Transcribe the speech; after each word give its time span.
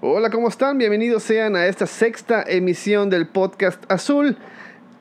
Hola, 0.00 0.30
¿cómo 0.30 0.46
están? 0.46 0.78
Bienvenidos 0.78 1.24
sean 1.24 1.56
a 1.56 1.66
esta 1.66 1.84
sexta 1.88 2.44
emisión 2.46 3.10
del 3.10 3.26
podcast 3.26 3.82
Azul. 3.90 4.36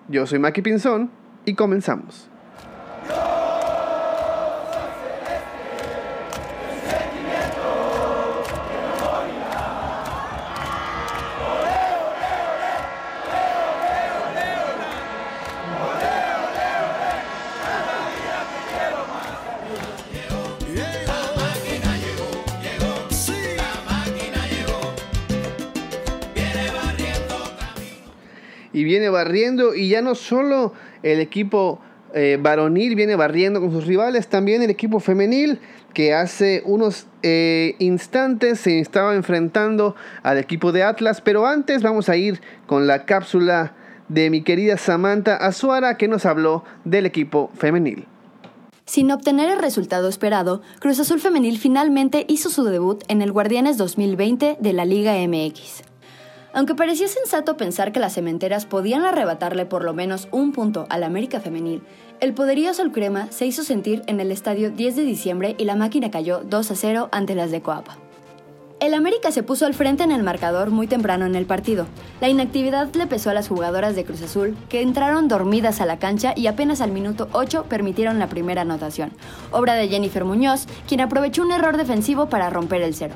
Yo 0.07 0.25
soy 0.25 0.39
Maki 0.39 0.63
Pinzón 0.63 1.11
y 1.45 1.53
comenzamos. 1.53 2.27
Barriendo 29.17 29.75
y 29.75 29.89
ya 29.89 30.01
no 30.01 30.15
solo 30.15 30.73
el 31.03 31.19
equipo 31.19 31.79
eh, 32.13 32.37
varonil 32.39 32.95
viene 32.95 33.15
barriendo 33.15 33.59
con 33.59 33.71
sus 33.71 33.85
rivales, 33.85 34.27
también 34.27 34.61
el 34.61 34.69
equipo 34.69 34.99
femenil 34.99 35.59
que 35.93 36.13
hace 36.13 36.61
unos 36.65 37.07
eh, 37.23 37.75
instantes 37.79 38.59
se 38.59 38.79
estaba 38.79 39.15
enfrentando 39.15 39.95
al 40.23 40.37
equipo 40.37 40.71
de 40.71 40.83
Atlas, 40.83 41.21
pero 41.21 41.47
antes 41.47 41.81
vamos 41.81 42.07
a 42.09 42.15
ir 42.15 42.39
con 42.65 42.87
la 42.87 43.05
cápsula 43.05 43.73
de 44.07 44.29
mi 44.29 44.41
querida 44.43 44.77
Samantha 44.77 45.35
Azuara 45.35 45.97
que 45.97 46.07
nos 46.07 46.25
habló 46.25 46.63
del 46.85 47.05
equipo 47.05 47.49
femenil. 47.55 48.05
Sin 48.85 49.11
obtener 49.11 49.49
el 49.49 49.59
resultado 49.59 50.07
esperado, 50.07 50.61
Cruz 50.79 50.99
Azul 50.99 51.19
Femenil 51.19 51.57
finalmente 51.57 52.25
hizo 52.29 52.49
su 52.49 52.63
debut 52.63 53.03
en 53.09 53.21
el 53.21 53.33
Guardianes 53.33 53.77
2020 53.77 54.57
de 54.61 54.73
la 54.73 54.85
Liga 54.85 55.15
MX. 55.27 55.83
Aunque 56.57 56.73
parecía 56.73 57.07
sensato 57.07 57.55
pensar 57.55 57.91
que 57.91 57.99
las 57.99 58.13
cementeras 58.13 58.65
podían 58.65 59.05
arrebatarle 59.05 59.67
por 59.67 59.83
lo 59.83 59.93
menos 59.93 60.27
un 60.31 60.53
punto 60.53 60.87
al 60.89 61.03
América 61.03 61.39
femenil, 61.39 61.83
el 62.19 62.33
poderío 62.33 62.71
crema 62.91 63.27
se 63.29 63.45
hizo 63.45 63.61
sentir 63.61 64.01
en 64.07 64.19
el 64.19 64.31
estadio 64.31 64.71
10 64.71 64.95
de 64.95 65.03
diciembre 65.03 65.55
y 65.59 65.65
la 65.65 65.75
máquina 65.75 66.09
cayó 66.09 66.41
2 66.43 66.71
a 66.71 66.75
0 66.75 67.09
ante 67.11 67.35
las 67.35 67.51
de 67.51 67.61
Coapa. 67.61 67.99
El 68.79 68.95
América 68.95 69.29
se 69.29 69.43
puso 69.43 69.67
al 69.67 69.75
frente 69.75 70.03
en 70.03 70.09
el 70.09 70.23
marcador 70.23 70.71
muy 70.71 70.87
temprano 70.87 71.27
en 71.27 71.35
el 71.35 71.45
partido. 71.45 71.85
La 72.21 72.27
inactividad 72.27 72.91
le 72.95 73.05
pesó 73.05 73.29
a 73.29 73.35
las 73.35 73.49
jugadoras 73.49 73.95
de 73.95 74.03
Cruz 74.03 74.23
Azul, 74.23 74.57
que 74.67 74.81
entraron 74.81 75.27
dormidas 75.27 75.79
a 75.79 75.85
la 75.85 75.99
cancha 75.99 76.33
y 76.35 76.47
apenas 76.47 76.81
al 76.81 76.91
minuto 76.91 77.29
8 77.33 77.65
permitieron 77.69 78.17
la 78.17 78.29
primera 78.29 78.63
anotación, 78.63 79.11
obra 79.51 79.75
de 79.75 79.89
Jennifer 79.89 80.25
Muñoz, 80.25 80.65
quien 80.87 81.01
aprovechó 81.01 81.43
un 81.43 81.51
error 81.51 81.77
defensivo 81.77 82.29
para 82.29 82.49
romper 82.49 82.81
el 82.81 82.95
cero. 82.95 83.13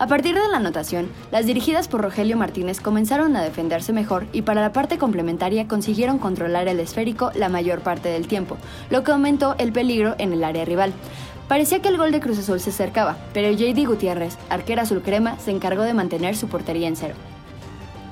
A 0.00 0.06
partir 0.06 0.34
de 0.34 0.48
la 0.48 0.56
anotación, 0.56 1.10
las 1.30 1.44
dirigidas 1.44 1.86
por 1.86 2.00
Rogelio 2.00 2.38
Martínez 2.38 2.80
comenzaron 2.80 3.36
a 3.36 3.42
defenderse 3.42 3.92
mejor 3.92 4.26
y 4.32 4.40
para 4.40 4.62
la 4.62 4.72
parte 4.72 4.96
complementaria 4.96 5.68
consiguieron 5.68 6.18
controlar 6.18 6.68
el 6.68 6.80
esférico 6.80 7.32
la 7.34 7.50
mayor 7.50 7.80
parte 7.80 8.08
del 8.08 8.26
tiempo, 8.26 8.56
lo 8.88 9.04
que 9.04 9.12
aumentó 9.12 9.56
el 9.58 9.72
peligro 9.72 10.14
en 10.16 10.32
el 10.32 10.42
área 10.42 10.64
rival. 10.64 10.94
Parecía 11.48 11.82
que 11.82 11.88
el 11.88 11.98
gol 11.98 12.12
de 12.12 12.20
Cruz 12.20 12.38
Azul 12.38 12.60
se 12.60 12.70
acercaba, 12.70 13.18
pero 13.34 13.50
JD 13.50 13.86
Gutiérrez, 13.86 14.38
arquera 14.48 14.84
azul 14.84 15.02
crema, 15.02 15.38
se 15.38 15.50
encargó 15.50 15.82
de 15.82 15.92
mantener 15.92 16.34
su 16.34 16.48
portería 16.48 16.88
en 16.88 16.96
cero. 16.96 17.14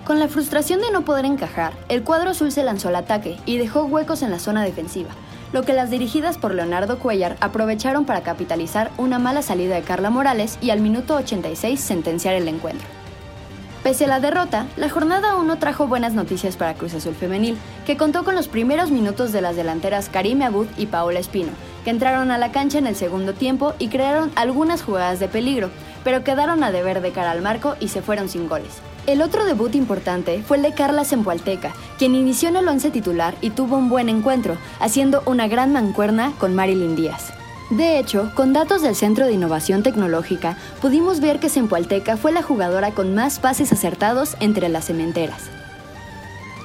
Con 0.04 0.18
la 0.18 0.28
frustración 0.28 0.82
de 0.82 0.90
no 0.90 1.06
poder 1.06 1.24
encajar, 1.24 1.72
el 1.88 2.02
cuadro 2.02 2.30
azul 2.30 2.52
se 2.52 2.64
lanzó 2.64 2.88
al 2.88 2.96
ataque 2.96 3.38
y 3.46 3.56
dejó 3.56 3.84
huecos 3.84 4.20
en 4.20 4.30
la 4.30 4.40
zona 4.40 4.62
defensiva 4.62 5.12
lo 5.52 5.62
que 5.62 5.72
las 5.72 5.90
dirigidas 5.90 6.38
por 6.38 6.54
Leonardo 6.54 6.98
Cuellar 6.98 7.36
aprovecharon 7.40 8.04
para 8.04 8.22
capitalizar 8.22 8.90
una 8.98 9.18
mala 9.18 9.42
salida 9.42 9.74
de 9.74 9.82
Carla 9.82 10.10
Morales 10.10 10.58
y 10.60 10.70
al 10.70 10.80
minuto 10.80 11.16
86 11.16 11.80
sentenciar 11.80 12.34
el 12.34 12.48
encuentro. 12.48 12.86
Pese 13.82 14.04
a 14.04 14.08
la 14.08 14.20
derrota, 14.20 14.66
la 14.76 14.90
jornada 14.90 15.36
1 15.36 15.58
trajo 15.58 15.86
buenas 15.86 16.12
noticias 16.12 16.56
para 16.56 16.74
Cruz 16.74 16.94
Azul 16.94 17.14
Femenil, 17.14 17.56
que 17.86 17.96
contó 17.96 18.24
con 18.24 18.34
los 18.34 18.48
primeros 18.48 18.90
minutos 18.90 19.32
de 19.32 19.40
las 19.40 19.56
delanteras 19.56 20.08
Karime 20.08 20.44
Abud 20.44 20.66
y 20.76 20.86
Paola 20.86 21.20
Espino, 21.20 21.52
que 21.84 21.90
entraron 21.90 22.30
a 22.30 22.38
la 22.38 22.52
cancha 22.52 22.78
en 22.78 22.86
el 22.86 22.96
segundo 22.96 23.34
tiempo 23.34 23.74
y 23.78 23.88
crearon 23.88 24.32
algunas 24.34 24.82
jugadas 24.82 25.20
de 25.20 25.28
peligro, 25.28 25.70
pero 26.04 26.24
quedaron 26.24 26.64
a 26.64 26.72
deber 26.72 27.00
de 27.00 27.12
cara 27.12 27.30
al 27.30 27.40
marco 27.40 27.76
y 27.80 27.88
se 27.88 28.02
fueron 28.02 28.28
sin 28.28 28.48
goles. 28.48 28.82
El 29.08 29.22
otro 29.22 29.46
debut 29.46 29.74
importante 29.74 30.42
fue 30.46 30.58
el 30.58 30.62
de 30.62 30.74
Carla 30.74 31.02
Zempualteca, 31.02 31.72
quien 31.96 32.14
inició 32.14 32.50
en 32.50 32.56
el 32.56 32.68
once 32.68 32.90
titular 32.90 33.34
y 33.40 33.48
tuvo 33.48 33.78
un 33.78 33.88
buen 33.88 34.10
encuentro, 34.10 34.58
haciendo 34.80 35.22
una 35.24 35.48
gran 35.48 35.72
mancuerna 35.72 36.34
con 36.38 36.54
Marilyn 36.54 36.94
Díaz. 36.94 37.32
De 37.70 37.98
hecho, 37.98 38.30
con 38.34 38.52
datos 38.52 38.82
del 38.82 38.94
Centro 38.94 39.24
de 39.24 39.32
Innovación 39.32 39.82
Tecnológica, 39.82 40.58
pudimos 40.82 41.20
ver 41.20 41.40
que 41.40 41.48
Zempualteca 41.48 42.18
fue 42.18 42.32
la 42.32 42.42
jugadora 42.42 42.90
con 42.90 43.14
más 43.14 43.38
pases 43.38 43.72
acertados 43.72 44.36
entre 44.40 44.68
las 44.68 44.84
cementeras. 44.84 45.44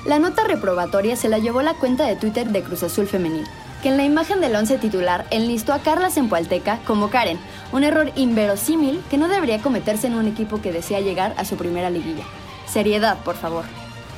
La 0.05 0.19
nota 0.19 0.43
reprobatoria 0.43 1.15
se 1.15 1.29
la 1.29 1.39
llevó 1.39 1.61
la 1.61 1.75
cuenta 1.75 2.05
de 2.05 2.17
Twitter 2.17 2.49
de 2.49 2.61
Cruz 2.61 2.83
Azul 2.83 3.07
Femenil, 3.07 3.47
que 3.83 3.89
en 3.89 3.97
la 3.97 4.05
imagen 4.05 4.39
del 4.39 4.55
once 4.55 4.77
titular 4.77 5.25
enlistó 5.29 5.73
a 5.73 5.79
Carla 5.79 6.09
Zempualteca 6.09 6.79
como 6.87 7.09
Karen, 7.09 7.37
un 7.73 7.83
error 7.83 8.11
inverosímil 8.15 9.01
que 9.09 9.17
no 9.17 9.27
debería 9.27 9.61
cometerse 9.61 10.07
en 10.07 10.15
un 10.15 10.25
equipo 10.25 10.61
que 10.61 10.71
desea 10.71 11.01
llegar 11.01 11.35
a 11.37 11.43
su 11.43 11.57
primera 11.57 11.89
liguilla. 11.89 12.23
Seriedad, 12.65 13.17
por 13.19 13.35
favor. 13.35 13.65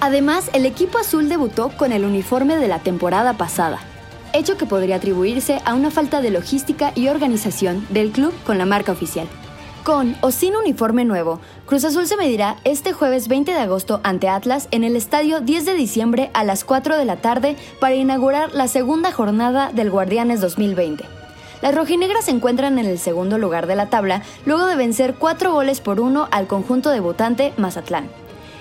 Además, 0.02 0.52
el 0.54 0.68
equipo 0.68 1.00
azul 1.00 1.30
debutó 1.30 1.70
con 1.70 1.92
el 1.92 2.06
uniforme 2.06 2.58
de 2.58 2.68
la 2.68 2.80
temporada 2.80 3.34
pasada, 3.34 3.80
hecho 4.34 4.56
que 4.56 4.68
podría 4.68 4.98
atribuirse 4.98 5.60
a 5.66 5.74
una 5.74 5.90
falta 5.90 6.22
de 6.22 6.30
logística 6.30 6.92
y 6.94 7.08
organización 7.08 7.88
del 7.90 8.12
club 8.12 8.34
con 8.46 8.60
la 8.60 8.68
marca 8.68 8.92
oficial. 8.92 9.28
Con 9.86 10.18
o 10.22 10.32
sin 10.32 10.56
uniforme 10.56 11.06
nuevo, 11.06 11.40
Cruz 11.68 11.86
Azul 11.86 12.08
se 12.08 12.18
medirá 12.18 12.56
este 12.64 12.92
jueves 12.92 13.28
20 13.28 13.52
de 13.52 13.60
agosto 13.60 14.00
ante 14.02 14.28
Atlas 14.28 14.68
en 14.72 14.84
el 14.84 14.96
estadio 14.96 15.42
10 15.42 15.64
de 15.64 15.76
diciembre 15.76 16.32
a 16.34 16.44
las 16.44 16.64
4 16.64 16.98
de 16.98 17.06
la 17.06 17.18
tarde 17.18 17.56
para 17.80 17.94
inaugurar 17.94 18.52
la 18.56 18.68
segunda 18.68 19.12
jornada 19.12 19.70
del 19.72 19.92
Guardianes 19.92 20.42
2020. 20.42 21.06
Las 21.62 21.76
rojinegras 21.76 22.26
se 22.26 22.32
encuentran 22.32 22.80
en 22.80 22.88
el 22.88 22.98
segundo 22.98 23.38
lugar 23.38 23.68
de 23.68 23.76
la 23.76 23.86
tabla 23.86 24.24
luego 24.48 24.66
de 24.66 24.76
vencer 24.76 25.14
cuatro 25.20 25.54
goles 25.54 25.82
por 25.82 26.00
uno 26.00 26.30
al 26.32 26.48
conjunto 26.48 26.90
debutante 26.90 27.54
Mazatlán. 27.58 28.10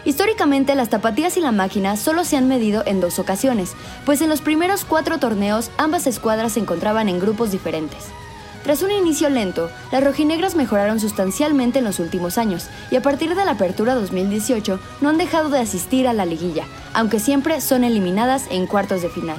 Históricamente 0.05 0.75
las 0.75 0.91
tapatías 0.91 1.39
y 1.39 1.41
la 1.41 1.53
máquina 1.53 1.97
solo 1.97 2.25
se 2.25 2.37
han 2.37 2.49
medido 2.49 2.83
en 2.85 3.01
dos 3.01 3.19
ocasiones, 3.19 3.73
pues 4.05 4.21
en 4.21 4.29
los 4.29 4.43
primeros 4.43 4.85
cuatro 4.85 5.17
torneos 5.17 5.71
ambas 5.79 6.07
escuadras 6.07 6.53
se 6.53 6.61
encontraban 6.61 7.09
en 7.09 7.19
grupos 7.19 7.51
diferentes. 7.51 8.11
Tras 8.65 8.83
un 8.83 8.91
inicio 8.91 9.29
lento, 9.29 9.71
las 9.93 10.03
rojinegras 10.03 10.57
mejoraron 10.57 10.99
sustancialmente 10.99 11.81
en 11.81 11.85
los 11.85 11.99
últimos 12.01 12.39
años 12.39 12.69
y 12.91 12.97
a 12.97 13.03
partir 13.03 13.35
de 13.35 13.45
la 13.45 13.53
apertura 13.53 13.95
2018 13.95 14.81
no 15.03 15.11
han 15.11 15.19
dejado 15.19 15.51
de 15.51 15.59
asistir 15.59 16.09
a 16.09 16.15
la 16.15 16.25
liguilla, 16.25 16.65
aunque 16.95 17.21
siempre 17.21 17.61
son 17.61 17.85
eliminadas 17.85 18.47
en 18.51 18.67
cuartos 18.67 19.03
de 19.03 19.11
final. 19.11 19.37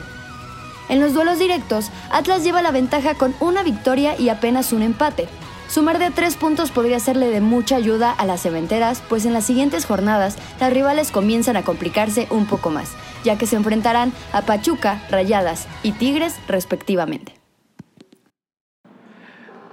En 0.90 1.00
los 1.00 1.16
duelos 1.16 1.40
directos, 1.40 1.90
Atlas 2.12 2.44
lleva 2.44 2.62
la 2.62 2.70
ventaja 2.70 3.16
con 3.16 3.34
una 3.40 3.64
victoria 3.64 4.16
y 4.16 4.30
apenas 4.30 4.72
un 4.72 4.84
empate. 4.84 5.28
Sumar 5.68 5.98
de 5.98 6.12
tres 6.12 6.36
puntos 6.36 6.70
podría 6.70 7.00
serle 7.00 7.32
de 7.32 7.42
mucha 7.42 7.78
ayuda 7.78 8.12
a 8.12 8.28
las 8.28 8.42
cementeras, 8.42 9.02
pues 9.10 9.26
en 9.26 9.34
las 9.34 9.46
siguientes 9.46 9.86
jornadas 9.86 10.38
las 10.60 10.72
rivales 10.72 11.10
comienzan 11.10 11.58
a 11.58 11.64
complicarse 11.64 12.28
un 12.30 12.46
poco 12.46 12.70
más, 12.70 12.92
ya 13.24 13.40
que 13.40 13.48
se 13.48 13.56
enfrentarán 13.56 14.14
a 14.32 14.44
Pachuca, 14.44 15.02
Rayadas 15.10 15.66
y 15.82 15.94
Tigres 15.94 16.36
respectivamente. 16.48 17.35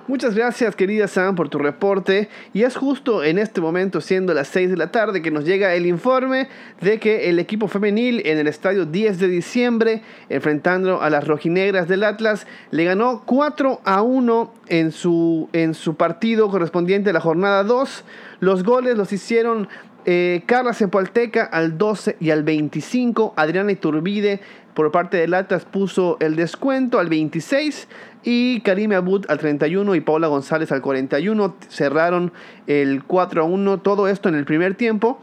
Muchas 0.09 0.35
gracias 0.35 0.75
querida 0.75 1.07
Sam 1.07 1.37
por 1.37 1.49
tu 1.49 1.59
reporte. 1.59 2.29
Y 2.53 2.65
es 2.65 2.75
justo 2.75 3.23
en 3.23 3.39
este 3.39 3.61
momento 3.61 4.01
siendo 4.01 4.35
las 4.35 4.49
6 4.49 4.71
de 4.71 4.77
la 4.77 4.91
tarde 4.91 5.23
que 5.23 5.31
nos 5.31 5.45
llega 5.45 5.75
el 5.75 5.87
informe 5.87 6.49
de 6.81 6.99
que 6.99 7.31
el 7.31 7.39
equipo 7.39 7.69
femenil 7.69 8.21
en 8.27 8.37
el 8.37 8.49
estadio 8.49 8.85
10 8.85 9.21
de 9.21 9.29
diciembre 9.29 10.03
enfrentando 10.29 11.01
a 11.01 11.09
las 11.09 11.25
rojinegras 11.29 11.87
del 11.87 12.03
Atlas 12.03 12.49
le 12.73 12.83
ganó 12.83 13.23
4 13.25 13.81
a 13.85 14.03
1 14.03 14.55
en 14.67 14.91
su, 14.91 15.49
en 15.53 15.73
su 15.73 15.95
partido 15.95 16.51
correspondiente 16.51 17.11
a 17.11 17.13
la 17.13 17.21
jornada 17.21 17.63
2. 17.63 18.05
Los 18.41 18.65
goles 18.65 18.97
los 18.97 19.13
hicieron 19.13 19.69
eh, 20.05 20.43
Carla 20.47 20.75
Zempoalteca 20.75 21.45
al 21.45 21.79
12 21.79 22.17
y 22.19 22.31
al 22.31 22.43
25, 22.43 23.35
Adriana 23.37 23.71
Iturbide 23.71 24.41
por 24.75 24.91
parte 24.91 25.19
del 25.19 25.35
Atlas 25.35 25.65
puso 25.65 26.17
el 26.21 26.35
descuento 26.35 26.99
al 26.99 27.09
26 27.09 27.89
y 28.25 28.61
Karime 28.61 28.95
Abud 28.95 29.27
al 29.29 29.39
31 29.39 29.95
y 29.95 30.01
Paula 30.01 30.29
González 30.29 30.71
al 30.73 30.81
41 30.81 31.57
cerraron 31.69 32.33
el 32.67 33.03
4 33.05 33.43
a 33.43 33.45
1. 33.45 33.81
Todo 33.81 34.09
esto 34.09 34.29
en 34.29 34.35
el 34.37 34.45
primer 34.45 34.75
tiempo. 34.75 35.21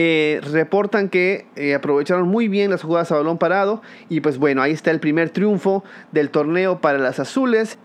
Eh, 0.00 0.40
reportan 0.52 1.08
que 1.08 1.46
eh, 1.56 1.74
aprovecharon 1.74 2.28
muy 2.28 2.46
bien 2.46 2.70
las 2.70 2.82
jugadas 2.82 3.10
a 3.12 3.16
balón 3.16 3.38
parado. 3.38 3.82
Y 4.08 4.20
pues 4.20 4.38
bueno, 4.38 4.62
ahí 4.62 4.72
está 4.72 4.90
el 4.90 5.00
primer 5.00 5.30
triunfo 5.30 5.84
del 6.12 6.30
torneo 6.30 6.80
para 6.80 6.98
las 6.98 7.20
azules. 7.20 7.78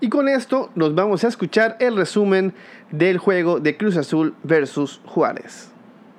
Y 0.00 0.08
con 0.08 0.28
esto 0.28 0.70
nos 0.74 0.94
vamos 0.94 1.24
a 1.24 1.28
escuchar 1.28 1.76
el 1.80 1.96
resumen 1.96 2.54
del 2.90 3.18
juego 3.18 3.60
de 3.60 3.76
Cruz 3.76 3.96
Azul 3.96 4.34
versus 4.42 5.00
Juárez. 5.04 5.70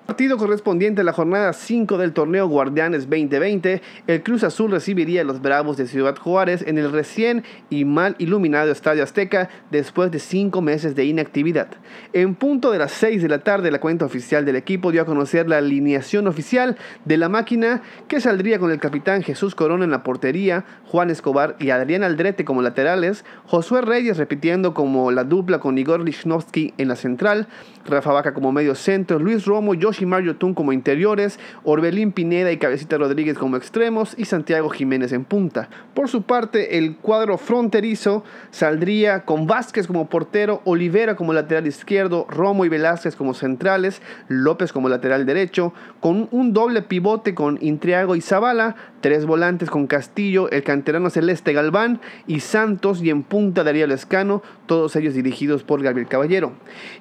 Partido 0.05 0.37
correspondiente 0.37 1.01
a 1.01 1.03
la 1.03 1.13
jornada 1.13 1.53
5 1.53 1.97
del 1.97 2.11
torneo 2.11 2.47
Guardianes 2.47 3.03
2020, 3.03 3.81
el 4.07 4.23
Cruz 4.23 4.43
Azul 4.43 4.71
recibiría 4.71 5.21
a 5.21 5.23
los 5.23 5.41
Bravos 5.41 5.77
de 5.77 5.87
Ciudad 5.87 6.17
Juárez 6.17 6.63
en 6.67 6.77
el 6.79 6.91
recién 6.91 7.43
y 7.69 7.85
mal 7.85 8.15
iluminado 8.17 8.71
Estadio 8.71 9.03
Azteca 9.03 9.49
después 9.69 10.11
de 10.11 10.19
cinco 10.19 10.61
meses 10.61 10.95
de 10.95 11.05
inactividad. 11.05 11.69
En 12.13 12.35
punto 12.35 12.71
de 12.71 12.79
las 12.79 12.91
6 12.93 13.21
de 13.21 13.29
la 13.29 13.39
tarde, 13.39 13.71
la 13.71 13.79
cuenta 13.79 14.03
oficial 14.03 14.43
del 14.43 14.57
equipo 14.57 14.91
dio 14.91 15.03
a 15.03 15.05
conocer 15.05 15.47
la 15.47 15.59
alineación 15.59 16.27
oficial 16.27 16.77
de 17.05 17.17
la 17.17 17.29
máquina 17.29 17.81
que 18.09 18.19
saldría 18.19 18.59
con 18.59 18.71
el 18.71 18.79
capitán 18.79 19.23
Jesús 19.23 19.55
Corona 19.55 19.85
en 19.85 19.91
la 19.91 20.03
portería, 20.03 20.65
Juan 20.87 21.09
Escobar 21.09 21.55
y 21.59 21.69
Adrián 21.69 22.03
Aldrete 22.03 22.43
como 22.43 22.61
laterales, 22.61 23.23
Josué 23.45 23.81
Reyes 23.81 24.17
repitiendo 24.17 24.73
como 24.73 25.11
la 25.11 25.23
dupla 25.23 25.59
con 25.59 25.77
Igor 25.77 26.01
Lichnowsky 26.01 26.73
en 26.77 26.89
la 26.89 26.95
central, 26.95 27.47
Rafa 27.85 28.11
Vaca 28.11 28.33
como 28.33 28.51
medio 28.51 28.75
centro, 28.75 29.19
Luis 29.19 29.45
Romo, 29.45 29.73
Yoshi 29.91 30.05
Mario 30.05 30.37
Tun 30.37 30.53
como 30.53 30.71
interiores, 30.71 31.37
Orbelín 31.65 32.13
Pineda 32.13 32.49
y 32.49 32.57
Cabecita 32.57 32.97
Rodríguez 32.97 33.37
como 33.37 33.57
extremos 33.57 34.15
y 34.17 34.23
Santiago 34.23 34.69
Jiménez 34.69 35.11
en 35.11 35.25
punta. 35.25 35.69
Por 35.93 36.07
su 36.07 36.21
parte, 36.21 36.77
el 36.77 36.95
cuadro 36.95 37.37
fronterizo 37.37 38.23
saldría 38.51 39.25
con 39.25 39.47
Vázquez 39.47 39.87
como 39.87 40.07
portero, 40.07 40.61
Olivera 40.63 41.17
como 41.17 41.33
lateral 41.33 41.67
izquierdo, 41.67 42.25
Romo 42.29 42.63
y 42.63 42.69
Velázquez 42.69 43.17
como 43.17 43.33
centrales, 43.33 44.01
López 44.29 44.71
como 44.71 44.87
lateral 44.87 45.25
derecho, 45.25 45.73
con 45.99 46.29
un 46.31 46.53
doble 46.53 46.83
pivote 46.83 47.35
con 47.35 47.57
Intriago 47.59 48.15
y 48.15 48.21
Zavala, 48.21 48.77
tres 49.01 49.25
volantes 49.25 49.69
con 49.69 49.87
Castillo, 49.87 50.49
el 50.51 50.63
canterano 50.63 51.09
celeste 51.09 51.51
Galván 51.51 51.99
y 52.27 52.39
Santos 52.39 53.01
y 53.03 53.09
en 53.09 53.23
punta 53.23 53.65
Darío 53.65 53.87
Lescano, 53.87 54.41
todos 54.71 54.95
ellos 54.95 55.13
dirigidos 55.13 55.63
por 55.63 55.83
Gabriel 55.83 56.07
Caballero. 56.07 56.53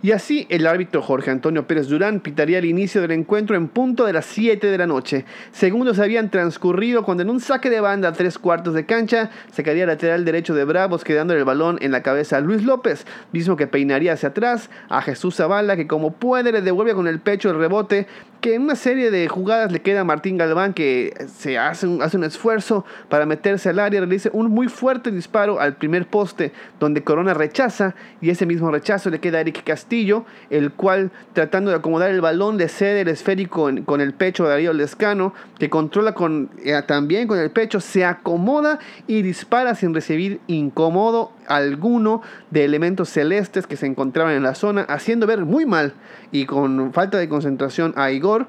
Y 0.03 0.11
así 0.11 0.45
el 0.49 0.67
árbitro 0.67 1.03
Jorge 1.03 1.31
Antonio 1.31 1.69
Pérez 1.69 1.87
Durán 1.87 2.19
pitaría 2.19 2.59
el 2.59 2.65
inicio 2.65 3.01
del 3.01 3.13
encuentro 3.13 3.55
en 3.55 3.69
punto 3.69 4.07
de 4.07 4.13
las 4.13 4.27
7 4.27 4.67
de 4.67 4.77
la 4.77 4.89
noche. 4.89 5.25
Segundos 5.53 6.01
habían 6.01 6.33
transcurrido 6.33 7.05
cuando 7.05 7.23
en 7.23 7.31
un 7.31 7.39
saque 7.39 7.71
de 7.71 7.79
banda 7.79 8.09
a 8.09 8.13
tres 8.13 8.41
cuartos 8.41 8.75
de 8.75 8.87
cancha 8.87 9.31
sacaría 9.53 9.85
el 9.85 9.89
lateral 9.89 10.25
derecho 10.25 10.53
de 10.53 10.65
Bravos 10.65 11.05
quedando 11.05 11.33
el 11.33 11.45
balón 11.45 11.79
en 11.81 11.93
la 11.93 12.03
cabeza 12.03 12.39
a 12.39 12.41
Luis 12.41 12.65
López, 12.65 13.07
mismo 13.31 13.55
que 13.55 13.69
peinaría 13.69 14.15
hacia 14.15 14.31
atrás 14.31 14.69
a 14.89 15.01
Jesús 15.01 15.37
Zavala 15.37 15.77
que 15.77 15.87
como 15.87 16.11
puede 16.11 16.51
le 16.51 16.63
devuelve 16.63 16.95
con 16.95 17.07
el 17.07 17.21
pecho 17.21 17.51
el 17.51 17.59
rebote 17.59 18.09
que 18.41 18.55
en 18.55 18.63
una 18.63 18.75
serie 18.75 19.11
de 19.11 19.29
jugadas 19.29 19.71
le 19.73 19.81
queda 19.81 20.01
a 20.01 20.05
Martín 20.05 20.39
Galván 20.39 20.73
que 20.73 21.15
se 21.39 21.59
hace 21.59 21.87
un, 21.87 22.03
hace 22.03 22.17
un 22.17 22.25
esfuerzo 22.25 22.85
para 23.09 23.27
meterse 23.27 23.69
al 23.69 23.79
área, 23.79 24.01
realiza 24.01 24.31
un 24.33 24.51
muy 24.51 24.69
fuerte 24.69 25.11
disparo 25.11 25.61
al 25.61 25.77
primer 25.77 26.07
poste 26.07 26.53
donde 26.79 27.03
Corona 27.03 27.35
rechaza 27.35 27.95
y 28.21 28.31
ese 28.31 28.47
mismo 28.47 28.71
rechazo 28.71 29.11
le 29.11 29.21
queda 29.21 29.39
a 29.39 29.41
Eric 29.43 29.63
Castillo, 29.65 30.25
el 30.49 30.73
cual 30.73 31.11
tratando 31.33 31.71
de 31.71 31.77
acomodar 31.77 32.11
el 32.11 32.21
balón 32.21 32.57
le 32.57 32.69
cede 32.69 33.03
el 33.03 33.09
esférico 33.09 33.71
con 33.85 34.01
el 34.01 34.15
pecho 34.15 34.45
de 34.45 34.51
Darío 34.51 34.73
Lescano, 34.73 35.35
que 35.59 35.69
controla 35.69 36.15
con, 36.15 36.51
eh, 36.65 36.81
también 36.87 37.29
con 37.29 37.39
el 37.39 37.51
pecho, 37.51 37.81
se 37.81 38.05
acomoda 38.05 38.79
y 39.07 39.23
dispara 39.23 39.75
sin 39.75 39.95
recibir 39.95 40.41
incómodo 40.47 41.33
alguno 41.57 42.23
de 42.51 42.65
elementos 42.65 43.09
celestes 43.09 43.67
que 43.67 43.77
se 43.77 43.87
encontraban 43.87 44.35
en 44.35 44.43
la 44.43 44.55
zona, 44.55 44.83
haciendo 44.83 45.27
ver 45.27 45.45
muy 45.45 45.67
mal 45.67 45.95
y 46.33 46.47
con 46.47 46.93
falta 46.93 47.19
de 47.19 47.29
concentración 47.29 47.93
a 47.97 48.11
Igor 48.11 48.47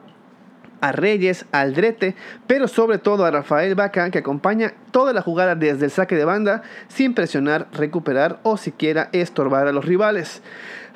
a 0.81 0.92
Reyes, 0.92 1.45
a 1.51 1.62
Aldrete, 1.62 2.15
pero 2.48 2.68
sobre 2.68 2.98
todo 2.98 3.24
a 3.24 3.31
Rafael 3.31 3.75
Vaca, 3.75 4.09
que 4.09 4.18
acompaña 4.18 4.74
toda 4.92 5.13
la 5.13 5.21
jugada 5.21 5.56
desde 5.56 5.86
el 5.86 5.92
saque 5.92 6.15
de 6.15 6.25
banda, 6.25 6.63
sin 6.88 7.13
presionar, 7.13 7.68
recuperar 7.71 8.39
o 8.44 8.57
siquiera 8.57 9.09
estorbar 9.13 9.68
a 9.68 9.71
los 9.71 9.86
rivales. 9.86 10.42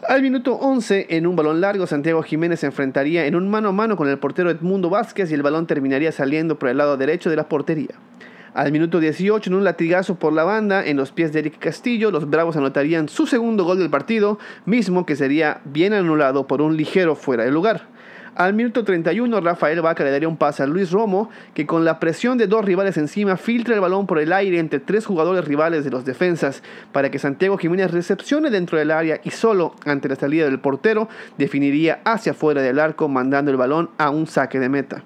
Al 0.08 0.22
minuto 0.22 0.56
11, 0.56 1.08
en 1.12 1.26
un 1.26 1.36
balón 1.36 1.62
largo, 1.62 1.88
Santiago 1.88 2.22
Jiménez 2.22 2.60
se 2.60 2.66
enfrentaría 2.66 3.26
en 3.26 3.36
un 3.36 3.50
mano 3.50 3.70
a 3.70 3.72
mano 3.72 3.96
con 3.96 4.10
el 4.10 4.20
portero 4.20 4.50
Edmundo 4.50 4.90
Vázquez 4.90 5.32
y 5.32 5.36
el 5.36 5.44
balón 5.44 5.68
terminaría 5.68 6.12
saliendo 6.12 6.60
por 6.60 6.70
el 6.70 6.78
lado 6.78 6.98
derecho 6.98 7.30
de 7.30 7.38
la 7.38 7.48
portería. 7.48 7.96
Al 8.56 8.72
minuto 8.72 9.02
18, 9.02 9.50
en 9.50 9.54
un 9.54 9.66
latigazo 9.66 10.16
por 10.16 10.32
la 10.32 10.46
banda 10.46 10.86
en 10.86 10.96
los 10.96 11.12
pies 11.12 11.34
de 11.34 11.40
Eric 11.40 11.60
Castillo, 11.60 12.10
los 12.10 12.30
Bravos 12.30 12.56
anotarían 12.56 13.10
su 13.10 13.28
segundo 13.28 13.66
gol 13.66 13.80
del 13.80 13.90
partido, 13.90 14.40
mismo 14.64 15.06
que 15.06 15.18
sería 15.18 15.60
bien 15.66 15.92
anulado 15.92 16.48
por 16.48 16.62
un 16.62 16.78
ligero 16.78 17.18
fuera 17.18 17.44
de 17.44 17.52
lugar. 17.52 17.88
Al 18.34 18.54
minuto 18.54 18.86
31, 18.86 19.42
Rafael 19.42 19.82
Vaca 19.82 20.06
le 20.06 20.12
daría 20.12 20.30
un 20.30 20.38
pase 20.38 20.64
a 20.64 20.68
Luis 20.68 20.92
Romo, 20.92 21.30
que 21.54 21.66
con 21.66 21.84
la 21.84 22.00
presión 22.00 22.38
de 22.38 22.48
dos 22.48 22.64
rivales 22.64 22.96
encima 22.96 23.36
filtra 23.36 23.76
el 23.76 23.82
balón 23.82 24.08
por 24.08 24.20
el 24.20 24.32
aire 24.32 24.58
entre 24.58 24.80
tres 24.80 25.06
jugadores 25.06 25.44
rivales 25.44 25.84
de 25.84 25.92
los 25.92 26.06
defensas 26.06 26.64
para 26.94 27.12
que 27.12 27.20
Santiago 27.20 27.58
Jiménez 27.58 27.92
recepcione 27.92 28.52
dentro 28.52 28.78
del 28.78 28.92
área 28.92 29.20
y 29.22 29.32
solo 29.32 29.76
ante 29.86 30.08
la 30.08 30.16
salida 30.16 30.46
del 30.46 30.62
portero 30.62 31.10
definiría 31.38 32.00
hacia 32.06 32.32
afuera 32.32 32.62
del 32.62 32.80
arco 32.80 33.10
mandando 33.10 33.52
el 33.52 33.58
balón 33.58 33.90
a 33.98 34.12
un 34.12 34.28
saque 34.28 34.62
de 34.62 34.70
meta. 34.70 35.04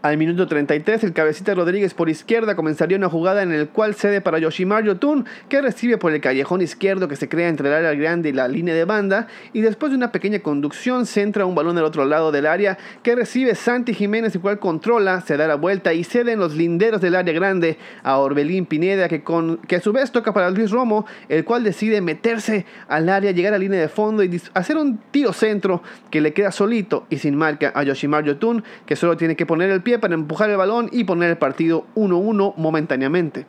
Al 0.00 0.16
minuto 0.16 0.46
33, 0.46 1.02
el 1.02 1.12
cabecita 1.12 1.54
Rodríguez 1.54 1.92
por 1.92 2.08
izquierda 2.08 2.54
comenzaría 2.54 2.96
una 2.96 3.08
jugada 3.08 3.42
en 3.42 3.50
el 3.50 3.68
cual 3.68 3.96
cede 3.96 4.20
para 4.20 4.38
Yoshimar 4.38 4.84
Yotun, 4.84 5.26
que 5.48 5.60
recibe 5.60 5.98
por 5.98 6.12
el 6.12 6.20
callejón 6.20 6.62
izquierdo 6.62 7.08
que 7.08 7.16
se 7.16 7.28
crea 7.28 7.48
entre 7.48 7.66
el 7.66 7.74
área 7.74 7.94
grande 7.94 8.28
y 8.28 8.32
la 8.32 8.46
línea 8.46 8.76
de 8.76 8.84
banda, 8.84 9.26
y 9.52 9.60
después 9.60 9.90
de 9.90 9.96
una 9.96 10.12
pequeña 10.12 10.38
conducción 10.38 11.04
centra 11.04 11.46
un 11.46 11.56
balón 11.56 11.78
al 11.78 11.84
otro 11.84 12.04
lado 12.04 12.30
del 12.30 12.46
área 12.46 12.78
que 13.02 13.16
recibe 13.16 13.56
Santi 13.56 13.92
Jiménez, 13.92 14.36
el 14.36 14.40
cual 14.40 14.60
controla, 14.60 15.20
se 15.22 15.36
da 15.36 15.48
la 15.48 15.56
vuelta 15.56 15.92
y 15.92 16.04
cede 16.04 16.30
en 16.30 16.38
los 16.38 16.54
linderos 16.54 17.00
del 17.00 17.16
área 17.16 17.34
grande 17.34 17.76
a 18.04 18.18
Orbelín 18.18 18.66
Pineda, 18.66 19.08
que, 19.08 19.24
con, 19.24 19.56
que 19.66 19.74
a 19.74 19.80
su 19.80 19.92
vez 19.92 20.12
toca 20.12 20.32
para 20.32 20.48
Luis 20.50 20.70
Romo, 20.70 21.06
el 21.28 21.44
cual 21.44 21.64
decide 21.64 22.00
meterse 22.02 22.66
al 22.86 23.08
área, 23.08 23.32
llegar 23.32 23.52
a 23.52 23.56
la 23.56 23.64
línea 23.64 23.80
de 23.80 23.88
fondo 23.88 24.22
y 24.22 24.40
hacer 24.54 24.76
un 24.76 24.98
tiro 25.10 25.32
centro 25.32 25.82
que 26.08 26.20
le 26.20 26.32
queda 26.32 26.52
solito 26.52 27.04
y 27.10 27.18
sin 27.18 27.34
marca 27.34 27.72
a 27.74 27.82
Yoshimar 27.82 28.22
Yotun, 28.22 28.62
que 28.86 28.94
solo 28.94 29.16
tiene 29.16 29.34
que 29.34 29.44
poner 29.44 29.70
el 29.70 29.87
para 29.96 30.14
empujar 30.14 30.50
el 30.50 30.58
balón 30.58 30.90
y 30.92 31.04
poner 31.04 31.30
el 31.30 31.38
partido 31.38 31.86
1-1 31.94 32.54
momentáneamente. 32.56 33.46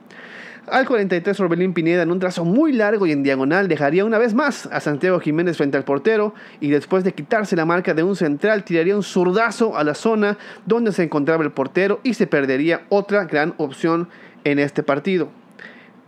Al 0.71 0.85
43, 0.85 1.37
Robelín 1.39 1.73
Pineda, 1.73 2.03
en 2.03 2.11
un 2.11 2.19
trazo 2.19 2.45
muy 2.45 2.73
largo 2.73 3.07
y 3.07 3.11
en 3.11 3.23
diagonal, 3.23 3.67
dejaría 3.67 4.05
una 4.05 4.19
vez 4.19 4.33
más 4.33 4.67
a 4.67 4.79
Santiago 4.79 5.19
Jiménez 5.19 5.57
frente 5.57 5.77
al 5.77 5.83
portero 5.83 6.35
y 6.59 6.69
después 6.69 7.03
de 7.03 7.13
quitarse 7.13 7.55
la 7.55 7.65
marca 7.65 7.95
de 7.95 8.03
un 8.03 8.15
central, 8.15 8.63
tiraría 8.63 8.95
un 8.95 9.01
zurdazo 9.01 9.75
a 9.75 9.83
la 9.83 9.95
zona 9.95 10.37
donde 10.67 10.91
se 10.91 11.03
encontraba 11.03 11.43
el 11.43 11.51
portero 11.51 11.99
y 12.03 12.13
se 12.13 12.27
perdería 12.27 12.83
otra 12.89 13.25
gran 13.25 13.55
opción 13.57 14.09
en 14.43 14.59
este 14.59 14.83
partido. 14.83 15.29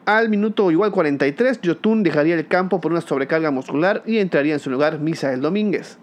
Al 0.06 0.30
minuto 0.30 0.70
igual 0.70 0.92
43, 0.92 1.62
Yotun 1.62 2.04
dejaría 2.04 2.36
el 2.36 2.48
campo 2.48 2.82
por 2.82 2.92
una 2.92 3.02
sobrecarga 3.02 3.50
muscular 3.50 4.04
y 4.06 4.18
entraría 4.18 4.54
en 4.54 4.60
su 4.60 4.70
lugar 4.70 5.00
Misael 5.00 5.42
Domínguez. 5.42 5.98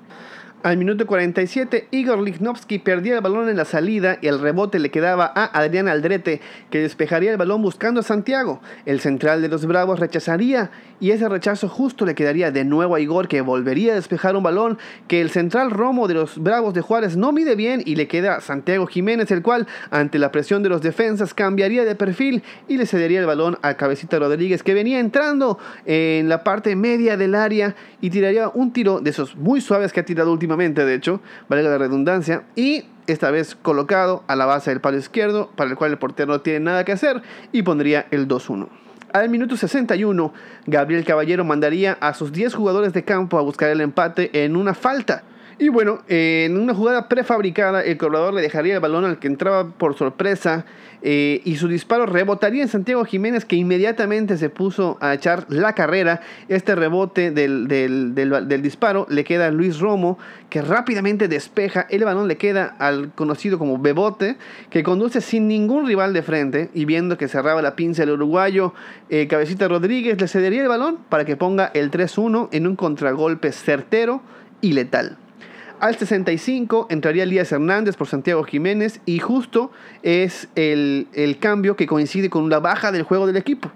Al 0.65 0.77
minuto 0.77 1.07
47, 1.07 1.87
Igor 1.93 2.21
Lichnowsky 2.21 2.81
perdía 2.81 3.15
el 3.15 3.21
balón 3.21 3.49
en 3.49 3.57
la 3.57 3.65
salida 3.65 4.19
y 4.21 4.27
el 4.27 4.41
rebote 4.41 4.81
le 4.81 4.91
quedaba 4.91 5.33
a 5.33 5.45
Adrián 5.57 5.87
Aldrete, 5.87 6.41
que 6.69 6.81
despejaría 6.81 7.31
el 7.31 7.37
balón 7.37 7.63
buscando 7.63 8.01
a 8.01 8.03
Santiago. 8.03 8.61
El 8.85 8.99
central 8.99 9.41
de 9.41 9.49
los 9.49 9.65
Bravos 9.67 10.01
rechazaría 10.01 10.73
y 10.99 11.13
ese 11.13 11.29
rechazo 11.29 11.69
justo 11.69 12.05
le 12.05 12.17
quedaría 12.17 12.51
de 12.51 12.65
nuevo 12.65 12.97
a 12.97 13.01
Igor, 13.01 13.29
que 13.29 13.41
volvería 13.41 13.93
a 13.93 13.95
despejar 13.95 14.35
un 14.35 14.43
balón 14.43 14.79
que 15.07 15.21
el 15.21 15.31
central 15.31 15.71
Romo 15.71 16.09
de 16.09 16.15
los 16.15 16.43
Bravos 16.43 16.75
de 16.75 16.81
Juárez 16.81 17.17
no 17.17 17.31
mide 17.31 17.55
bien 17.55 17.81
y 17.87 17.95
le 17.95 18.09
queda 18.09 18.35
a 18.35 18.41
Santiago 18.41 18.89
Jiménez, 18.89 19.31
el 19.31 19.43
cual, 19.43 19.69
ante 19.93 20.19
la 20.19 20.33
presión 20.33 20.65
de 20.65 20.71
los 20.71 20.83
defensas, 20.83 21.35
cambiaría 21.35 21.85
de 21.85 21.95
perfil 21.95 22.43
y 22.67 22.79
le 22.79 22.87
cedería 22.87 23.21
el 23.21 23.27
balón 23.27 23.59
a 23.63 23.75
Cabecita 23.75 24.19
Rodríguez, 24.19 24.65
que 24.65 24.75
venía 24.75 24.99
entrando 24.99 25.61
en 25.87 26.29
la 26.29 26.43
parte 26.43 26.75
media 26.75 27.17
del 27.17 27.37
área 27.37 27.77
y 28.01 28.11
tiraría 28.11 28.49
un 28.49 28.73
tiro 28.73 28.99
de 28.99 29.11
esos 29.11 29.37
muy 29.37 29.61
suaves 29.61 29.93
que 29.93 30.01
ha 30.01 30.05
tirado 30.05 30.33
últimamente 30.33 30.48
de 30.57 30.95
hecho, 30.95 31.21
valga 31.49 31.71
la 31.71 31.79
redundancia, 31.79 32.45
y 32.57 32.87
esta 33.07 33.31
vez 33.31 33.55
colocado 33.55 34.23
a 34.27 34.37
la 34.37 34.47
base 34.47 34.71
del 34.71 34.81
palo 34.81 34.99
izquierdo, 34.99 35.51
para 35.57 35.71
el 35.71 35.77
cual 35.77 35.93
el 35.93 35.99
portero 35.99 36.33
no 36.33 36.41
tiene 36.41 36.61
nada 36.61 36.85
que 36.85 36.93
hacer, 36.93 37.23
y 37.53 37.63
pondría 37.63 38.07
el 38.11 38.29
2-1. 38.29 38.69
Al 39.13 39.31
minuto 39.31 39.57
61, 39.57 40.35
Gabriel 40.67 41.05
Caballero 41.05 41.45
mandaría 41.45 41.97
a 42.01 42.13
sus 42.13 42.31
10 42.31 42.55
jugadores 42.55 42.93
de 42.93 43.05
campo 43.05 43.39
a 43.39 43.43
buscar 43.43 43.71
el 43.71 43.81
empate 43.81 44.45
en 44.45 44.55
una 44.55 44.75
falta. 44.75 45.23
Y 45.61 45.71
bueno, 45.71 46.03
en 46.07 46.57
una 46.57 46.73
jugada 46.73 47.09
prefabricada, 47.09 47.83
el 47.83 47.97
corredor 47.97 48.33
le 48.33 48.43
dejaría 48.43 48.75
el 48.75 48.81
balón 48.81 49.05
al 49.05 49.19
que 49.19 49.27
entraba 49.27 49.69
por 49.71 49.97
sorpresa 49.97 50.65
eh, 51.03 51.43
y 51.45 51.57
su 51.57 51.67
disparo 51.67 52.07
rebotaría 52.07 52.63
en 52.63 52.69
Santiago 52.69 53.05
Jiménez, 53.05 53.45
que 53.45 53.57
inmediatamente 53.57 54.37
se 54.37 54.51
puso 54.51 54.99
a 55.01 55.15
echar 55.15 55.47
la 55.49 55.75
carrera. 55.75 56.21
Este 56.49 56.77
rebote 56.77 57.33
del, 57.33 57.67
del, 57.67 58.63
disparo 58.63 59.07
le 59.11 59.25
queda 59.25 59.49
a 59.49 59.51
Luis 59.51 59.81
Romo, 59.81 60.17
que 60.49 60.63
rápidamente 60.63 61.27
despeja. 61.27 61.89
El 61.91 62.05
balón 62.05 62.29
le 62.29 62.37
queda 62.37 62.77
al 62.79 63.13
conocido 63.15 63.59
como 63.59 63.79
Bebote, 63.79 64.37
que 64.71 64.85
conduce 64.85 65.21
sin 65.21 65.49
ningún 65.49 65.89
rival 65.89 66.13
de 66.13 66.23
frente. 66.23 66.71
Y 66.73 66.85
viendo 66.85 67.19
que 67.19 67.27
cerraba 67.27 67.63
la 67.63 67.75
pinza 67.75 68.05
el 68.05 68.11
uruguayo, 68.11 68.75
eh, 69.09 69.27
Cabecita 69.27 69.67
Rodríguez 69.67 70.21
le 70.21 70.29
cedería 70.29 70.63
el 70.63 70.69
balón 70.69 70.99
para 71.09 71.25
que 71.25 71.35
ponga 71.35 71.73
el 71.75 71.91
3-1 71.91 72.49
en 72.53 72.69
un 72.69 72.77
contragolpe 72.77 73.51
certero 73.51 74.23
y 74.61 74.73
letal. 74.73 75.17
Al 75.81 75.97
65 75.97 76.89
entraría 76.91 77.23
Elías 77.23 77.53
Hernández 77.53 77.97
por 77.97 78.09
Santiago 78.09 78.43
Jiménez 78.43 79.01
y 79.07 79.21
justo 79.21 79.71
es 80.03 80.49
el, 80.57 81.07
cambio 81.39 81.77
que 81.77 81.87
coincide 81.87 82.31
con 82.31 82.51
la 82.51 82.59
baja 82.59 82.91
del 82.91 83.05
juego 83.05 83.29
del 83.29 83.37
equipo. 83.37 83.71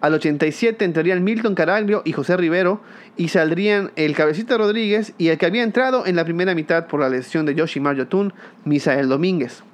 Al 0.00 0.14
87 0.14 0.82
entrarían 0.82 1.22
Milton 1.22 1.54
Caraglio 1.54 2.00
y 2.06 2.12
José 2.12 2.38
Rivero 2.38 2.80
y 3.18 3.28
saldrían 3.28 3.92
el 3.96 4.14
Cabecita 4.14 4.56
Rodríguez 4.56 5.12
y 5.18 5.28
el 5.28 5.36
que 5.36 5.44
había 5.44 5.62
entrado 5.62 6.06
en 6.06 6.16
la 6.16 6.24
primera 6.24 6.54
mitad 6.54 6.86
por 6.86 7.00
la 7.00 7.10
lesión 7.10 7.44
de 7.44 7.54
Yoshimar 7.54 7.94
Yotun, 7.94 8.32
Misael 8.64 9.10
Domínguez. 9.10 9.64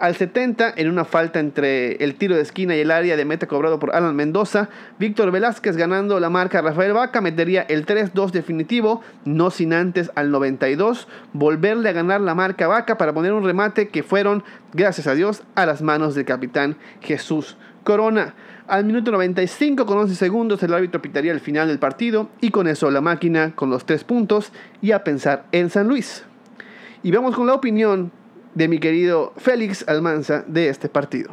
Al 0.00 0.16
70, 0.16 0.72
en 0.78 0.88
una 0.88 1.04
falta 1.04 1.40
entre 1.40 2.02
el 2.02 2.14
tiro 2.14 2.34
de 2.34 2.40
esquina 2.40 2.74
y 2.74 2.80
el 2.80 2.90
área 2.90 3.18
de 3.18 3.26
meta 3.26 3.46
cobrado 3.46 3.78
por 3.78 3.94
Alan 3.94 4.16
Mendoza, 4.16 4.70
Víctor 4.98 5.30
Velázquez 5.30 5.76
ganando 5.76 6.18
la 6.20 6.30
marca 6.30 6.62
Rafael 6.62 6.94
Vaca 6.94 7.20
metería 7.20 7.60
el 7.68 7.84
3-2 7.84 8.30
definitivo, 8.30 9.02
no 9.26 9.50
sin 9.50 9.74
antes 9.74 10.10
al 10.14 10.30
92 10.30 11.06
volverle 11.34 11.90
a 11.90 11.92
ganar 11.92 12.22
la 12.22 12.34
marca 12.34 12.66
Vaca 12.66 12.96
para 12.96 13.12
poner 13.12 13.34
un 13.34 13.44
remate 13.44 13.88
que 13.88 14.02
fueron, 14.02 14.42
gracias 14.72 15.06
a 15.06 15.14
Dios, 15.14 15.42
a 15.54 15.66
las 15.66 15.82
manos 15.82 16.14
del 16.14 16.24
capitán 16.24 16.78
Jesús 17.02 17.58
Corona. 17.84 18.34
Al 18.68 18.86
minuto 18.86 19.10
95 19.10 19.84
con 19.84 19.98
11 19.98 20.14
segundos 20.14 20.62
el 20.62 20.72
árbitro 20.72 21.02
pitaría 21.02 21.32
el 21.32 21.40
final 21.40 21.68
del 21.68 21.78
partido 21.78 22.30
y 22.40 22.50
con 22.50 22.68
eso 22.68 22.90
la 22.90 23.02
máquina 23.02 23.54
con 23.54 23.68
los 23.68 23.84
tres 23.84 24.04
puntos 24.04 24.50
y 24.80 24.92
a 24.92 25.04
pensar 25.04 25.44
en 25.52 25.68
San 25.68 25.88
Luis. 25.88 26.24
Y 27.02 27.10
vamos 27.10 27.36
con 27.36 27.46
la 27.46 27.52
opinión 27.52 28.12
de 28.54 28.68
mi 28.68 28.78
querido 28.78 29.32
Félix 29.36 29.86
Almanza 29.88 30.44
de 30.46 30.68
este 30.68 30.88
partido. 30.88 31.30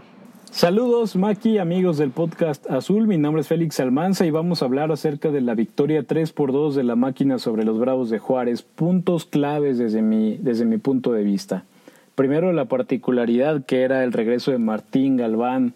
Saludos 0.52 1.16
Maki, 1.16 1.58
amigos 1.58 1.98
del 1.98 2.12
podcast 2.12 2.70
Azul, 2.72 3.06
mi 3.06 3.18
nombre 3.18 3.42
es 3.42 3.48
Félix 3.48 3.80
Almanza 3.80 4.26
y 4.26 4.32
vamos 4.32 4.62
a 4.62 4.66
hablar 4.66 4.92
acerca 4.92 5.30
de 5.30 5.42
la 5.42 5.56
victoria 5.56 6.04
3 6.04 6.32
por 6.32 6.52
2 6.52 6.76
de 6.76 6.84
la 6.84 6.96
máquina 6.96 7.38
sobre 7.38 7.64
los 7.64 7.78
Bravos 7.80 8.10
de 8.10 8.20
Juárez, 8.20 8.62
puntos 8.64 9.26
claves 9.26 9.78
desde 9.78 10.02
mi, 10.02 10.38
desde 10.38 10.66
mi 10.66 10.78
punto 10.78 11.12
de 11.12 11.24
vista. 11.24 11.66
Primero 12.16 12.54
la 12.54 12.66
particularidad 12.66 13.66
que 13.66 13.82
era 13.82 14.04
el 14.04 14.14
regreso 14.14 14.52
de 14.52 14.58
Martín 14.58 15.18
Galván 15.18 15.74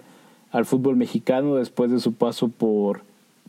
al 0.51 0.65
fútbol 0.65 0.95
mexicano 0.95 1.55
después 1.55 1.91
de 1.91 1.99
su 1.99 2.13
paso 2.13 2.47
por, 2.47 3.01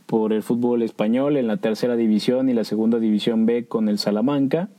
por 0.05 0.33
el 0.33 0.43
fútbol 0.43 0.83
español 0.83 1.37
en 1.37 1.47
la 1.47 1.57
tercera 1.57 1.95
división 1.95 2.49
y 2.49 2.53
la 2.53 2.63
segunda 2.63 2.99
división 2.99 3.45
B 3.45 3.65
con 3.65 3.89
el 3.89 3.97
Salamanca 3.97 4.69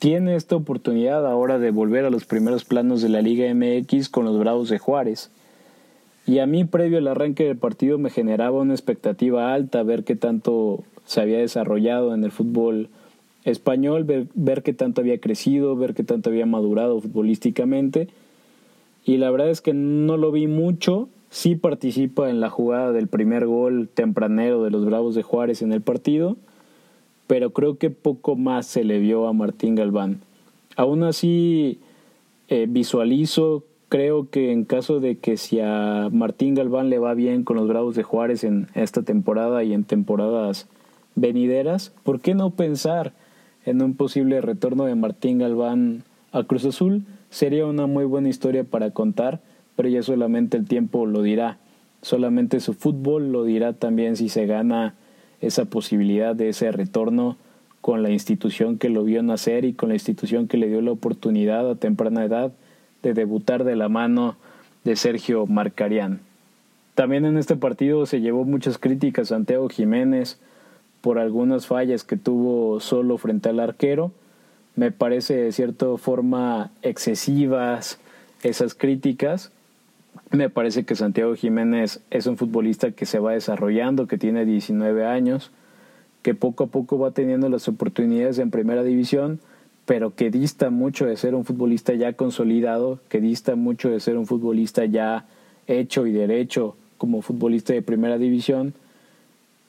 tiene 0.00 0.34
esta 0.34 0.56
oportunidad 0.56 1.26
ahora 1.26 1.58
de 1.58 1.70
volver 1.70 2.06
a 2.06 2.10
los 2.10 2.24
primeros 2.24 2.64
planos 2.64 3.02
de 3.02 3.10
la 3.10 3.20
Liga 3.20 3.52
MX 3.54 4.08
con 4.08 4.24
los 4.24 4.38
Bravos 4.38 4.70
de 4.70 4.78
Juárez. 4.78 5.30
Y 6.26 6.38
a 6.38 6.46
mí 6.46 6.64
previo 6.64 6.96
al 6.96 7.06
arranque 7.06 7.44
del 7.44 7.58
partido 7.58 7.98
me 7.98 8.08
generaba 8.08 8.62
una 8.62 8.72
expectativa 8.72 9.52
alta 9.52 9.82
ver 9.82 10.04
qué 10.04 10.16
tanto 10.16 10.84
se 11.04 11.20
había 11.20 11.36
desarrollado 11.36 12.14
en 12.14 12.24
el 12.24 12.32
fútbol 12.32 12.88
español, 13.44 14.04
ver, 14.04 14.26
ver 14.34 14.62
qué 14.62 14.72
tanto 14.72 15.02
había 15.02 15.20
crecido, 15.20 15.76
ver 15.76 15.92
qué 15.92 16.02
tanto 16.02 16.30
había 16.30 16.46
madurado 16.46 16.98
futbolísticamente. 17.02 18.08
Y 19.04 19.18
la 19.18 19.30
verdad 19.30 19.50
es 19.50 19.60
que 19.60 19.74
no 19.74 20.16
lo 20.16 20.32
vi 20.32 20.46
mucho. 20.46 21.10
Sí 21.28 21.56
participa 21.56 22.30
en 22.30 22.40
la 22.40 22.48
jugada 22.48 22.92
del 22.92 23.08
primer 23.08 23.44
gol 23.44 23.90
tempranero 23.92 24.62
de 24.62 24.70
los 24.70 24.86
Bravos 24.86 25.14
de 25.14 25.22
Juárez 25.22 25.60
en 25.60 25.74
el 25.74 25.82
partido 25.82 26.38
pero 27.30 27.52
creo 27.52 27.78
que 27.78 27.90
poco 27.90 28.34
más 28.34 28.66
se 28.66 28.82
le 28.82 28.98
vio 28.98 29.28
a 29.28 29.32
Martín 29.32 29.76
Galván. 29.76 30.18
Aún 30.74 31.04
así, 31.04 31.78
eh, 32.48 32.66
visualizo, 32.68 33.62
creo 33.88 34.28
que 34.30 34.50
en 34.50 34.64
caso 34.64 34.98
de 34.98 35.18
que 35.18 35.36
si 35.36 35.60
a 35.60 36.08
Martín 36.10 36.56
Galván 36.56 36.90
le 36.90 36.98
va 36.98 37.14
bien 37.14 37.44
con 37.44 37.54
los 37.54 37.68
Bravos 37.68 37.94
de 37.94 38.02
Juárez 38.02 38.42
en 38.42 38.66
esta 38.74 39.02
temporada 39.02 39.62
y 39.62 39.74
en 39.74 39.84
temporadas 39.84 40.66
venideras, 41.14 41.94
¿por 42.02 42.20
qué 42.20 42.34
no 42.34 42.50
pensar 42.50 43.12
en 43.64 43.80
un 43.80 43.94
posible 43.94 44.40
retorno 44.40 44.86
de 44.86 44.96
Martín 44.96 45.38
Galván 45.38 46.02
a 46.32 46.42
Cruz 46.42 46.64
Azul? 46.64 47.04
Sería 47.28 47.64
una 47.64 47.86
muy 47.86 48.06
buena 48.06 48.28
historia 48.28 48.64
para 48.64 48.90
contar, 48.90 49.40
pero 49.76 49.88
ya 49.88 50.02
solamente 50.02 50.56
el 50.56 50.66
tiempo 50.66 51.06
lo 51.06 51.22
dirá. 51.22 51.58
Solamente 52.02 52.58
su 52.58 52.74
fútbol 52.74 53.30
lo 53.30 53.44
dirá 53.44 53.72
también 53.72 54.16
si 54.16 54.28
se 54.28 54.46
gana 54.46 54.96
esa 55.40 55.64
posibilidad 55.64 56.34
de 56.34 56.50
ese 56.50 56.70
retorno 56.72 57.36
con 57.80 58.02
la 58.02 58.10
institución 58.10 58.78
que 58.78 58.90
lo 58.90 59.04
vio 59.04 59.22
nacer 59.22 59.64
y 59.64 59.72
con 59.72 59.88
la 59.88 59.94
institución 59.94 60.48
que 60.48 60.58
le 60.58 60.68
dio 60.68 60.82
la 60.82 60.92
oportunidad 60.92 61.70
a 61.70 61.76
temprana 61.76 62.24
edad 62.24 62.52
de 63.02 63.14
debutar 63.14 63.64
de 63.64 63.76
la 63.76 63.88
mano 63.88 64.36
de 64.84 64.96
Sergio 64.96 65.46
Marcarián. 65.46 66.20
También 66.94 67.24
en 67.24 67.38
este 67.38 67.56
partido 67.56 68.04
se 68.04 68.20
llevó 68.20 68.44
muchas 68.44 68.76
críticas 68.76 69.32
a 69.32 69.36
Santiago 69.36 69.68
Jiménez 69.68 70.38
por 71.00 71.18
algunas 71.18 71.66
fallas 71.66 72.04
que 72.04 72.16
tuvo 72.16 72.80
solo 72.80 73.16
frente 73.16 73.48
al 73.48 73.60
arquero. 73.60 74.12
Me 74.76 74.90
parece 74.92 75.34
de 75.34 75.52
cierta 75.52 75.86
forma 75.96 76.70
excesivas 76.82 77.98
esas 78.42 78.74
críticas 78.74 79.52
me 80.30 80.48
parece 80.48 80.84
que 80.84 80.94
Santiago 80.94 81.34
Jiménez 81.34 82.00
es 82.10 82.26
un 82.26 82.36
futbolista 82.36 82.92
que 82.92 83.04
se 83.04 83.18
va 83.18 83.32
desarrollando, 83.32 84.06
que 84.06 84.16
tiene 84.16 84.44
19 84.44 85.04
años, 85.04 85.50
que 86.22 86.34
poco 86.34 86.64
a 86.64 86.66
poco 86.68 86.98
va 86.98 87.10
teniendo 87.10 87.48
las 87.48 87.66
oportunidades 87.66 88.38
en 88.38 88.50
primera 88.50 88.84
división, 88.84 89.40
pero 89.86 90.14
que 90.14 90.30
dista 90.30 90.70
mucho 90.70 91.06
de 91.06 91.16
ser 91.16 91.34
un 91.34 91.44
futbolista 91.44 91.94
ya 91.94 92.12
consolidado, 92.12 93.00
que 93.08 93.20
dista 93.20 93.56
mucho 93.56 93.90
de 93.90 93.98
ser 93.98 94.16
un 94.16 94.26
futbolista 94.26 94.84
ya 94.84 95.26
hecho 95.66 96.06
y 96.06 96.12
derecho 96.12 96.76
como 96.96 97.22
futbolista 97.22 97.72
de 97.72 97.82
primera 97.82 98.16
división. 98.18 98.74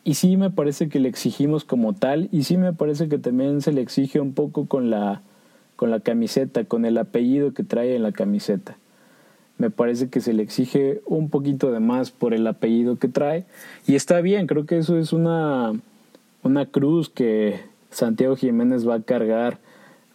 Y 0.03 0.15
sí 0.15 0.37
me 0.37 0.51
parece 0.51 0.89
que 0.89 0.99
le 0.99 1.09
exigimos 1.09 1.63
como 1.63 1.93
tal, 1.93 2.29
y 2.31 2.43
sí 2.43 2.57
me 2.57 2.73
parece 2.73 3.09
que 3.09 3.17
también 3.17 3.61
se 3.61 3.71
le 3.71 3.81
exige 3.81 4.19
un 4.19 4.33
poco 4.33 4.67
con 4.67 4.91
la, 4.91 5.23
con 5.75 5.89
la 5.89 6.01
camiseta, 6.01 6.65
con 6.65 6.85
el 6.85 6.99
apellido 6.99 7.53
que 7.55 7.63
trae 7.63 7.95
en 7.95 8.03
la 8.03 8.11
camiseta 8.11 8.77
me 9.61 9.69
parece 9.69 10.09
que 10.09 10.21
se 10.21 10.33
le 10.33 10.41
exige 10.41 11.01
un 11.05 11.29
poquito 11.29 11.71
de 11.71 11.79
más 11.79 12.09
por 12.09 12.33
el 12.33 12.47
apellido 12.47 12.97
que 12.97 13.07
trae 13.07 13.45
y 13.85 13.93
está 13.93 14.19
bien, 14.19 14.47
creo 14.47 14.65
que 14.65 14.79
eso 14.79 14.97
es 14.97 15.13
una, 15.13 15.73
una 16.41 16.65
cruz 16.65 17.09
que 17.09 17.59
Santiago 17.91 18.35
Jiménez 18.35 18.89
va 18.89 18.95
a 18.95 19.01
cargar 19.03 19.59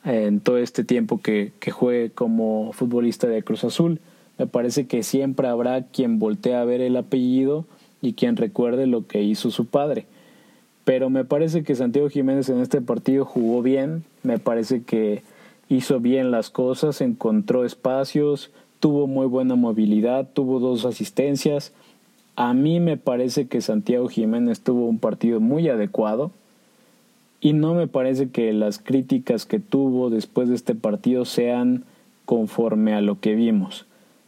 en 0.04 0.40
todo 0.40 0.58
este 0.58 0.82
tiempo 0.82 1.20
que, 1.20 1.52
que 1.60 1.70
juegue 1.70 2.10
como 2.10 2.72
futbolista 2.72 3.28
de 3.28 3.44
Cruz 3.44 3.62
Azul. 3.62 4.00
Me 4.36 4.48
parece 4.48 4.88
que 4.88 5.04
siempre 5.04 5.46
habrá 5.46 5.82
quien 5.84 6.18
voltee 6.18 6.56
a 6.56 6.64
ver 6.64 6.80
el 6.80 6.96
apellido 6.96 7.66
y 8.02 8.14
quien 8.14 8.36
recuerde 8.36 8.88
lo 8.88 9.06
que 9.06 9.22
hizo 9.22 9.52
su 9.52 9.66
padre. 9.66 10.06
Pero 10.84 11.08
me 11.08 11.24
parece 11.24 11.62
que 11.62 11.76
Santiago 11.76 12.08
Jiménez 12.08 12.48
en 12.48 12.60
este 12.60 12.80
partido 12.80 13.24
jugó 13.24 13.62
bien, 13.62 14.02
me 14.24 14.40
parece 14.40 14.82
que 14.82 15.22
hizo 15.68 16.00
bien 16.00 16.32
las 16.32 16.50
cosas, 16.50 17.00
encontró 17.00 17.64
espacios, 17.64 18.50
tuvo 18.80 19.06
muy 19.06 19.26
buena 19.26 19.54
movilidad, 19.54 20.28
tuvo 20.32 20.60
dos 20.60 20.84
asistencias. 20.84 21.72
A 22.36 22.54
mí 22.54 22.80
me 22.80 22.96
parece 22.96 23.46
que 23.46 23.60
Santiago 23.60 24.08
Jiménez 24.08 24.60
tuvo 24.60 24.86
un 24.86 24.98
partido 24.98 25.40
muy 25.40 25.68
adecuado 25.68 26.30
y 27.40 27.52
no 27.52 27.74
me 27.74 27.86
parece 27.86 28.30
que 28.30 28.52
las 28.52 28.78
críticas 28.78 29.46
que 29.46 29.58
tuvo 29.58 30.10
después 30.10 30.48
de 30.48 30.54
este 30.54 30.74
partido 30.74 31.24
sean 31.24 31.84
conforme 32.24 32.94
a 32.94 33.00
lo 33.00 33.20
que 33.20 33.34
vimos. 33.34 33.86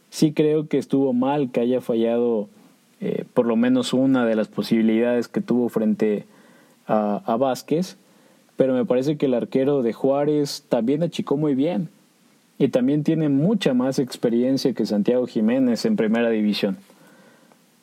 Sí 0.09 0.33
creo 0.33 0.67
que 0.67 0.77
estuvo 0.77 1.13
mal 1.13 1.51
que 1.51 1.59
haya 1.59 1.81
fallado 1.81 2.47
eh, 3.01 3.25
por 3.33 3.45
lo 3.45 3.55
menos 3.55 3.93
una 3.93 4.25
de 4.25 4.35
las 4.35 4.47
posibilidades 4.47 5.27
que 5.27 5.41
tuvo 5.41 5.69
frente 5.69 6.25
a, 6.87 7.21
a 7.25 7.37
Vázquez, 7.37 7.97
pero 8.57 8.73
me 8.73 8.85
parece 8.85 9.17
que 9.17 9.27
el 9.27 9.35
arquero 9.35 9.83
de 9.83 9.93
Juárez 9.93 10.65
también 10.67 11.03
achicó 11.03 11.37
muy 11.37 11.55
bien 11.55 11.89
y 12.59 12.67
también 12.67 13.03
tiene 13.03 13.29
mucha 13.29 13.73
más 13.73 13.97
experiencia 13.99 14.73
que 14.73 14.85
Santiago 14.85 15.25
Jiménez 15.25 15.85
en 15.85 15.95
primera 15.95 16.29
división. 16.29 16.77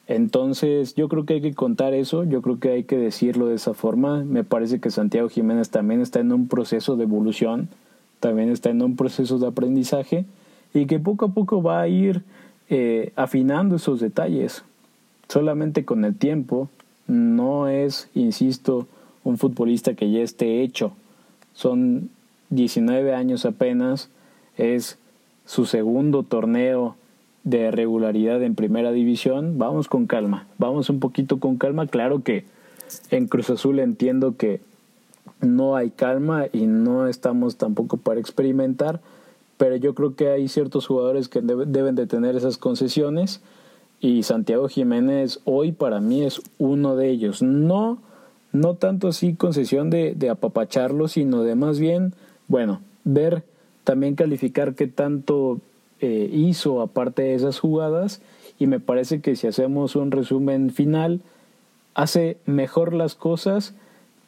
Entonces 0.07 0.95
yo 0.95 1.09
creo 1.09 1.25
que 1.25 1.35
hay 1.35 1.41
que 1.41 1.55
contar 1.55 1.95
eso, 1.95 2.25
yo 2.25 2.43
creo 2.43 2.61
que 2.61 2.71
hay 2.71 2.85
que 2.85 2.99
decirlo 2.99 3.47
de 3.47 3.57
esa 3.57 3.73
forma. 3.73 4.23
Me 4.23 4.45
parece 4.45 4.79
que 4.79 4.91
Santiago 4.91 5.31
Jiménez 5.31 5.71
también 5.71 6.03
está 6.03 6.21
en 6.21 6.31
un 6.31 6.47
proceso 6.47 6.95
de 6.97 7.05
evolución, 7.05 7.69
también 8.21 8.51
está 8.51 8.69
en 8.69 8.83
un 8.83 8.97
proceso 8.97 9.39
de 9.39 9.49
aprendizaje 9.49 10.27
y 10.75 10.85
que 10.85 11.01
poco 11.01 11.25
a 11.25 11.29
poco 11.29 11.63
va 11.63 11.81
a 11.81 11.89
ir 11.89 12.23
eh, 12.69 13.13
afinando 13.17 13.77
esos 13.77 13.99
detalles. 13.99 14.63
Solamente 15.29 15.87
con 15.87 16.05
el 16.05 16.15
tiempo 16.15 16.69
no 17.09 17.67
es, 17.67 18.11
insisto, 18.15 18.87
un 19.25 19.39
futbolista 19.39 19.95
que 19.95 20.11
ya 20.11 20.21
esté 20.21 20.63
hecho. 20.63 20.93
Son 21.55 22.11
19 22.51 23.15
años 23.15 23.47
apenas 23.47 24.11
es 24.57 24.99
su 25.45 25.67
segundo 25.67 26.23
torneo 26.23 26.97
de 27.45 27.71
regularidad 27.71 28.43
en 28.43 28.57
primera 28.57 28.91
división, 28.91 29.59
vamos 29.59 29.87
con 29.89 30.07
calma, 30.07 30.47
vamos 30.59 30.91
un 30.91 30.99
poquito 30.99 31.39
con 31.39 31.57
calma, 31.57 31.87
claro 31.87 32.23
que 32.23 32.45
en 33.11 33.29
Cruz 33.29 33.51
Azul 33.51 33.79
entiendo 33.79 34.37
que 34.37 34.61
no 35.41 35.77
hay 35.77 35.91
calma 35.91 36.47
y 36.53 36.67
no 36.67 37.07
estamos 37.07 37.57
tampoco 37.57 37.99
para 37.99 38.19
experimentar, 38.19 39.01
pero 39.59 39.77
yo 39.77 39.95
creo 39.95 40.17
que 40.17 40.29
hay 40.29 40.49
ciertos 40.49 40.87
jugadores 40.87 41.29
que 41.29 41.41
deben 41.41 41.95
de 41.95 42.07
tener 42.07 42.35
esas 42.35 42.59
concesiones 42.59 43.41
y 44.01 44.25
Santiago 44.25 44.69
Jiménez 44.69 45.41
hoy 45.45 45.71
para 45.71 46.01
mí 46.01 46.25
es 46.25 46.43
uno 46.59 46.97
de 46.97 47.11
ellos, 47.11 47.43
no, 47.43 47.99
no 48.53 48.75
tanto 48.75 49.09
así 49.09 49.35
concesión 49.35 49.89
de, 49.89 50.15
de 50.17 50.31
apapacharlo, 50.31 51.07
sino 51.07 51.43
de 51.43 51.55
más 51.55 51.79
bien, 51.79 52.13
bueno, 52.49 52.81
ver 53.05 53.45
también 53.87 54.17
calificar 54.17 54.75
qué 54.75 54.89
tanto 54.89 55.61
eh, 56.01 56.29
hizo 56.33 56.83
aparte 56.83 57.23
de 57.23 57.35
esas 57.35 57.61
jugadas 57.61 58.21
y 58.59 58.67
me 58.67 58.81
parece 58.81 59.21
que 59.21 59.37
si 59.37 59.47
hacemos 59.47 59.95
un 59.95 60.11
resumen 60.11 60.71
final, 60.71 61.21
hace 61.95 62.37
mejor 62.47 62.93
las 62.93 63.15
cosas 63.15 63.75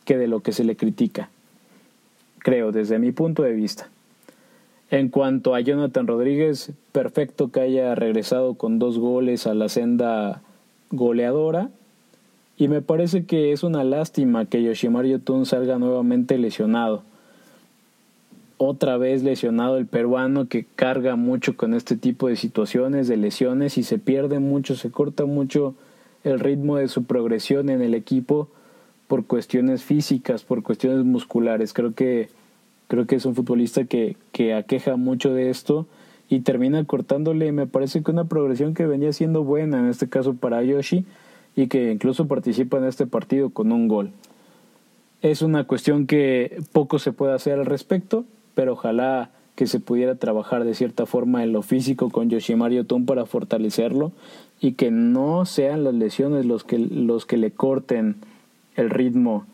que 0.05 0.17
de 0.17 0.29
lo 0.29 0.41
que 0.41 0.53
se 0.53 0.63
le 0.63 0.77
critica. 0.77 1.29
Creo, 2.39 2.71
desde 2.71 3.01
mi 3.01 3.11
punto 3.11 3.43
de 3.43 3.53
vista. 3.53 3.89
En 4.93 5.09
cuanto 5.09 5.57
a 5.57 5.61
Jonathan 5.61 6.07
Rodríguez, 6.07 6.71
perfecto 6.93 7.51
que 7.51 7.61
haya 7.61 7.97
regresado 7.97 8.55
con 8.55 8.79
dos 8.79 8.97
goles 8.97 9.49
a 9.49 9.55
la 9.55 9.69
senda 9.69 10.41
goleadora. 10.93 11.69
Y 12.57 12.69
me 12.69 12.81
parece 12.81 13.25
que 13.25 13.51
es 13.51 13.65
una 13.65 13.83
lástima 13.83 14.47
que 14.47 14.63
Yoshimar 14.63 15.05
Yotun 15.05 15.47
salga 15.47 15.81
nuevamente 15.81 16.39
lesionado. 16.39 17.03
Otra 18.59 18.97
vez 18.97 19.23
lesionado 19.23 19.79
el 19.79 19.87
peruano 19.87 20.49
que 20.49 20.67
carga 20.75 21.15
mucho 21.15 21.57
con 21.57 21.75
este 21.75 21.97
tipo 21.97 22.27
de 22.29 22.35
situaciones, 22.37 23.07
de 23.07 23.17
lesiones 23.17 23.79
y 23.79 23.85
se 23.85 23.99
pierde 23.99 24.41
mucho, 24.41 24.75
se 24.75 24.91
corta 24.91 25.27
mucho 25.27 25.75
el 26.25 26.41
ritmo 26.41 26.77
de 26.77 26.89
su 26.89 27.05
progresión 27.05 27.71
en 27.71 27.83
el 27.83 27.95
equipo 27.95 28.49
por 29.07 29.27
cuestiones 29.27 29.85
físicas, 29.85 30.43
por 30.43 30.65
cuestiones 30.65 31.05
musculares. 31.05 31.73
Creo 31.73 31.95
que, 31.95 32.29
creo 32.89 33.07
que 33.07 33.15
es 33.15 33.27
un 33.27 33.37
futbolista 33.37 33.85
que, 33.85 34.17
que 34.33 34.55
aqueja 34.55 34.97
mucho 34.97 35.33
de 35.33 35.51
esto 35.51 35.87
y 36.29 36.41
termina 36.41 36.85
cortándole, 36.85 37.53
me 37.53 37.67
parece 37.67 38.03
que 38.03 38.11
una 38.11 38.25
progresión 38.25 38.75
que 38.75 38.87
venía 38.87 39.13
siendo 39.13 39.45
buena, 39.45 39.79
en 39.79 39.87
este 39.87 40.09
caso 40.09 40.35
para 40.35 40.63
Yoshi, 40.63 41.07
y 41.57 41.69
que 41.69 41.91
incluso 41.91 42.29
participa 42.29 42.77
en 42.79 42.85
este 42.85 43.07
partido 43.07 43.51
con 43.51 43.73
un 43.73 43.89
gol. 43.89 44.11
Es 45.23 45.43
una 45.43 45.65
cuestión 45.65 46.07
que 46.07 46.61
poco 46.73 46.99
se 46.99 47.13
puede 47.13 47.35
hacer 47.35 47.59
al 47.59 47.67
respecto, 47.67 48.25
pero 48.59 48.73
ojalá 48.73 49.31
que 49.55 49.69
se 49.69 49.79
pudiera 49.79 50.17
trabajar 50.17 50.65
de 50.65 50.75
cierta 50.75 51.07
forma 51.07 51.45
en 51.45 51.53
lo 51.53 51.63
físico 51.63 52.11
con 52.11 52.29
Yoshimar 52.29 52.73
Yotun 52.73 53.07
para 53.07 53.25
fortalecerlo 53.25 54.11
y 54.61 54.73
que 54.73 54.91
no 54.91 55.47
sean 55.47 55.85
las 55.85 55.95
lesiones 55.95 56.45
los 56.45 56.65
que, 56.65 56.77
los 56.77 57.25
que 57.25 57.37
le 57.37 57.53
corten 57.53 58.17
el 58.75 58.91
ritmo 58.91 59.45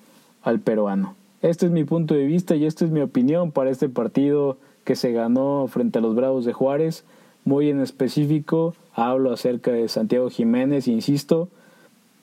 al 0.43 0.59
peruano. 0.61 1.17
Este 1.43 1.67
es 1.67 1.73
mi 1.73 1.85
punto 1.85 2.15
de 2.15 2.25
vista 2.25 2.57
y 2.57 2.65
esta 2.65 2.87
es 2.87 2.91
mi 2.91 3.03
opinión 3.03 3.53
para 3.53 3.69
este 3.69 3.91
partido 3.91 4.57
que 4.85 4.97
se 4.97 5.13
ganó 5.13 5.67
frente 5.69 5.99
a 5.99 6.03
los 6.03 6.15
Bravos 6.15 6.47
de 6.47 6.55
Juárez. 6.55 7.05
Muy 7.45 7.69
en 7.69 7.83
específico, 7.83 8.75
hablo 8.95 9.35
acerca 9.35 9.71
de 9.71 9.87
Santiago 9.89 10.31
Jiménez, 10.31 10.89
insisto, 10.89 11.51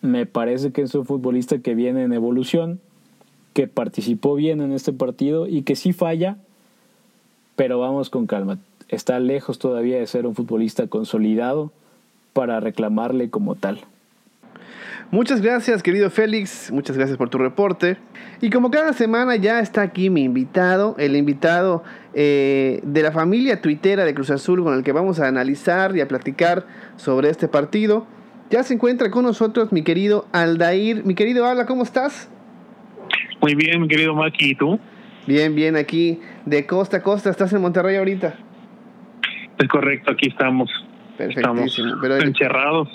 me 0.01 0.25
parece 0.25 0.71
que 0.71 0.81
es 0.81 0.95
un 0.95 1.05
futbolista 1.05 1.59
que 1.59 1.75
viene 1.75 2.01
en 2.01 2.13
evolución, 2.13 2.79
que 3.53 3.67
participó 3.67 4.33
bien 4.33 4.61
en 4.61 4.71
este 4.71 4.93
partido 4.93 5.45
y 5.45 5.61
que 5.61 5.75
sí 5.75 5.93
falla, 5.93 6.39
pero 7.55 7.79
vamos 7.79 8.09
con 8.09 8.27
calma. 8.27 8.57
Está 8.87 9.19
lejos 9.19 9.59
todavía 9.59 9.97
de 9.97 10.07
ser 10.07 10.25
un 10.25 10.35
futbolista 10.35 10.87
consolidado 10.87 11.71
para 12.33 12.59
reclamarle 12.59 13.29
como 13.29 13.55
tal. 13.55 13.81
Muchas 15.11 15.41
gracias, 15.41 15.83
querido 15.83 16.09
Félix. 16.09 16.71
Muchas 16.71 16.95
gracias 16.95 17.17
por 17.17 17.29
tu 17.29 17.37
reporte. 17.37 17.97
Y 18.39 18.49
como 18.49 18.71
cada 18.71 18.93
semana 18.93 19.35
ya 19.35 19.59
está 19.59 19.81
aquí 19.81 20.09
mi 20.09 20.23
invitado, 20.23 20.95
el 20.97 21.17
invitado 21.17 21.83
eh, 22.13 22.79
de 22.83 23.03
la 23.03 23.11
familia 23.11 23.61
tuitera 23.61 24.05
de 24.05 24.13
Cruz 24.13 24.29
Azul 24.29 24.63
con 24.63 24.73
el 24.73 24.83
que 24.83 24.93
vamos 24.93 25.19
a 25.19 25.27
analizar 25.27 25.97
y 25.97 26.01
a 26.01 26.07
platicar 26.07 26.65
sobre 26.95 27.29
este 27.29 27.49
partido. 27.49 28.07
Ya 28.49 28.63
se 28.63 28.73
encuentra 28.73 29.11
con 29.11 29.25
nosotros 29.25 29.73
mi 29.73 29.83
querido 29.83 30.27
Aldair. 30.31 31.03
Mi 31.03 31.13
querido 31.13 31.45
Alda, 31.45 31.65
¿cómo 31.65 31.83
estás? 31.83 32.29
Muy 33.41 33.55
bien, 33.55 33.81
mi 33.81 33.89
querido 33.89 34.15
Maki, 34.15 34.51
¿y 34.51 34.55
tú? 34.55 34.79
Bien, 35.27 35.53
bien, 35.55 35.75
aquí 35.75 36.21
de 36.45 36.65
costa 36.65 36.97
a 36.97 37.03
costa. 37.03 37.29
¿Estás 37.29 37.53
en 37.53 37.61
Monterrey 37.61 37.97
ahorita? 37.97 38.35
Es 39.57 39.67
correcto, 39.67 40.11
aquí 40.11 40.29
estamos. 40.29 40.69
Perfectísimo. 41.17 41.87
Estamos 41.87 41.99
Pero 42.01 42.17
encerrados 42.17 42.89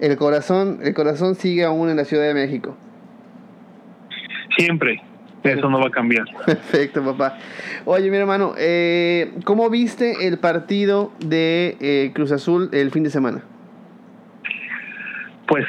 el 0.00 0.16
corazón, 0.16 0.80
el 0.82 0.94
corazón 0.94 1.34
sigue 1.34 1.64
aún 1.64 1.88
en 1.88 1.96
la 1.96 2.04
Ciudad 2.04 2.24
de 2.24 2.34
México. 2.34 2.76
Siempre. 4.56 5.02
Eso 5.42 5.68
no 5.68 5.78
va 5.78 5.88
a 5.88 5.90
cambiar. 5.90 6.24
Perfecto, 6.46 7.04
papá. 7.04 7.38
Oye, 7.84 8.10
mi 8.10 8.16
hermano, 8.16 8.54
eh, 8.56 9.34
¿cómo 9.44 9.68
viste 9.68 10.26
el 10.26 10.38
partido 10.38 11.12
de 11.20 11.76
eh, 11.80 12.12
Cruz 12.14 12.32
Azul 12.32 12.70
el 12.72 12.90
fin 12.90 13.02
de 13.02 13.10
semana? 13.10 13.42
Pues 15.46 15.66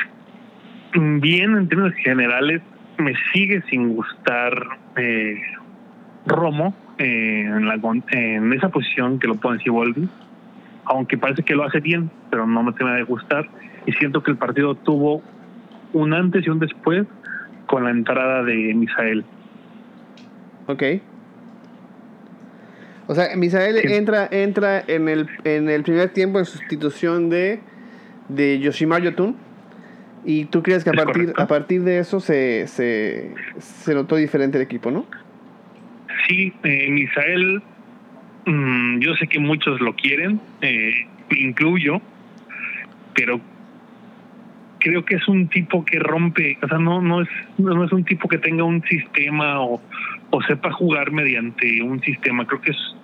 bien, 0.94 1.58
en 1.58 1.68
términos 1.68 1.94
generales, 2.04 2.62
me 2.98 3.14
sigue 3.34 3.62
sin 3.70 3.96
gustar 3.96 4.54
eh, 4.96 5.42
Romo 6.26 6.74
en, 6.98 7.68
la, 7.68 7.80
en 8.12 8.54
esa 8.54 8.70
posición 8.70 9.20
que 9.20 9.28
lo 9.28 9.36
pone 9.36 9.62
Siboldi, 9.62 10.08
aunque 10.86 11.18
parece 11.18 11.44
que 11.44 11.55
lo 11.55 11.64
hace 11.64 11.79
bien, 11.79 12.10
pero 12.29 12.46
no 12.48 12.64
me 12.64 12.74
tiene 12.74 12.94
de 12.94 13.03
gustar 13.03 13.48
y 13.86 13.92
siento 13.94 14.24
que 14.24 14.31
el 14.31 14.38
partido 14.38 14.75
tuvo 14.75 15.22
un 15.94 16.14
antes 16.14 16.46
y 16.46 16.50
un 16.50 16.60
después 16.60 17.05
con 17.68 17.84
la 17.84 17.92
entrada 17.92 18.44
de 18.44 18.74
Misael. 18.74 19.25
Ok. 20.68 20.84
O 23.08 23.14
sea, 23.14 23.36
Misael 23.36 23.77
entra 23.92 24.27
entra 24.31 24.84
en 24.88 25.08
el, 25.10 25.27
en 25.44 25.70
el 25.70 25.84
primer 25.84 26.10
tiempo 26.10 26.40
en 26.40 26.46
sustitución 26.46 27.29
de, 27.29 27.60
de 28.29 28.60
Yoshimar 28.60 29.01
Yotun. 29.01 29.36
¿Y 30.27 30.46
tú 30.46 30.64
crees 30.64 30.84
que 30.84 30.90
a 30.90 30.94
partir, 30.94 31.34
a 31.38 31.46
partir 31.46 31.84
de 31.84 32.00
eso 32.00 32.20
se, 32.20 32.66
se, 32.66 33.31
se, 33.60 33.94
notó 33.94 34.16
diferente 34.16 34.58
el 34.58 34.64
equipo, 34.64 34.90
no? 34.90 35.05
Sí, 36.27 36.53
eh, 36.64 36.90
Misael, 36.90 37.61
mm, 38.46 39.00
yo 39.00 39.14
sé 39.16 39.27
que 39.27 39.40
muchos 39.40 39.79
lo 39.81 39.96
quieren, 39.96 40.40
eh, 40.61 41.07
incluyo, 41.31 42.01
pero 43.14 43.40
creo 44.79 45.05
que 45.05 45.16
es 45.16 45.27
un 45.27 45.48
tipo 45.48 45.83
que 45.85 46.00
rompe, 46.00 46.57
o 46.61 46.68
sea, 46.68 46.77
no, 46.77 47.01
no, 47.01 47.22
es, 47.22 47.29
no 47.57 47.83
es 47.83 47.92
un 47.92 48.03
tipo 48.05 48.27
que 48.27 48.38
tenga 48.38 48.64
un 48.64 48.83
sistema 48.83 49.61
o, 49.61 49.81
o 50.29 50.42
sepa 50.44 50.72
jugar 50.72 51.11
mediante 51.11 51.81
un 51.81 52.01
sistema, 52.01 52.46
creo 52.46 52.61
que 52.61 52.72
es 52.72 52.96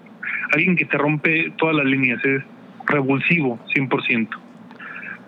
alguien 0.54 0.76
que 0.76 0.86
te 0.86 0.98
rompe 0.98 1.52
todas 1.58 1.76
las 1.76 1.86
líneas, 1.86 2.24
es 2.26 2.44
revulsivo, 2.88 3.60
100%. 3.74 4.28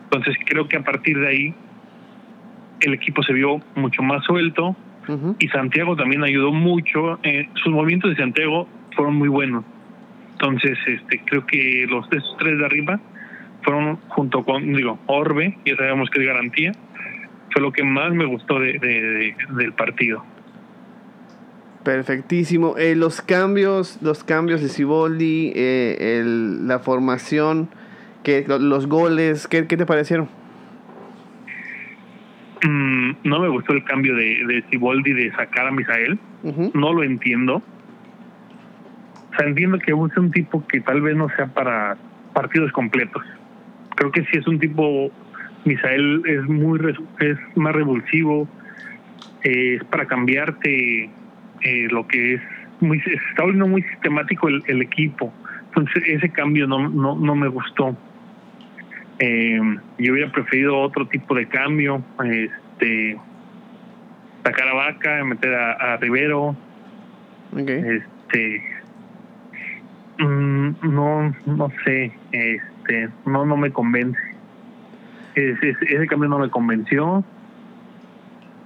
Entonces 0.04 0.36
creo 0.46 0.68
que 0.68 0.78
a 0.78 0.84
partir 0.84 1.20
de 1.20 1.28
ahí 1.28 1.56
el 2.82 2.94
equipo 2.94 3.24
se 3.24 3.34
vio 3.34 3.62
mucho 3.76 4.04
más 4.04 4.24
suelto 4.26 4.76
y 5.40 5.48
Santiago 5.50 5.96
también 5.96 6.24
ayudó 6.24 6.52
mucho. 6.52 7.20
Eh, 7.24 7.50
sus 7.56 7.74
movimientos 7.74 8.12
de 8.12 8.18
Santiago 8.18 8.68
fueron 8.96 9.16
muy 9.16 9.30
buenos. 9.30 9.64
Entonces 10.34 10.78
este 10.86 11.22
creo 11.26 11.46
que 11.46 11.86
los 11.90 12.06
esos 12.12 12.36
tres 12.38 12.58
de 12.58 12.66
arriba 12.66 13.00
fueron 13.64 13.98
junto 14.10 14.44
con, 14.44 14.74
digo, 14.74 15.00
Orbe, 15.06 15.58
ya 15.66 15.76
sabemos 15.76 16.10
que 16.10 16.20
es 16.20 16.28
garantía, 16.28 16.74
fue 17.52 17.62
lo 17.62 17.72
que 17.72 17.84
más 17.84 18.12
me 18.14 18.26
gustó 18.26 18.60
de, 18.60 19.36
del 19.50 19.74
partido. 19.74 20.24
Perfectísimo. 21.84 22.76
Eh, 22.78 22.96
los 22.96 23.22
cambios, 23.22 24.00
los 24.02 24.24
cambios 24.24 24.62
de 24.62 24.70
Ciboldi, 24.70 25.54
eh, 25.56 26.24
la 26.26 26.80
formación, 26.80 27.70
que, 28.24 28.46
los 28.48 28.88
goles, 28.88 29.48
¿qué, 29.48 29.64
te 29.64 29.86
parecieron? 29.86 30.30
Mm, 32.64 33.12
no 33.24 33.40
me 33.40 33.50
gustó 33.50 33.74
el 33.74 33.84
cambio 33.84 34.16
de, 34.16 34.46
de 34.48 34.64
Ciboldi 34.70 35.14
de 35.14 35.32
sacar 35.32 35.68
a 35.68 35.72
Misael. 35.72 36.20
No 36.74 36.94
lo 36.94 37.04
entiendo. 37.04 37.62
O 39.32 39.36
sea, 39.36 39.48
entiendo 39.48 39.80
que 39.80 39.94
use 39.94 40.20
un 40.20 40.32
tipo 40.32 40.66
que 40.68 40.82
tal 40.82 41.02
vez 41.02 41.16
no 41.16 41.28
sea 41.36 41.48
para 41.48 41.98
partidos 42.34 42.72
completos 42.72 43.24
creo 43.96 44.12
que 44.12 44.22
sí 44.26 44.38
es 44.38 44.48
un 44.48 44.60
tipo, 44.60 45.12
Misael 45.66 46.22
es 46.26 46.44
muy 46.44 46.80
es 47.20 47.38
más 47.56 47.74
revulsivo, 47.74 48.48
eh, 49.44 49.76
es 49.76 49.84
para 49.86 50.06
cambiarte 50.06 51.10
eh, 51.62 51.88
lo 51.90 52.08
que 52.08 52.36
es 52.36 52.42
muy 52.82 52.98
está 52.98 53.44
volviendo 53.44 53.68
muy 53.68 53.82
sistemático 53.84 54.50
el, 54.50 54.62
el, 54.68 54.82
equipo 54.82 55.34
entonces 55.68 56.04
ese 56.06 56.30
cambio 56.30 56.68
no 56.68 56.90
no, 56.90 57.18
no 57.18 57.36
me 57.36 57.48
gustó 57.48 57.96
eh, 59.26 59.60
yo 60.00 60.14
hubiera 60.14 60.32
preferido 60.32 60.78
otro 60.80 61.08
tipo 61.08 61.34
de 61.36 61.48
cambio 61.48 62.04
este 62.24 63.18
sacar 64.44 64.68
a 64.68 64.74
Vaca 64.74 65.24
meter 65.24 65.54
a, 65.54 65.94
a 65.94 65.98
Rivero 65.98 66.56
este 67.56 68.64
mm, 70.20 70.72
no 70.82 71.34
no 71.46 71.72
sé 71.86 72.12
este, 72.32 73.10
no 73.26 73.46
no 73.46 73.56
me 73.56 73.72
convence. 73.72 74.20
Ese, 75.36 75.70
ese 75.70 76.08
cambio 76.08 76.30
no 76.30 76.40
me 76.40 76.50
convenció. 76.50 77.24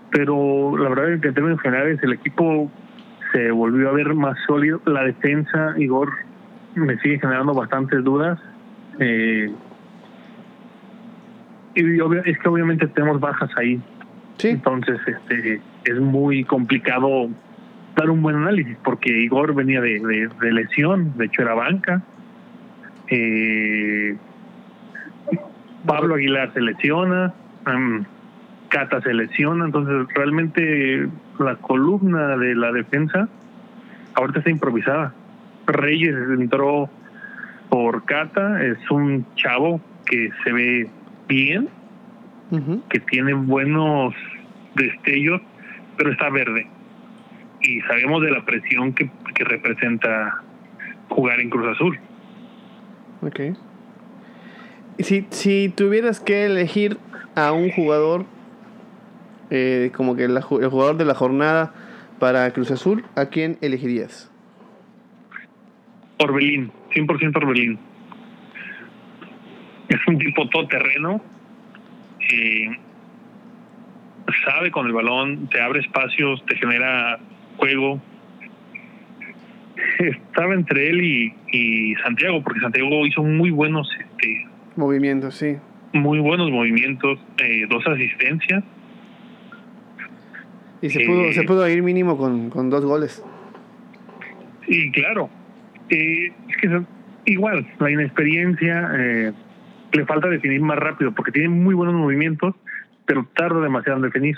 Pero 0.10 0.78
la 0.78 0.90
verdad 0.90 1.14
es 1.14 1.22
que 1.22 1.28
en 1.28 1.34
términos 1.34 1.62
generales 1.62 2.00
el 2.02 2.14
equipo 2.14 2.72
se 3.32 3.52
volvió 3.52 3.90
a 3.90 3.94
ver 3.94 4.14
más 4.16 4.38
sólido. 4.48 4.82
La 4.86 5.04
defensa, 5.04 5.76
Igor, 5.78 6.12
me 6.76 6.98
sigue 7.00 7.20
generando 7.20 7.54
bastantes 7.54 8.04
dudas. 8.04 8.40
Eh, 9.00 9.52
y 11.78 12.30
es 12.30 12.40
que 12.40 12.50
obviamente 12.50 12.88
tenemos 12.88 13.20
bajas 13.20 13.50
ahí. 13.58 13.80
Entonces, 14.44 15.00
este 15.08 15.62
es 15.86 16.00
muy 16.00 16.44
complicado 16.44 17.30
dar 17.96 18.10
un 18.10 18.22
buen 18.22 18.36
análisis 18.36 18.78
porque 18.84 19.10
Igor 19.10 19.56
venía 19.56 19.82
de, 19.82 20.30
de 20.40 20.52
lesión, 20.52 21.18
de 21.18 21.26
hecho 21.26 21.42
era 21.42 21.54
banca. 21.54 22.02
Eh, 23.10 24.16
Pablo 25.86 26.16
Aguilar 26.16 26.54
se 26.54 26.62
lesiona. 26.62 27.34
Cata 28.70 29.02
se 29.02 29.14
lesiona, 29.14 29.66
entonces 29.66 30.08
realmente 30.14 31.08
la 31.40 31.56
columna 31.56 32.38
de 32.38 32.56
la 32.56 32.72
defensa 32.72 33.30
ahorita 34.14 34.40
está 34.40 34.52
improvisada. 34.52 35.14
Reyes 35.66 36.16
entró 36.38 36.90
por 37.70 38.04
Cata, 38.06 38.64
es 38.64 38.78
un 38.90 39.26
chavo 39.36 39.82
que 40.06 40.32
se 40.44 40.52
ve 40.52 40.90
bien, 41.28 41.70
que 42.90 43.00
tiene 43.00 43.34
buenos 43.34 44.14
destellos, 44.76 45.42
pero 45.98 46.12
está 46.12 46.30
verde. 46.30 46.68
Y 47.62 47.82
sabemos 47.82 48.22
de 48.22 48.32
la 48.32 48.46
presión 48.46 48.94
que, 48.94 49.10
que 49.36 49.44
representa 49.44 50.42
jugar 51.10 51.40
en 51.40 51.50
Cruz 51.50 51.68
Azul. 51.76 52.00
Ok. 53.22 53.40
Si, 55.00 55.26
si 55.30 55.70
tuvieras 55.70 56.20
que 56.20 56.46
elegir 56.46 56.98
a 57.36 57.52
un 57.52 57.72
jugador, 57.72 58.26
eh, 59.50 59.92
como 59.96 60.16
que 60.16 60.26
el 60.26 60.42
jugador 60.42 60.98
de 60.98 61.06
la 61.06 61.14
jornada 61.14 61.74
para 62.20 62.52
Cruz 62.52 62.72
Azul, 62.72 63.06
¿a 63.16 63.28
quién 63.28 63.58
elegirías? 63.62 64.32
Orbelín, 66.20 66.72
100% 66.96 67.38
Orbelín. 67.38 67.80
Es 69.90 70.00
un 70.08 70.18
tipo 70.18 70.48
todoterreno, 70.50 71.22
eh, 72.30 72.70
sabe 74.46 74.72
con 74.72 74.88
el 74.88 74.94
balón, 74.94 75.48
te 75.48 75.62
abre 75.62 75.80
espacios, 75.80 76.44
te 76.46 76.56
genera 76.58 77.20
juego. 77.58 78.02
Estaba 80.00 80.54
entre 80.54 80.90
él 80.90 81.02
y, 81.02 81.34
y 81.52 81.96
Santiago, 81.96 82.44
porque 82.44 82.60
Santiago 82.60 83.06
hizo 83.06 83.24
muy 83.24 83.52
buenos 83.52 83.90
este, 84.00 84.46
movimientos, 84.76 85.36
sí. 85.36 85.58
Muy 85.94 86.20
buenos 86.20 86.52
movimientos, 86.52 87.20
eh, 87.38 87.66
dos 87.70 87.86
asistencias. 87.88 88.64
Y 90.82 90.90
se, 90.90 91.06
pudo, 91.06 91.32
se 91.32 91.42
eh, 91.42 91.46
pudo 91.46 91.68
ir 91.68 91.82
mínimo 91.82 92.18
con, 92.18 92.50
con 92.50 92.70
dos 92.70 92.86
goles. 92.86 93.24
Sí, 94.68 94.92
claro. 94.92 95.30
Eh, 95.90 96.32
es 96.50 96.58
que 96.58 96.82
igual, 97.26 97.66
la 97.80 97.90
inexperiencia 97.90 98.92
eh, 98.96 99.34
le 99.92 100.06
falta 100.06 100.28
definir 100.28 100.62
más 100.62 100.78
rápido 100.78 101.12
porque 101.14 101.32
tiene 101.32 101.50
muy 101.50 101.74
buenos 101.74 101.96
movimientos, 101.96 102.56
pero 103.06 103.28
tarda 103.36 103.62
demasiado 103.62 103.98
en 103.98 104.04
definir. 104.04 104.36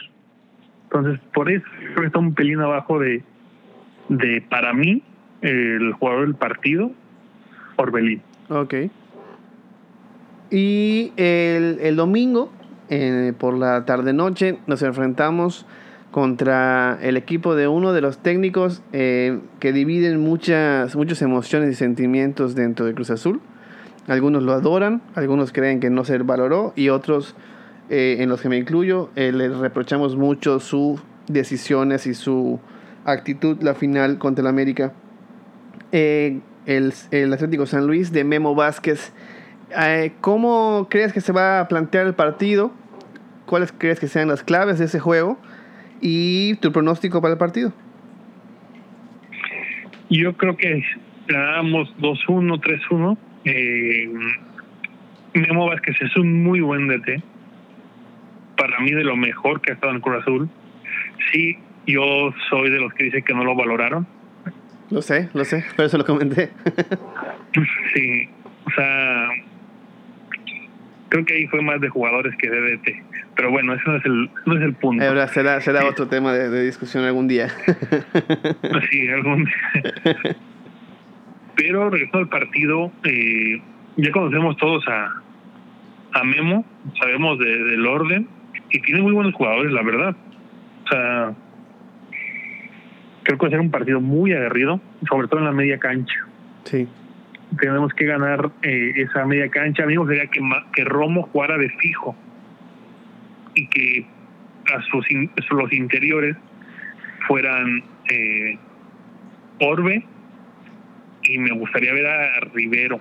Entonces, 0.84 1.20
por 1.34 1.52
eso 1.52 1.66
creo 1.78 2.02
que 2.02 2.06
está 2.08 2.20
un 2.20 2.34
pelín 2.34 2.60
abajo 2.60 3.00
de, 3.00 3.24
de 4.10 4.44
para 4.50 4.74
mí, 4.74 5.04
el 5.42 5.94
jugador 5.94 6.26
del 6.26 6.36
partido, 6.36 6.92
Orbelín. 7.76 8.22
Ok. 8.50 8.74
Y 10.52 11.14
el, 11.16 11.78
el 11.82 11.96
domingo, 11.96 12.52
eh, 12.90 13.34
por 13.38 13.58
la 13.58 13.86
tarde-noche, 13.86 14.58
nos 14.66 14.82
enfrentamos 14.82 15.68
contra 16.12 16.98
el 17.02 17.18
equipo 17.18 17.56
de 17.56 17.68
uno 17.68 17.94
de 17.94 18.02
los 18.02 18.18
técnicos 18.18 18.82
eh, 18.94 19.40
que 19.60 19.72
dividen 19.72 20.20
muchas, 20.20 20.96
muchas 20.96 21.22
emociones 21.22 21.70
y 21.70 21.76
sentimientos 21.76 22.56
dentro 22.56 22.86
de 22.86 22.96
Cruz 22.96 23.12
Azul. 23.12 23.42
Algunos 24.10 24.44
lo 24.44 24.52
adoran, 24.52 25.02
algunos 25.16 25.54
creen 25.54 25.80
que 25.80 25.90
no 25.90 26.04
se 26.04 26.18
valoró 26.18 26.74
y 26.76 26.90
otros, 26.90 27.36
eh, 27.90 28.18
en 28.20 28.28
los 28.28 28.42
que 28.42 28.50
me 28.50 28.58
incluyo, 28.58 29.10
eh, 29.16 29.32
les 29.32 29.56
reprochamos 29.56 30.18
mucho 30.18 30.60
sus 30.60 31.02
decisiones 31.28 32.08
y 32.08 32.14
su 32.14 32.60
actitud 33.06 33.62
la 33.62 33.76
final 33.76 34.18
contra 34.18 34.42
el 34.42 34.48
América. 34.48 34.94
el, 35.92 36.42
el 36.66 37.34
Atlético 37.34 37.66
San 37.66 37.88
Luis 37.88 38.12
de 38.12 38.24
Memo 38.24 38.56
Vázquez. 38.56 39.14
¿Cómo 40.22 40.88
crees 40.90 41.14
que 41.14 41.22
se 41.22 41.32
va 41.32 41.62
a 41.62 41.68
plantear 41.68 42.06
el 42.06 42.16
partido? 42.16 42.72
¿Cuáles 43.46 43.72
crees 43.72 44.00
que 44.00 44.08
sean 44.08 44.28
las 44.28 44.44
claves 44.44 44.80
de 44.80 44.86
ese 44.86 45.00
juego? 45.00 45.38
¿Y 46.02 46.56
tu 46.56 46.72
pronóstico 46.72 47.22
para 47.22 47.34
el 47.34 47.38
partido? 47.38 47.74
Yo 50.10 50.36
creo 50.36 50.58
que 50.58 50.84
ganamos 51.28 51.94
2-1, 52.00 52.60
3-1. 52.60 53.18
Eh, 53.46 54.10
Memo 55.34 55.68
Vázquez 55.68 55.96
es 56.02 56.16
un 56.16 56.44
muy 56.44 56.62
buen 56.62 56.88
DT. 56.88 57.24
Para 58.58 58.80
mí, 58.80 58.92
de 58.92 59.04
lo 59.04 59.16
mejor 59.16 59.62
que 59.62 59.72
ha 59.72 59.76
estado 59.76 59.94
en 59.94 60.02
Cruz 60.02 60.22
Azul. 60.22 60.50
Sí, 61.32 61.58
yo 61.88 62.34
soy 62.50 62.70
de 62.70 62.80
los 62.80 62.94
que 62.94 63.06
dicen 63.06 63.24
que 63.24 63.34
no 63.34 63.44
lo 63.44 63.56
valoraron. 63.56 64.08
Lo 64.90 65.02
sé, 65.02 65.30
lo 65.34 65.46
sé, 65.46 65.64
pero 65.76 65.88
eso 65.88 65.98
lo 65.98 66.06
comenté. 66.06 66.50
sí, 67.94 68.28
o 68.66 68.72
sea, 68.72 69.30
creo 71.10 71.26
que 71.26 71.34
ahí 71.36 71.48
fue 71.48 71.62
más 71.62 71.80
de 71.80 71.90
jugadores 71.90 72.36
que 72.38 72.50
de 72.50 72.78
DT. 72.78 73.04
Pero 73.36 73.52
bueno, 73.52 73.74
eso 73.74 73.84
no 73.90 73.98
es 73.98 74.06
el, 74.06 74.30
no 74.46 74.58
es 74.58 74.64
el 74.64 74.74
punto. 74.74 75.28
Será, 75.28 75.62
será 75.62 75.86
otro 75.86 76.08
tema 76.08 76.34
de, 76.34 76.66
discusión 76.66 77.06
algún 77.06 77.28
día. 77.28 77.50
sí, 78.90 79.08
algún 79.08 79.46
día. 79.46 80.36
Pero 81.60 81.90
regresando 81.90 82.20
al 82.20 82.30
partido, 82.30 82.92
eh, 83.04 83.62
ya 83.98 84.12
conocemos 84.12 84.56
todos 84.56 84.88
a, 84.88 85.12
a 86.14 86.24
Memo, 86.24 86.66
sabemos 86.98 87.38
del 87.38 87.86
orden 87.86 88.30
y 88.70 88.80
tiene 88.80 89.02
muy 89.02 89.12
buenos 89.12 89.34
jugadores, 89.34 89.74
la 89.74 89.84
verdad. 89.84 90.16
O 90.86 90.88
sea, 90.88 91.34
creo 93.24 93.38
que 93.38 93.42
va 93.44 93.48
a 93.48 93.52
ser 93.52 93.60
un 93.60 93.72
partido 93.72 94.00
muy 94.00 94.32
aguerrido, 94.32 94.80
sobre 95.10 95.28
todo 95.28 95.42
en 95.42 95.48
la 95.48 95.52
media 95.52 95.78
cancha. 95.80 96.26
Sí 96.64 96.88
tenemos 97.60 97.92
que 97.94 98.06
ganar 98.06 98.52
eh, 98.62 98.94
esa 98.96 99.26
media 99.26 99.50
cancha. 99.50 99.84
A 99.84 99.88
mí 99.88 99.94
me 99.94 100.00
gustaría 100.00 100.28
que, 100.28 100.40
que 100.74 100.84
Romo 100.84 101.24
jugara 101.24 101.58
de 101.58 101.70
fijo 101.70 102.16
y 103.56 103.68
que 103.68 104.06
a 104.74 104.82
sus 104.84 105.06
los 105.52 105.74
interiores 105.74 106.38
fueran 107.28 107.84
eh, 108.12 108.58
Orbe 109.60 110.06
y 111.30 111.38
me 111.38 111.52
gustaría 111.52 111.94
ver 111.94 112.08
a 112.08 112.40
Rivero. 112.54 113.00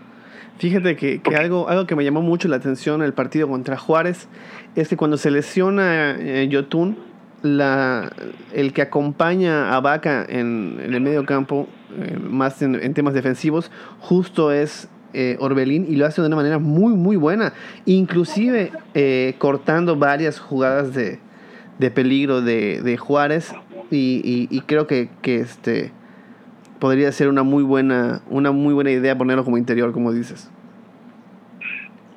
Fíjate 0.59 0.97
que, 0.97 1.21
que, 1.21 1.37
algo, 1.37 1.69
algo 1.69 1.87
que 1.87 1.95
me 1.95 2.05
llamó 2.05 2.21
mucho 2.21 2.49
la 2.49 2.57
atención 2.57 3.01
en 3.01 3.07
el 3.07 3.15
partido 3.15 3.49
contra 3.49 3.77
Juárez 3.77 4.29
es 4.75 4.89
que 4.89 4.97
cuando 4.97 5.17
se 5.17 5.31
lesiona 5.31 6.17
eh, 6.19 6.49
Yotun, 6.49 6.99
la, 7.43 8.13
el 8.53 8.73
que 8.73 8.83
acompaña 8.83 9.75
a 9.75 9.81
Vaca 9.81 10.27
en, 10.29 10.81
el 10.83 11.01
medio 11.01 11.25
campo, 11.25 11.69
eh, 11.97 12.19
más 12.19 12.61
en, 12.63 12.95
temas 12.95 13.15
defensivos, 13.15 13.71
justo 14.01 14.53
es 14.53 14.89
eh, 15.15 15.37
Orbelín 15.41 15.87
y 15.89 15.97
lo 15.97 16.07
hace 16.07 16.21
de 16.21 16.27
una 16.27 16.37
manera 16.37 16.59
muy, 16.59 16.95
muy 16.95 17.17
buena. 17.17 17.53
Inclusive 17.87 18.73
eh, 18.95 19.35
cortando 19.39 19.97
varias 19.97 20.39
jugadas 20.39 20.93
de, 20.95 21.21
de 21.79 21.91
peligro 21.91 22.43
de, 22.43 22.83
de 22.83 22.97
Juárez 22.97 23.55
y, 23.91 24.49
y, 24.51 24.61
creo 24.63 24.87
que, 24.87 25.09
que, 25.23 25.41
este 25.41 25.93
podría 26.81 27.11
ser 27.13 27.29
una 27.29 27.43
muy 27.43 27.63
buena 27.63 28.21
una 28.29 28.53
muy 28.53 28.75
buena 28.75 28.91
idea 28.91 29.17
ponerlo 29.17 29.45
como 29.45 29.59
interior, 29.59 29.93
como 29.93 30.13
dices. 30.13 30.51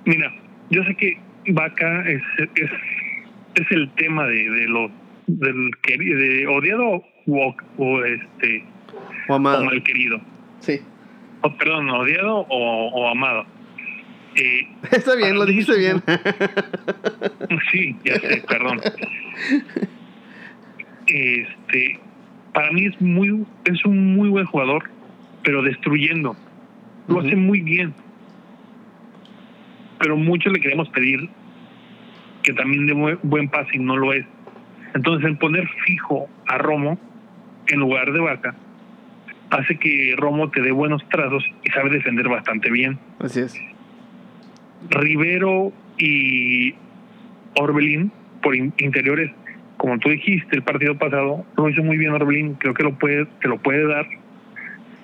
Mira, 0.05 0.33
yo 0.69 0.83
sé 0.83 0.95
que 0.95 1.19
Vaca 1.49 2.03
es, 2.07 2.21
es, 2.37 2.69
es 3.55 3.71
el 3.71 3.89
tema 3.91 4.25
de, 4.27 4.49
de 4.49 4.67
los 4.67 4.91
del 5.27 5.71
querido, 5.81 6.19
de 6.19 6.47
odiado 6.47 7.03
o, 7.27 7.55
o 7.77 8.03
este 8.03 8.63
o, 9.27 9.35
amado. 9.35 9.65
mal 9.65 9.83
querido. 9.83 10.19
Sí. 10.59 10.81
O, 11.41 11.57
perdón, 11.57 11.89
odiado 11.89 12.45
o, 12.49 12.87
o 12.89 13.07
amado. 13.09 13.45
Eh, 14.35 14.67
Está 14.91 15.15
bien, 15.15 15.35
lo 15.35 15.45
dijiste 15.45 15.77
bien. 15.77 16.01
sí, 17.71 17.95
ya 18.03 18.19
sé, 18.19 18.43
perdón. 18.47 18.81
Este, 21.07 21.99
para 22.53 22.71
mí 22.71 22.85
es 22.85 22.99
muy, 23.01 23.45
es 23.65 23.85
un 23.85 24.15
muy 24.15 24.29
buen 24.29 24.45
jugador, 24.45 24.89
pero 25.43 25.61
destruyendo. 25.61 26.35
Lo 27.07 27.19
hace 27.19 27.35
muy 27.35 27.61
bien. 27.61 27.93
Pero 29.99 30.17
mucho 30.17 30.49
le 30.49 30.59
queremos 30.59 30.89
pedir 30.89 31.29
que 32.43 32.53
también 32.53 32.87
de 32.87 33.17
buen 33.23 33.49
pase 33.49 33.77
y 33.77 33.79
no 33.79 33.97
lo 33.97 34.13
es. 34.13 34.25
Entonces, 34.93 35.25
el 35.25 35.37
poner 35.37 35.67
fijo 35.85 36.27
a 36.47 36.57
Romo 36.57 36.99
en 37.67 37.79
lugar 37.79 38.11
de 38.11 38.19
Vaca 38.19 38.55
hace 39.51 39.77
que 39.77 40.15
Romo 40.17 40.49
te 40.49 40.61
dé 40.61 40.71
buenos 40.71 41.07
trazos 41.09 41.43
y 41.63 41.69
sabe 41.71 41.89
defender 41.89 42.27
bastante 42.27 42.71
bien. 42.71 42.97
Así 43.19 43.41
es. 43.41 43.55
Rivero 44.89 45.71
y 45.97 46.73
Orbelín 47.55 48.11
por 48.41 48.55
interiores, 48.55 49.31
como 49.81 49.97
tú 49.97 50.09
dijiste 50.09 50.55
el 50.55 50.61
partido 50.61 50.95
pasado, 50.95 51.43
lo 51.57 51.67
hizo 51.67 51.81
muy 51.81 51.97
bien 51.97 52.11
Orbelín, 52.11 52.53
creo 52.53 52.75
que 52.75 52.83
lo 52.83 52.99
puede, 52.99 53.25
que 53.39 53.47
lo 53.47 53.57
puede 53.57 53.87
dar 53.87 54.05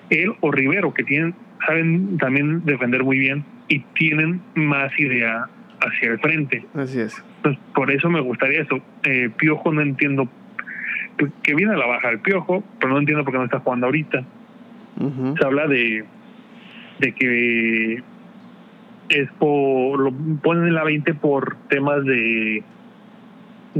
él 0.08 0.34
o 0.38 0.52
Rivero, 0.52 0.94
que 0.94 1.02
tienen, 1.02 1.34
saben 1.66 2.16
también 2.18 2.64
defender 2.64 3.02
muy 3.02 3.18
bien 3.18 3.44
y 3.66 3.80
tienen 3.98 4.40
más 4.54 4.96
idea 4.96 5.48
hacia 5.80 6.12
el 6.12 6.20
frente. 6.20 6.64
Así 6.74 7.00
es. 7.00 7.24
Pues 7.42 7.58
por 7.74 7.90
eso 7.90 8.08
me 8.08 8.20
gustaría 8.20 8.62
eso. 8.62 8.80
Eh, 9.02 9.30
Piojo 9.36 9.72
no 9.72 9.80
entiendo 9.80 10.28
que 11.42 11.56
viene 11.56 11.74
a 11.74 11.76
la 11.76 11.86
baja 11.86 12.10
el 12.10 12.20
Piojo, 12.20 12.62
pero 12.78 12.92
no 12.92 13.00
entiendo 13.00 13.24
por 13.24 13.32
qué 13.32 13.38
no 13.38 13.46
está 13.46 13.58
jugando 13.58 13.86
ahorita. 13.86 14.24
Se 15.40 15.44
habla 15.44 15.66
de, 15.66 16.04
de 17.00 17.14
que 17.14 18.02
es 19.08 19.28
por, 19.40 19.98
lo 19.98 20.12
ponen 20.40 20.68
en 20.68 20.74
la 20.74 20.84
20 20.84 21.14
por 21.14 21.56
temas 21.68 22.04
de 22.04 22.62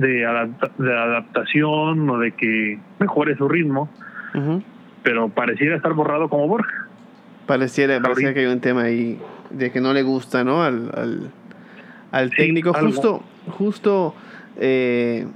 de, 0.01 0.27
adaptación 0.27 2.09
o 2.11 2.19
de 2.19 2.33
que 2.33 2.79
mejore 2.99 3.37
su 3.37 3.49
ritmo, 3.49 3.89
pero 5.03 5.29
pareciera 5.29 5.77
estar 5.77 5.93
borrado 5.95 6.29
como 6.29 6.49
Borja. 6.49 6.87
Pareciera, 7.47 8.01
pareciera 8.01 8.35
que 8.35 8.41
hay 8.41 8.47
un 8.47 8.61
tema 8.61 8.83
ahí 8.83 9.19
de 9.51 9.71
que 9.71 9.81
no 9.81 9.93
le 9.93 10.03
gusta, 10.03 10.45
¿no? 10.45 10.63
Al, 10.63 11.31
al, 12.13 12.31
técnico. 12.31 12.75
justo, 12.75 13.23
justo 13.51 14.15
eh, 14.59 15.27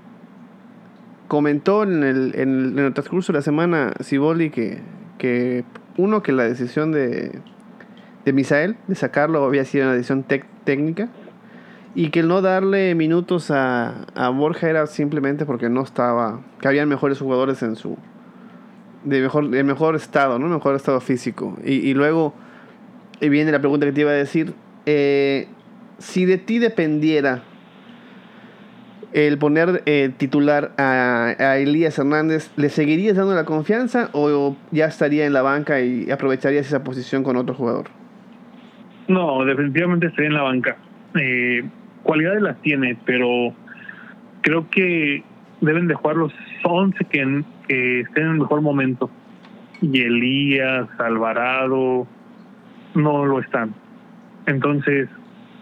comentó 1.28 1.84
en 1.84 2.02
el, 2.02 2.32
en 2.34 2.78
el, 2.78 2.92
transcurso 2.92 3.32
de 3.32 3.38
la 3.38 3.42
semana 3.42 3.92
Ciboli 4.02 4.50
que, 4.50 4.78
que 5.18 5.64
uno, 5.96 6.22
que 6.22 6.32
la 6.32 6.44
decisión 6.44 6.92
de, 6.92 7.38
de 8.24 8.32
Misael 8.32 8.76
de 8.88 8.94
sacarlo 8.94 9.44
había 9.44 9.64
sido 9.64 9.84
una 9.84 9.94
decisión 9.94 10.24
técnica 10.64 11.08
y 11.94 12.10
que 12.10 12.20
el 12.20 12.28
no 12.28 12.40
darle 12.40 12.94
minutos 12.94 13.50
a, 13.50 14.04
a 14.14 14.28
Borja 14.30 14.68
era 14.68 14.86
simplemente 14.86 15.44
porque 15.44 15.68
no 15.68 15.82
estaba, 15.82 16.40
que 16.60 16.68
habían 16.68 16.88
mejores 16.88 17.18
jugadores 17.18 17.62
en 17.62 17.76
su, 17.76 17.98
de 19.04 19.20
mejor, 19.20 19.48
de 19.50 19.64
mejor 19.64 19.96
estado, 19.96 20.38
¿no? 20.38 20.48
Mejor 20.48 20.74
estado 20.74 21.00
físico. 21.00 21.56
Y, 21.64 21.74
y 21.74 21.94
luego 21.94 22.34
y 23.22 23.28
viene 23.28 23.52
la 23.52 23.60
pregunta 23.60 23.86
que 23.86 23.92
te 23.92 24.00
iba 24.00 24.10
a 24.10 24.14
decir. 24.14 24.52
Eh, 24.84 25.46
si 25.98 26.24
de 26.24 26.38
ti 26.38 26.58
dependiera 26.58 27.44
el 29.12 29.38
poner 29.38 29.82
eh, 29.86 30.10
titular 30.16 30.72
a, 30.76 31.34
a, 31.38 31.58
Elías 31.58 31.96
Hernández, 31.98 32.50
¿le 32.56 32.68
seguirías 32.68 33.16
dando 33.16 33.34
la 33.34 33.44
confianza 33.44 34.10
o 34.12 34.56
ya 34.72 34.86
estaría 34.86 35.24
en 35.24 35.34
la 35.34 35.42
banca 35.42 35.80
y 35.80 36.10
aprovecharías 36.10 36.66
esa 36.66 36.82
posición 36.82 37.22
con 37.22 37.36
otro 37.36 37.54
jugador? 37.54 37.86
No, 39.06 39.44
definitivamente 39.44 40.08
estaría 40.08 40.28
en 40.28 40.34
la 40.34 40.42
banca. 40.42 40.76
Eh, 41.14 41.62
cualidades 42.02 42.42
las 42.42 42.60
tiene, 42.62 42.96
pero 43.04 43.54
creo 44.42 44.68
que 44.70 45.22
deben 45.60 45.86
de 45.88 45.94
jugar 45.94 46.16
los 46.16 46.32
11 46.64 47.04
que, 47.06 47.44
estén 47.68 48.24
en 48.24 48.30
el 48.32 48.38
mejor 48.40 48.60
momento. 48.60 49.10
Y 49.80 50.02
Elías, 50.02 50.88
Alvarado, 50.98 52.06
no 52.94 53.24
lo 53.24 53.40
están. 53.40 53.74
Entonces, 54.46 55.08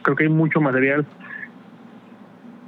creo 0.02 0.16
que 0.16 0.24
hay 0.24 0.30
mucho 0.30 0.60
material 0.60 1.06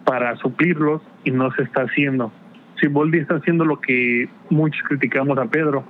para 0.04 0.36
suplirlos 0.36 1.02
y 1.24 1.30
no 1.30 1.52
se 1.52 1.62
está 1.62 1.82
haciendo. 1.82 2.32
Si 2.80 2.86
Boldi 2.86 3.18
está 3.18 3.36
haciendo 3.36 3.64
lo 3.64 3.80
que 3.80 4.28
muchos 4.50 4.82
criticamos 4.88 5.38
a 5.38 5.46
Pedro, 5.46 5.84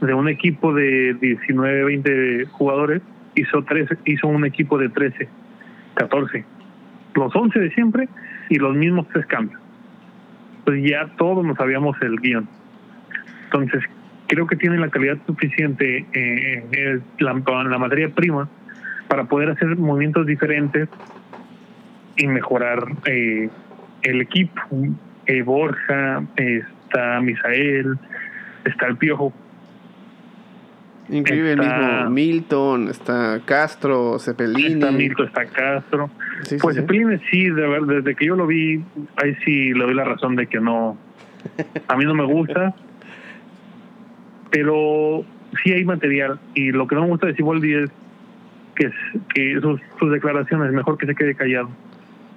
de 0.00 0.14
un 0.14 0.28
equipo 0.28 0.74
de 0.74 1.14
19, 1.14 1.84
20 1.84 2.46
jugadores, 2.52 3.02
hizo, 3.34 3.62
13, 3.62 3.96
hizo 4.04 4.28
un 4.28 4.44
equipo 4.44 4.78
de 4.78 4.88
13, 4.88 5.28
14. 5.94 6.44
Los 7.16 7.34
11 7.34 7.58
de 7.58 7.70
siempre 7.70 8.08
y 8.48 8.56
los 8.56 8.76
mismos 8.76 9.08
tres 9.12 9.26
cambios. 9.26 9.60
Pues 10.64 10.82
ya 10.88 11.08
todos 11.16 11.44
nos 11.44 11.56
sabíamos 11.56 11.96
el 12.02 12.20
guion. 12.20 12.48
Entonces, 13.44 13.82
creo 14.26 14.46
que 14.46 14.56
tiene 14.56 14.78
la 14.78 14.90
calidad 14.90 15.16
suficiente 15.26 16.04
eh, 16.12 16.64
en 16.72 17.02
la, 17.18 17.78
materia 17.78 18.08
prima 18.10 18.48
para 19.08 19.24
poder 19.24 19.50
hacer 19.50 19.76
movimientos 19.76 20.26
diferentes 20.26 20.88
y 22.16 22.26
mejorar 22.26 22.84
eh, 23.06 23.48
el 24.02 24.20
equipo. 24.20 24.60
Eh, 25.26 25.42
Borja, 25.42 26.22
está 26.36 27.20
Misael, 27.20 27.98
está 28.64 28.86
el 28.86 28.96
Piojo. 28.96 29.32
Increíble 31.08 31.52
el 31.52 31.58
mismo 31.58 32.10
Milton, 32.10 32.88
está 32.88 33.40
Castro, 33.44 34.18
Cepelini. 34.18 34.74
Está 34.74 34.90
Milton, 34.90 35.26
está 35.26 35.46
Castro. 35.46 36.10
pues 36.60 36.76
Cepelini 36.76 37.18
sí, 37.30 37.48
de 37.48 37.66
ver, 37.66 37.82
desde 37.82 38.16
que 38.16 38.26
yo 38.26 38.34
lo 38.34 38.46
vi, 38.46 38.82
ahí 39.16 39.36
sí 39.44 39.72
le 39.72 39.84
doy 39.84 39.94
la 39.94 40.04
razón 40.04 40.34
de 40.34 40.48
que 40.48 40.58
no, 40.58 40.96
a 41.88 41.96
mí 41.96 42.04
no 42.04 42.14
me 42.14 42.24
gusta. 42.24 42.74
pero 44.50 45.24
sí 45.62 45.72
hay 45.72 45.84
material 45.84 46.40
y 46.54 46.72
lo 46.72 46.86
que 46.88 46.96
no 46.96 47.02
me 47.02 47.08
gusta 47.08 47.28
de 47.28 47.34
Siboldi 47.36 47.74
es 47.74 47.90
que, 48.74 48.90
que 49.34 49.60
sus, 49.60 49.80
sus 49.98 50.10
declaraciones 50.10 50.72
mejor 50.72 50.98
que 50.98 51.06
se 51.06 51.14
quede 51.14 51.34
callado. 51.34 51.68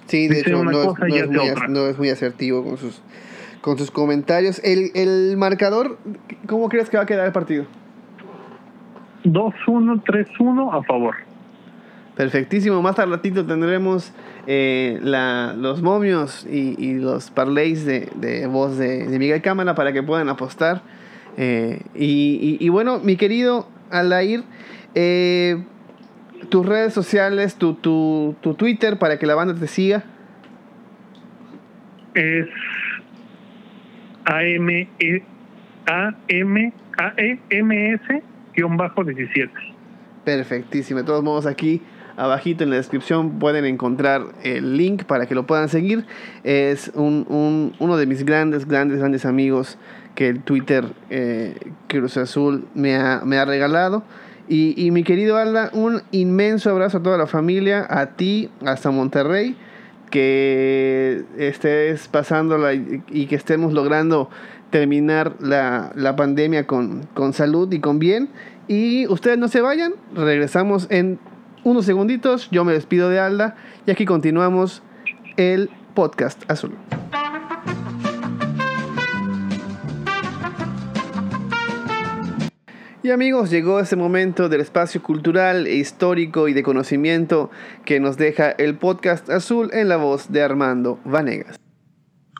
Sí, 0.06 0.28
de 0.28 0.40
hecho 0.40 0.64
no, 0.64 1.86
es, 1.88 1.98
muy, 1.98 2.08
asertivo 2.08 2.64
con 2.64 2.76
sus 2.78 3.02
con 3.60 3.78
sus 3.78 3.90
comentarios. 3.90 4.60
El, 4.64 4.90
el 4.94 5.36
marcador, 5.36 5.98
¿cómo 6.46 6.68
crees 6.68 6.88
que 6.88 6.96
va 6.96 7.02
a 7.02 7.06
quedar 7.06 7.26
el 7.26 7.32
partido? 7.32 7.66
2-1, 9.24 10.02
3-1 10.02 10.78
a 10.78 10.82
favor. 10.82 11.14
Perfectísimo. 12.16 12.82
Más 12.82 12.98
al 12.98 13.10
ratito 13.10 13.46
tendremos 13.46 14.12
eh, 14.46 14.98
la, 15.02 15.54
los 15.56 15.80
momios 15.80 16.46
y, 16.50 16.74
y 16.78 16.94
los 16.94 17.30
parlays 17.30 17.86
de, 17.86 18.08
de 18.16 18.46
voz 18.46 18.76
de, 18.76 19.06
de 19.06 19.18
Miguel 19.18 19.40
Cámara 19.40 19.74
para 19.74 19.92
que 19.92 20.02
puedan 20.02 20.28
apostar. 20.28 20.82
Eh, 21.36 21.80
y, 21.94 22.68
bueno, 22.68 22.98
mi 22.98 23.16
querido 23.16 23.68
Alair, 23.90 24.42
eh, 24.94 25.62
tus 26.48 26.66
redes 26.66 26.92
sociales, 26.92 27.56
tu, 27.56 27.74
tu, 27.74 28.34
tu, 28.40 28.54
Twitter 28.54 28.98
para 28.98 29.18
que 29.18 29.26
la 29.26 29.34
banda 29.34 29.54
te 29.54 29.66
siga. 29.66 30.04
Es 32.14 32.48
AM, 34.26 34.86
e, 38.54 38.62
AM, 38.62 38.70
AEMS, 38.70 38.76
guion 38.76 38.76
bajo 38.76 39.04
17. 39.04 39.52
Perfectísimo. 40.24 41.00
De 41.00 41.06
todos 41.06 41.22
modos, 41.22 41.46
aquí 41.46 41.82
abajito 42.16 42.64
en 42.64 42.70
la 42.70 42.76
descripción 42.76 43.38
pueden 43.38 43.64
encontrar 43.64 44.22
el 44.42 44.76
link 44.76 45.04
para 45.04 45.26
que 45.26 45.34
lo 45.34 45.46
puedan 45.46 45.68
seguir. 45.68 46.04
Es 46.44 46.90
un, 46.94 47.26
un, 47.28 47.74
uno 47.78 47.96
de 47.96 48.06
mis 48.06 48.24
grandes, 48.24 48.66
grandes, 48.66 48.98
grandes 48.98 49.24
amigos 49.24 49.78
que 50.14 50.28
el 50.28 50.42
Twitter 50.42 50.84
eh, 51.08 51.54
Cruz 51.88 52.16
Azul 52.16 52.66
me 52.74 52.96
ha, 52.96 53.22
me 53.24 53.38
ha 53.38 53.44
regalado. 53.44 54.02
Y, 54.48 54.74
y, 54.76 54.90
mi 54.90 55.04
querido 55.04 55.36
Alda, 55.36 55.70
un 55.72 56.02
inmenso 56.10 56.70
abrazo 56.70 56.98
a 56.98 57.02
toda 57.02 57.16
la 57.16 57.28
familia, 57.28 57.86
a 57.88 58.16
ti, 58.16 58.50
hasta 58.66 58.90
Monterrey, 58.90 59.56
que 60.10 61.22
estés 61.38 62.08
pasándola 62.08 62.74
y 62.74 63.26
que 63.28 63.36
estemos 63.36 63.72
logrando 63.72 64.28
terminar 64.70 65.36
la, 65.40 65.92
la 65.94 66.16
pandemia 66.16 66.66
con, 66.66 67.08
con, 67.14 67.32
salud 67.32 67.72
y 67.72 67.80
con 67.80 67.98
bien. 67.98 68.30
Y 68.68 69.06
ustedes 69.08 69.38
no 69.38 69.48
se 69.48 69.60
vayan, 69.60 69.94
regresamos 70.14 70.86
en 70.90 71.18
unos 71.64 71.84
segunditos, 71.84 72.48
yo 72.50 72.64
me 72.64 72.72
despido 72.72 73.10
de 73.10 73.20
Alda 73.20 73.56
y 73.86 73.90
aquí 73.90 74.04
continuamos 74.04 74.82
el 75.36 75.70
podcast 75.94 76.50
azul. 76.50 76.72
Y 83.02 83.10
amigos, 83.12 83.50
llegó 83.50 83.80
ese 83.80 83.96
momento 83.96 84.50
del 84.50 84.60
espacio 84.60 85.02
cultural 85.02 85.66
e 85.66 85.76
histórico 85.76 86.48
y 86.48 86.52
de 86.52 86.62
conocimiento 86.62 87.50
que 87.86 87.98
nos 87.98 88.18
deja 88.18 88.50
el 88.50 88.76
podcast 88.76 89.30
azul 89.30 89.70
en 89.72 89.88
la 89.88 89.96
voz 89.96 90.30
de 90.30 90.42
Armando 90.42 91.00
Vanegas. 91.06 91.56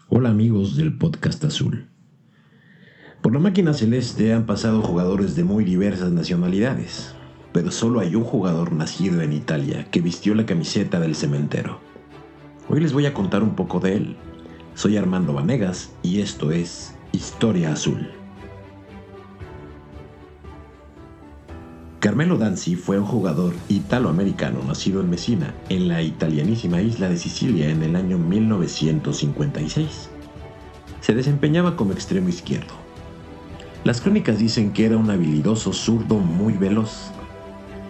Hola 0.09 0.29
amigos 0.29 0.77
del 0.77 0.99
podcast 0.99 1.45
azul. 1.45 1.90
Por 3.23 3.35
la 3.35 3.39
máquina 3.39 3.75
celeste 3.75 4.33
han 4.33 4.47
pasado 4.47 4.81
jugadores 4.81 5.37
de 5.37 5.45
muy 5.45 5.63
diversas 5.63 6.11
nacionalidades, 6.11 7.15
pero 7.53 7.71
solo 7.71 8.01
hay 8.01 8.17
un 8.17 8.25
jugador 8.25 8.73
nacido 8.73 9.21
en 9.21 9.35
Italia 9.35 9.87
que 9.91 10.01
vistió 10.01 10.35
la 10.35 10.47
camiseta 10.47 10.99
del 11.01 11.15
cementero. 11.15 11.81
Hoy 12.71 12.81
les 12.81 12.95
voy 12.95 13.05
a 13.05 13.13
contar 13.13 13.43
un 13.43 13.55
poco 13.57 13.79
de 13.79 13.97
él. 13.97 14.17
Soy 14.75 14.97
Armando 14.97 15.35
Vanegas 15.35 15.93
y 16.03 16.23
esto 16.23 16.51
es 16.51 16.95
Historia 17.13 17.75
Azul. 17.75 18.09
Carmelo 21.99 22.39
Danzi 22.39 22.75
fue 22.75 22.99
un 22.99 23.05
jugador 23.05 23.53
italoamericano 23.69 24.63
nacido 24.67 25.03
en 25.03 25.11
Messina, 25.11 25.55
en 25.69 25.89
la 25.89 26.01
italianísima 26.01 26.81
isla 26.81 27.11
de 27.11 27.19
Sicilia 27.19 27.69
en 27.69 27.83
el 27.83 27.97
año 27.97 28.17
1956. 28.17 30.09
Se 31.03 31.15
desempeñaba 31.15 31.77
como 31.77 31.93
extremo 31.93 32.31
izquierdo. 32.31 32.90
Las 33.83 34.03
crónicas 34.03 34.39
dicen 34.39 34.73
que 34.73 34.85
era 34.85 34.99
un 34.99 35.11
habilidoso 35.11 35.73
zurdo 35.73 36.19
muy 36.19 36.53
veloz. 36.53 37.13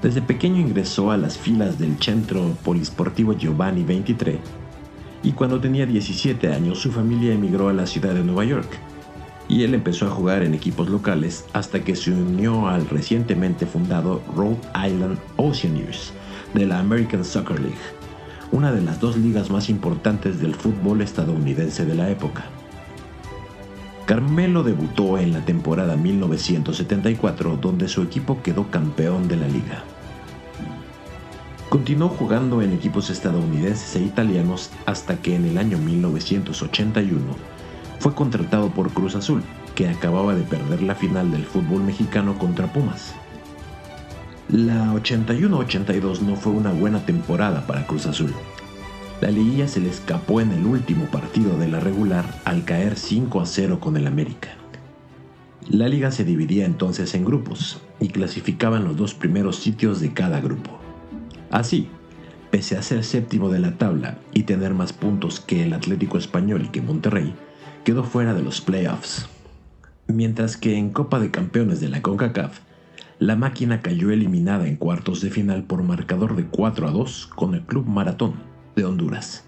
Desde 0.03 0.23
pequeño 0.23 0.61
ingresó 0.61 1.11
a 1.11 1.17
las 1.17 1.37
filas 1.37 1.81
del 1.81 1.99
Centro 2.01 2.57
Polisportivo 2.63 3.33
Giovanni 3.33 3.83
XXIII 3.83 4.39
y 5.25 5.33
cuando 5.33 5.61
tenía 5.61 5.87
17 5.87 6.53
años 6.53 6.79
su 6.79 6.93
familia 6.93 7.35
emigró 7.35 7.69
a 7.69 7.73
la 7.73 7.87
ciudad 7.87 8.15
de 8.15 8.23
Nueva 8.23 8.45
York 8.45 8.69
y 9.49 9.65
él 9.65 9.75
empezó 9.75 10.07
a 10.07 10.11
jugar 10.11 10.45
en 10.45 10.55
equipos 10.55 10.89
locales 10.89 11.45
hasta 11.53 11.83
que 11.83 11.97
se 11.97 12.13
unió 12.13 12.69
al 12.69 12.89
recientemente 12.89 13.67
fundado 13.67 14.23
Rhode 14.37 14.61
Island 14.87 15.19
Oceaneers 15.37 16.13
de 16.55 16.67
la 16.67 16.79
American 16.79 17.25
Soccer 17.25 17.59
League, 17.59 17.77
una 18.53 18.71
de 18.71 18.81
las 18.81 19.01
dos 19.01 19.17
ligas 19.17 19.51
más 19.51 19.69
importantes 19.69 20.41
del 20.41 20.55
fútbol 20.55 21.03
estadounidense 21.03 21.85
de 21.85 21.97
la 21.97 22.11
época. 22.11 22.45
Carmelo 24.11 24.65
debutó 24.65 25.19
en 25.19 25.33
la 25.33 25.45
temporada 25.45 25.95
1974 25.95 27.59
donde 27.59 27.87
su 27.87 28.03
equipo 28.03 28.43
quedó 28.43 28.69
campeón 28.69 29.29
de 29.29 29.37
la 29.37 29.47
liga. 29.47 29.85
Continuó 31.69 32.09
jugando 32.09 32.61
en 32.61 32.73
equipos 32.73 33.09
estadounidenses 33.09 33.95
e 33.95 34.01
italianos 34.01 34.73
hasta 34.85 35.19
que 35.19 35.37
en 35.37 35.45
el 35.45 35.59
año 35.59 35.79
1981 35.79 37.21
fue 38.01 38.13
contratado 38.13 38.71
por 38.71 38.91
Cruz 38.91 39.15
Azul, 39.15 39.45
que 39.77 39.87
acababa 39.87 40.35
de 40.35 40.43
perder 40.43 40.83
la 40.83 40.97
final 40.97 41.31
del 41.31 41.45
fútbol 41.45 41.85
mexicano 41.85 42.37
contra 42.37 42.73
Pumas. 42.73 43.15
La 44.49 44.93
81-82 44.93 46.19
no 46.23 46.35
fue 46.35 46.51
una 46.51 46.73
buena 46.73 47.07
temporada 47.07 47.65
para 47.65 47.87
Cruz 47.87 48.07
Azul. 48.07 48.35
La 49.21 49.31
liguilla 49.31 49.69
se 49.69 49.81
le 49.81 49.91
escapó 49.91 50.41
en 50.41 50.51
el 50.51 50.65
último 50.65 51.05
partido 51.05 51.59
de 51.59 51.69
la 51.69 51.79
regular 51.79 52.25
al 52.47 52.65
caer 52.65 52.97
5 52.97 53.43
a 53.43 53.47
0 53.47 53.79
con 53.79 53.99
el 53.99 54.07
América. 54.07 54.49
La 55.69 55.89
liga 55.89 56.11
se 56.11 56.25
dividía 56.25 56.65
entonces 56.65 57.15
en 57.15 57.27
grupos 57.27 57.83
y 58.01 58.09
clasificaban 58.09 58.85
los 58.85 58.97
dos 58.97 59.13
primeros 59.13 59.57
sitios 59.57 60.01
de 60.01 60.15
cada 60.15 60.41
grupo. 60.41 60.71
Así, 61.51 61.91
pese 62.51 62.79
a 62.79 62.83
ser 62.83 63.05
séptimo 63.05 63.51
de 63.51 63.59
la 63.59 63.77
tabla 63.77 64.17
y 64.33 64.45
tener 64.45 64.73
más 64.73 64.95
puntos 64.95 65.39
que 65.39 65.65
el 65.65 65.75
Atlético 65.75 66.17
Español 66.17 66.63
y 66.65 66.69
que 66.69 66.81
Monterrey, 66.81 67.35
quedó 67.85 68.05
fuera 68.05 68.33
de 68.33 68.43
los 68.43 68.63
playoffs. 68.63 69.29
Mientras 70.07 70.57
que 70.57 70.79
en 70.79 70.91
Copa 70.91 71.21
de 71.21 71.31
Campeones 71.31 71.83
de 71.83 71.91
la 71.91 72.01
CONCACAF, 72.01 72.61
la 73.19 73.37
máquina 73.37 73.83
cayó 73.83 74.13
eliminada 74.13 74.67
en 74.67 74.77
cuartos 74.77 75.21
de 75.21 75.29
final 75.29 75.65
por 75.65 75.83
marcador 75.83 76.37
de 76.37 76.47
4 76.47 76.89
a 76.89 76.91
2 76.91 77.27
con 77.35 77.55
el 77.55 77.61
Club 77.67 77.87
Maratón 77.87 78.50
de 78.77 78.85
Honduras. 78.85 79.45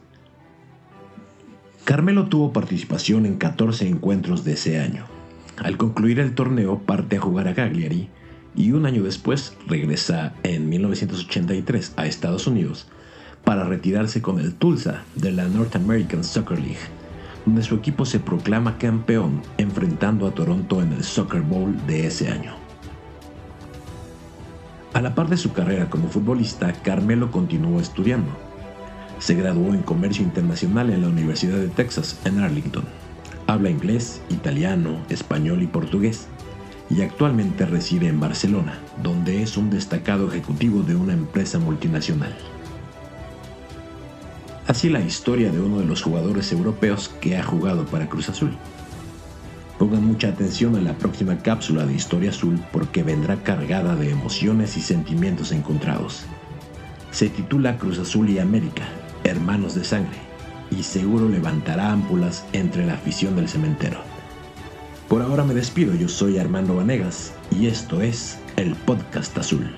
Carmelo 1.85 2.27
tuvo 2.27 2.53
participación 2.53 3.27
en 3.27 3.37
14 3.37 3.89
encuentros 3.89 4.45
de 4.45 4.53
ese 4.53 4.79
año. 4.79 5.05
Al 5.57 5.77
concluir 5.77 6.21
el 6.21 6.35
torneo 6.35 6.79
parte 6.79 7.17
a 7.17 7.21
jugar 7.21 7.49
a 7.49 7.55
Cagliari 7.55 8.09
y 8.55 8.73
un 8.73 8.87
año 8.87 9.03
después 9.03 9.57
regresa 9.67 10.35
en 10.43 10.69
1983 10.69 11.95
a 11.97 12.07
Estados 12.07 12.47
Unidos 12.47 12.89
para 13.45 13.65
retirarse 13.65 14.23
con 14.23 14.39
el 14.39 14.55
Tulsa 14.55 15.05
de 15.15 15.33
la 15.33 15.49
North 15.49 15.75
American 15.75 16.23
Soccer 16.23 16.59
League, 16.59 16.79
donde 17.45 17.63
su 17.63 17.75
equipo 17.75 18.05
se 18.07 18.21
proclama 18.21 18.79
campeón 18.79 19.43
enfrentando 19.59 20.27
a 20.27 20.35
Toronto 20.35 20.81
en 20.81 20.93
el 20.93 21.03
Soccer 21.03 21.43
Bowl 21.43 21.75
de 21.87 22.07
ese 22.07 22.29
año. 22.29 22.55
A 24.93 25.01
la 25.01 25.15
par 25.15 25.29
de 25.29 25.37
su 25.37 25.53
carrera 25.53 25.89
como 25.89 26.09
futbolista, 26.09 26.73
Carmelo 26.73 27.31
continuó 27.31 27.81
estudiando. 27.81 28.31
Se 29.23 29.37
graduó 29.37 29.73
en 29.73 29.83
Comercio 29.83 30.25
Internacional 30.25 30.91
en 30.91 31.03
la 31.03 31.07
Universidad 31.07 31.57
de 31.57 31.69
Texas 31.69 32.19
en 32.25 32.41
Arlington. 32.41 32.83
Habla 33.47 33.71
inglés, 33.71 34.21
italiano, 34.31 34.97
español 35.11 35.63
y 35.63 35.69
portugués 35.69 36.27
y 36.91 37.03
actualmente 37.03 37.65
reside 37.65 38.09
en 38.09 38.19
Barcelona, 38.19 38.81
donde 39.01 39.45
es 39.45 39.57
un 39.57 39.71
destacado 39.71 40.27
ejecutivo 40.27 40.83
de 40.83 40.97
una 40.97 41.13
empresa 41.13 41.61
multinacional. 41.61 42.37
Así 44.67 44.89
la 44.89 45.01
historia 45.01 45.53
de 45.53 45.61
uno 45.61 45.79
de 45.79 45.87
los 45.87 46.03
jugadores 46.03 46.51
europeos 46.51 47.09
que 47.21 47.37
ha 47.37 47.45
jugado 47.45 47.87
para 47.87 48.09
Cruz 48.09 48.29
Azul. 48.29 48.51
Pongan 49.79 50.05
mucha 50.05 50.31
atención 50.31 50.75
a 50.75 50.81
la 50.81 50.99
próxima 50.99 51.39
cápsula 51.39 51.87
de 51.87 51.95
Historia 51.95 52.31
Azul 52.31 52.61
porque 52.73 53.05
vendrá 53.05 53.37
cargada 53.37 53.95
de 53.95 54.11
emociones 54.11 54.77
y 54.77 54.81
sentimientos 54.81 55.53
encontrados. 55.53 56.25
Se 57.13 57.29
titula 57.29 57.79
Cruz 57.79 58.01
Azul 58.01 58.29
y 58.29 58.41
América, 58.41 58.85
Hermanos 59.25 59.75
de 59.75 59.85
Sangre, 59.85 60.19
y 60.71 60.83
seguro 60.83 61.29
levantará 61.29 61.93
ámpulas 61.93 62.45
entre 62.53 62.85
la 62.87 62.95
afición 62.95 63.37
del 63.37 63.49
cementero. 63.49 64.01
Por 65.09 65.23
ahora 65.23 65.45
me 65.45 65.55
despido, 65.55 65.95
yo 65.95 66.09
soy 66.09 66.39
Armando 66.39 66.75
Vanegas 66.75 67.35
y 67.51 67.67
esto 67.67 68.01
es 68.01 68.39
el 68.57 68.75
Podcast 68.75 69.37
Azul. 69.37 69.71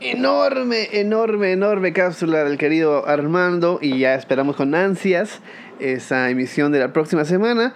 Enorme, 0.00 0.88
enorme, 0.92 1.52
enorme 1.52 1.92
cápsula 1.92 2.44
del 2.44 2.58
querido 2.58 3.06
Armando 3.06 3.78
y 3.80 3.98
ya 3.98 4.14
esperamos 4.14 4.56
con 4.56 4.74
ansias 4.74 5.40
esa 5.78 6.30
emisión 6.30 6.72
de 6.72 6.80
la 6.80 6.92
próxima 6.92 7.24
semana. 7.24 7.74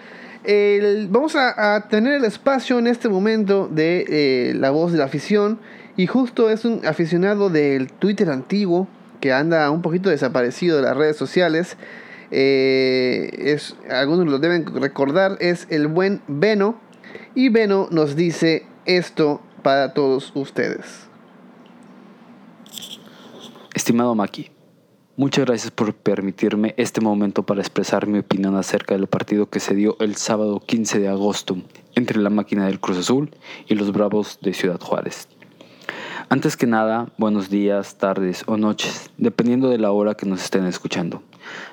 vamos 1.11 1.37
a, 1.37 1.87
tener 1.89 2.15
el 2.15 2.25
espacio 2.25 2.79
en 2.79 2.87
este 2.87 3.09
momento 3.09 3.69
de 3.69 4.05
eh, 4.09 4.55
la 4.55 4.71
voz 4.71 4.93
de 4.93 4.99
la 4.99 5.05
afición 5.05 5.61
y 5.97 6.07
justo 6.07 6.51
es 6.51 6.65
un 6.65 6.85
aficionado 6.87 7.51
del 7.51 7.93
Twitter 7.93 8.31
antiguo 8.31 8.89
que 9.21 9.33
anda 9.33 9.71
un 9.71 9.83
poquito 9.83 10.11
desaparecido 10.11 10.77
de 10.77 10.83
las 10.83 10.97
redes 10.97 11.17
sociales 11.17 11.77
eh, 12.31 13.31
es, 13.39 13.77
algunos 13.91 14.27
lo 14.27 14.39
deben 14.39 14.67
recordar, 14.67 15.37
es 15.41 15.67
el 15.71 15.87
buen 15.87 16.23
Beno. 16.29 16.79
Y 17.35 17.49
Beno 17.49 17.89
nos 17.91 18.17
dice 18.17 18.67
esto 18.85 19.41
para 19.63 19.95
todos 19.95 20.33
ustedes. 20.35 21.09
Estimado 23.75 24.15
Maki, 24.15 24.51
muchas 25.17 25.47
gracias 25.47 25.71
por 25.71 25.95
permitirme 25.95 26.75
este 26.77 27.01
momento 27.01 27.45
para 27.45 27.61
expresar 27.61 28.07
mi 28.07 28.19
opinión 28.19 28.57
acerca 28.57 28.95
del 28.95 29.07
partido 29.07 29.49
que 29.49 29.61
se 29.61 29.75
dio 29.75 29.97
el 30.01 30.17
sábado 30.17 30.61
15 30.61 30.99
de 30.99 31.09
agosto 31.09 31.57
entre 31.95 32.19
la 32.19 32.31
máquina 32.31 32.67
del 32.67 32.81
Cruz 32.81 32.99
Azul 32.99 33.31
y 33.67 33.75
los 33.75 33.93
Bravos 33.93 34.39
de 34.43 34.53
Ciudad 34.53 34.81
Juárez. 34.81 35.29
Antes 36.31 36.59
que 36.59 36.67
nada, 36.67 37.09
buenos 37.17 37.49
días, 37.49 37.97
tardes 37.97 38.45
o 38.47 38.59
noches, 38.59 39.11
dependiendo 39.17 39.71
de 39.71 39.79
la 39.79 39.93
hora 39.93 40.15
que 40.15 40.27
nos 40.27 40.43
estén 40.43 40.67
escuchando. 40.67 41.23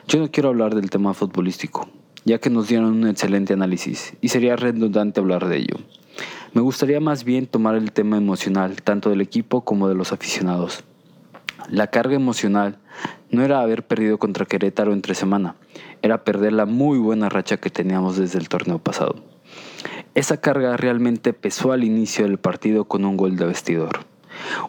Yo 0.07 0.17
no 0.17 0.31
quiero 0.31 0.47
hablar 0.47 0.75
del 0.75 0.89
tema 0.89 1.13
futbolístico, 1.13 1.89
ya 2.23 2.37
que 2.37 2.49
nos 2.49 2.69
dieron 2.69 2.85
un 2.85 3.05
excelente 3.05 3.51
análisis 3.51 4.13
y 4.21 4.29
sería 4.29 4.55
redundante 4.55 5.19
hablar 5.19 5.49
de 5.49 5.57
ello. 5.57 5.75
Me 6.53 6.61
gustaría 6.61 7.01
más 7.01 7.25
bien 7.25 7.47
tomar 7.47 7.75
el 7.75 7.91
tema 7.91 8.15
emocional, 8.15 8.81
tanto 8.81 9.09
del 9.09 9.19
equipo 9.19 9.65
como 9.65 9.89
de 9.89 9.95
los 9.95 10.13
aficionados. 10.13 10.85
La 11.69 11.87
carga 11.87 12.15
emocional 12.15 12.77
no 13.31 13.43
era 13.43 13.59
haber 13.59 13.85
perdido 13.85 14.19
contra 14.19 14.45
Querétaro 14.45 14.93
entre 14.93 15.15
semana, 15.15 15.57
era 16.01 16.23
perder 16.23 16.53
la 16.53 16.65
muy 16.65 16.97
buena 16.97 17.27
racha 17.27 17.57
que 17.57 17.69
teníamos 17.69 18.15
desde 18.15 18.39
el 18.39 18.47
torneo 18.47 18.79
pasado. 18.79 19.15
Esa 20.13 20.39
carga 20.39 20.77
realmente 20.77 21.33
pesó 21.33 21.73
al 21.73 21.83
inicio 21.83 22.23
del 22.23 22.37
partido 22.37 22.85
con 22.85 23.03
un 23.03 23.17
gol 23.17 23.35
de 23.35 23.47
vestidor. 23.47 24.14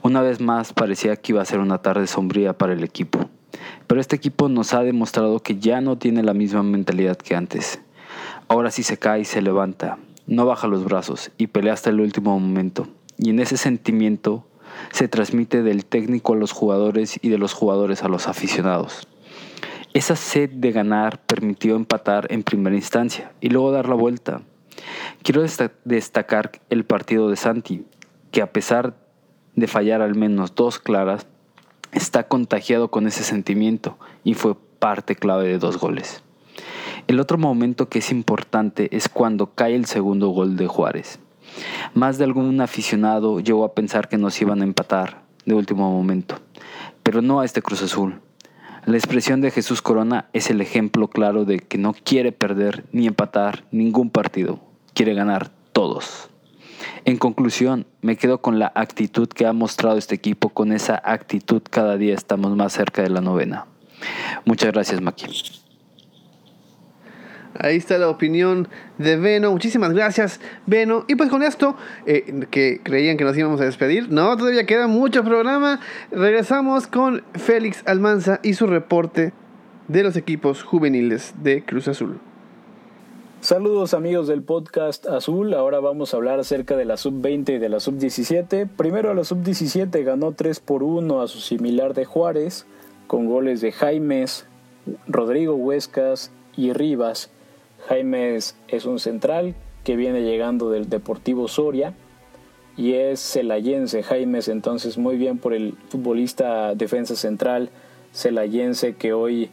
Una 0.02 0.20
vez 0.22 0.40
más 0.40 0.72
parecía 0.72 1.16
que 1.16 1.32
iba 1.32 1.42
a 1.42 1.46
ser 1.46 1.60
una 1.60 1.78
tarde 1.78 2.06
sombría 2.06 2.52
para 2.56 2.72
el 2.72 2.84
equipo. 2.84 3.28
Pero 3.86 4.00
este 4.00 4.16
equipo 4.16 4.48
nos 4.48 4.74
ha 4.74 4.82
demostrado 4.82 5.40
que 5.40 5.58
ya 5.58 5.80
no 5.80 5.96
tiene 5.96 6.22
la 6.22 6.34
misma 6.34 6.62
mentalidad 6.62 7.16
que 7.16 7.34
antes. 7.34 7.80
Ahora 8.48 8.70
sí 8.70 8.82
se 8.82 8.98
cae 8.98 9.20
y 9.20 9.24
se 9.24 9.42
levanta, 9.42 9.98
no 10.26 10.46
baja 10.46 10.66
los 10.68 10.84
brazos 10.84 11.30
y 11.38 11.48
pelea 11.48 11.72
hasta 11.72 11.90
el 11.90 12.00
último 12.00 12.38
momento. 12.38 12.88
Y 13.18 13.30
en 13.30 13.40
ese 13.40 13.56
sentimiento 13.56 14.46
se 14.92 15.08
transmite 15.08 15.62
del 15.62 15.84
técnico 15.84 16.34
a 16.34 16.36
los 16.36 16.52
jugadores 16.52 17.18
y 17.22 17.28
de 17.28 17.38
los 17.38 17.54
jugadores 17.54 18.02
a 18.02 18.08
los 18.08 18.28
aficionados. 18.28 19.08
Esa 19.94 20.16
sed 20.16 20.50
de 20.50 20.72
ganar 20.72 21.20
permitió 21.22 21.74
empatar 21.76 22.26
en 22.30 22.42
primera 22.42 22.76
instancia 22.76 23.32
y 23.40 23.48
luego 23.48 23.72
dar 23.72 23.88
la 23.88 23.94
vuelta. 23.94 24.42
Quiero 25.22 25.42
destacar 25.84 26.52
el 26.68 26.84
partido 26.84 27.30
de 27.30 27.36
Santi, 27.36 27.86
que 28.30 28.42
a 28.42 28.52
pesar 28.52 28.94
de 29.56 29.66
fallar 29.66 30.02
al 30.02 30.14
menos 30.14 30.54
dos 30.54 30.78
claras, 30.78 31.26
está 31.92 32.28
contagiado 32.28 32.90
con 32.90 33.06
ese 33.06 33.24
sentimiento 33.24 33.98
y 34.22 34.34
fue 34.34 34.54
parte 34.78 35.16
clave 35.16 35.48
de 35.48 35.58
dos 35.58 35.78
goles. 35.78 36.22
El 37.08 37.20
otro 37.20 37.38
momento 37.38 37.88
que 37.88 38.00
es 38.00 38.10
importante 38.10 38.94
es 38.94 39.08
cuando 39.08 39.54
cae 39.54 39.74
el 39.74 39.86
segundo 39.86 40.28
gol 40.28 40.56
de 40.56 40.66
Juárez. 40.66 41.20
Más 41.94 42.18
de 42.18 42.24
algún 42.24 42.60
aficionado 42.60 43.40
llegó 43.40 43.64
a 43.64 43.74
pensar 43.74 44.08
que 44.08 44.18
nos 44.18 44.40
iban 44.40 44.60
a 44.60 44.64
empatar 44.64 45.22
de 45.44 45.54
último 45.54 45.90
momento, 45.90 46.36
pero 47.02 47.22
no 47.22 47.40
a 47.40 47.44
este 47.44 47.62
Cruz 47.62 47.82
Azul. 47.82 48.20
La 48.84 48.96
expresión 48.96 49.40
de 49.40 49.50
Jesús 49.50 49.82
Corona 49.82 50.28
es 50.32 50.50
el 50.50 50.60
ejemplo 50.60 51.08
claro 51.08 51.44
de 51.44 51.60
que 51.60 51.78
no 51.78 51.94
quiere 51.94 52.32
perder 52.32 52.84
ni 52.92 53.06
empatar 53.06 53.64
ningún 53.70 54.10
partido, 54.10 54.60
quiere 54.92 55.14
ganar 55.14 55.50
todos. 55.72 56.28
En 57.04 57.16
conclusión, 57.16 57.86
me 58.02 58.16
quedo 58.16 58.40
con 58.40 58.58
la 58.58 58.72
actitud 58.74 59.28
que 59.28 59.46
ha 59.46 59.52
mostrado 59.52 59.98
este 59.98 60.14
equipo. 60.14 60.50
Con 60.50 60.72
esa 60.72 61.00
actitud 61.04 61.62
cada 61.68 61.96
día 61.96 62.14
estamos 62.14 62.56
más 62.56 62.72
cerca 62.72 63.02
de 63.02 63.10
la 63.10 63.20
novena. 63.20 63.66
Muchas 64.44 64.72
gracias, 64.72 65.00
Maki. 65.00 65.26
Ahí 67.58 67.76
está 67.76 67.98
la 67.98 68.08
opinión 68.08 68.68
de 68.98 69.16
Beno. 69.16 69.50
Muchísimas 69.50 69.92
gracias, 69.92 70.40
Beno. 70.66 71.04
Y 71.08 71.14
pues 71.14 71.30
con 71.30 71.42
esto, 71.42 71.76
eh, 72.06 72.46
que 72.50 72.80
creían 72.82 73.16
que 73.16 73.24
nos 73.24 73.36
íbamos 73.36 73.60
a 73.60 73.64
despedir. 73.64 74.10
No, 74.10 74.36
todavía 74.36 74.66
queda 74.66 74.86
mucho 74.86 75.24
programa. 75.24 75.80
Regresamos 76.10 76.86
con 76.86 77.22
Félix 77.34 77.82
Almanza 77.86 78.40
y 78.42 78.54
su 78.54 78.66
reporte 78.66 79.32
de 79.88 80.02
los 80.02 80.16
equipos 80.16 80.62
juveniles 80.62 81.34
de 81.42 81.64
Cruz 81.64 81.88
Azul. 81.88 82.20
Saludos 83.40 83.92
amigos 83.92 84.26
del 84.26 84.42
podcast 84.42 85.06
Azul, 85.06 85.52
ahora 85.54 85.78
vamos 85.78 86.12
a 86.12 86.16
hablar 86.16 86.40
acerca 86.40 86.74
de 86.74 86.86
la 86.86 86.96
sub-20 86.96 87.56
y 87.56 87.58
de 87.58 87.68
la 87.68 87.80
sub-17. 87.80 88.66
Primero 88.66 89.12
la 89.14 89.24
sub-17 89.24 90.02
ganó 90.02 90.32
3 90.32 90.58
por 90.60 90.82
1 90.82 91.20
a 91.20 91.28
su 91.28 91.40
similar 91.40 91.92
de 91.94 92.06
Juárez, 92.06 92.66
con 93.06 93.26
goles 93.26 93.60
de 93.60 93.72
Jaimes, 93.72 94.46
Rodrigo 95.06 95.54
Huescas 95.54 96.32
y 96.56 96.72
Rivas. 96.72 97.30
Jaimes 97.86 98.56
es 98.68 98.86
un 98.86 98.98
central 98.98 99.54
que 99.84 99.96
viene 99.96 100.22
llegando 100.22 100.70
del 100.70 100.88
Deportivo 100.88 101.46
Soria. 101.46 101.94
y 102.76 102.94
es 102.94 103.20
celayense 103.20 104.02
Jaimes, 104.02 104.48
entonces 104.48 104.98
muy 104.98 105.16
bien 105.16 105.38
por 105.38 105.54
el 105.54 105.74
futbolista 105.88 106.74
defensa 106.74 107.14
central 107.16 107.70
celayense 108.12 108.96
que 108.96 109.12
hoy 109.12 109.50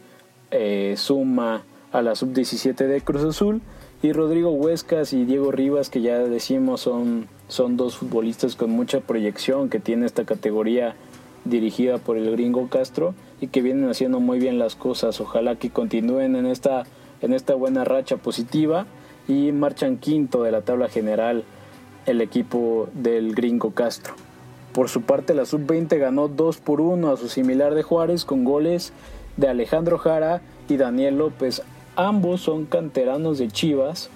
eh, 0.50 0.94
suma 0.96 1.64
a 1.94 2.02
la 2.02 2.16
sub-17 2.16 2.88
de 2.88 3.00
Cruz 3.00 3.22
Azul 3.22 3.62
y 4.02 4.12
Rodrigo 4.12 4.50
Huescas 4.50 5.12
y 5.12 5.24
Diego 5.24 5.52
Rivas 5.52 5.90
que 5.90 6.00
ya 6.00 6.18
decimos 6.18 6.80
son, 6.80 7.28
son 7.46 7.76
dos 7.76 7.96
futbolistas 7.96 8.56
con 8.56 8.70
mucha 8.70 8.98
proyección 8.98 9.68
que 9.70 9.78
tiene 9.78 10.04
esta 10.04 10.24
categoría 10.24 10.96
dirigida 11.44 11.98
por 11.98 12.16
el 12.16 12.32
gringo 12.32 12.68
Castro 12.68 13.14
y 13.40 13.46
que 13.46 13.62
vienen 13.62 13.88
haciendo 13.88 14.18
muy 14.18 14.40
bien 14.40 14.58
las 14.58 14.74
cosas. 14.74 15.20
Ojalá 15.20 15.54
que 15.54 15.70
continúen 15.70 16.34
en 16.34 16.46
esta, 16.46 16.82
en 17.22 17.32
esta 17.32 17.54
buena 17.54 17.84
racha 17.84 18.16
positiva 18.16 18.86
y 19.28 19.52
marchan 19.52 19.98
quinto 19.98 20.42
de 20.42 20.50
la 20.50 20.62
tabla 20.62 20.88
general 20.88 21.44
el 22.06 22.20
equipo 22.20 22.88
del 22.92 23.36
gringo 23.36 23.70
Castro. 23.70 24.14
Por 24.72 24.88
su 24.88 25.02
parte, 25.02 25.32
la 25.32 25.44
sub-20 25.44 25.96
ganó 26.00 26.26
2 26.26 26.56
por 26.56 26.80
1 26.80 27.12
a 27.12 27.16
su 27.16 27.28
similar 27.28 27.76
de 27.76 27.84
Juárez 27.84 28.24
con 28.24 28.42
goles 28.42 28.92
de 29.36 29.46
Alejandro 29.46 29.98
Jara 29.98 30.42
y 30.68 30.76
Daniel 30.76 31.18
López. 31.18 31.62
Ambos 31.96 32.40
son 32.40 32.64
canteranos 32.64 33.38
de 33.38 33.46
Chivas 33.46 34.10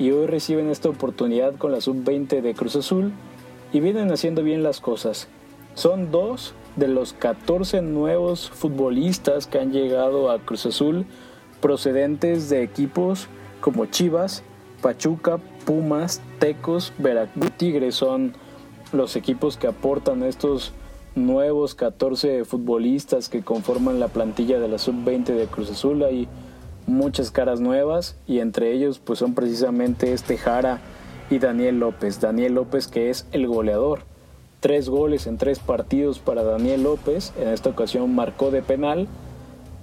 y 0.00 0.10
hoy 0.10 0.26
reciben 0.26 0.68
esta 0.68 0.88
oportunidad 0.88 1.54
con 1.54 1.70
la 1.70 1.80
sub-20 1.80 2.40
de 2.40 2.54
Cruz 2.54 2.74
Azul 2.74 3.12
y 3.72 3.78
vienen 3.78 4.10
haciendo 4.10 4.42
bien 4.42 4.64
las 4.64 4.80
cosas. 4.80 5.28
Son 5.74 6.10
dos 6.10 6.54
de 6.74 6.88
los 6.88 7.12
14 7.12 7.82
nuevos 7.82 8.50
futbolistas 8.50 9.46
que 9.46 9.60
han 9.60 9.70
llegado 9.70 10.32
a 10.32 10.40
Cruz 10.40 10.66
Azul 10.66 11.06
procedentes 11.60 12.48
de 12.48 12.64
equipos 12.64 13.28
como 13.60 13.86
Chivas, 13.86 14.42
Pachuca, 14.82 15.38
Pumas, 15.64 16.20
Tecos, 16.40 16.92
Veracruz, 16.98 17.52
Tigres 17.52 17.94
son 17.94 18.32
los 18.92 19.14
equipos 19.14 19.56
que 19.56 19.68
aportan 19.68 20.24
estos 20.24 20.72
nuevos 21.14 21.76
14 21.76 22.44
futbolistas 22.44 23.28
que 23.28 23.42
conforman 23.42 24.00
la 24.00 24.08
plantilla 24.08 24.58
de 24.58 24.66
la 24.66 24.78
sub-20 24.78 25.26
de 25.26 25.46
Cruz 25.46 25.70
Azul. 25.70 26.02
Hay 26.02 26.26
muchas 26.90 27.30
caras 27.30 27.60
nuevas 27.60 28.16
y 28.26 28.40
entre 28.40 28.72
ellos 28.72 28.98
pues 28.98 29.18
son 29.18 29.34
precisamente 29.34 30.12
este 30.12 30.36
Jara 30.36 30.80
y 31.30 31.38
Daniel 31.38 31.80
López. 31.80 32.20
Daniel 32.20 32.54
López 32.54 32.88
que 32.88 33.10
es 33.10 33.26
el 33.32 33.46
goleador. 33.46 34.00
Tres 34.60 34.88
goles 34.88 35.26
en 35.26 35.38
tres 35.38 35.58
partidos 35.58 36.18
para 36.18 36.42
Daniel 36.42 36.82
López. 36.82 37.32
En 37.40 37.48
esta 37.48 37.70
ocasión 37.70 38.14
marcó 38.14 38.50
de 38.50 38.62
penal 38.62 39.08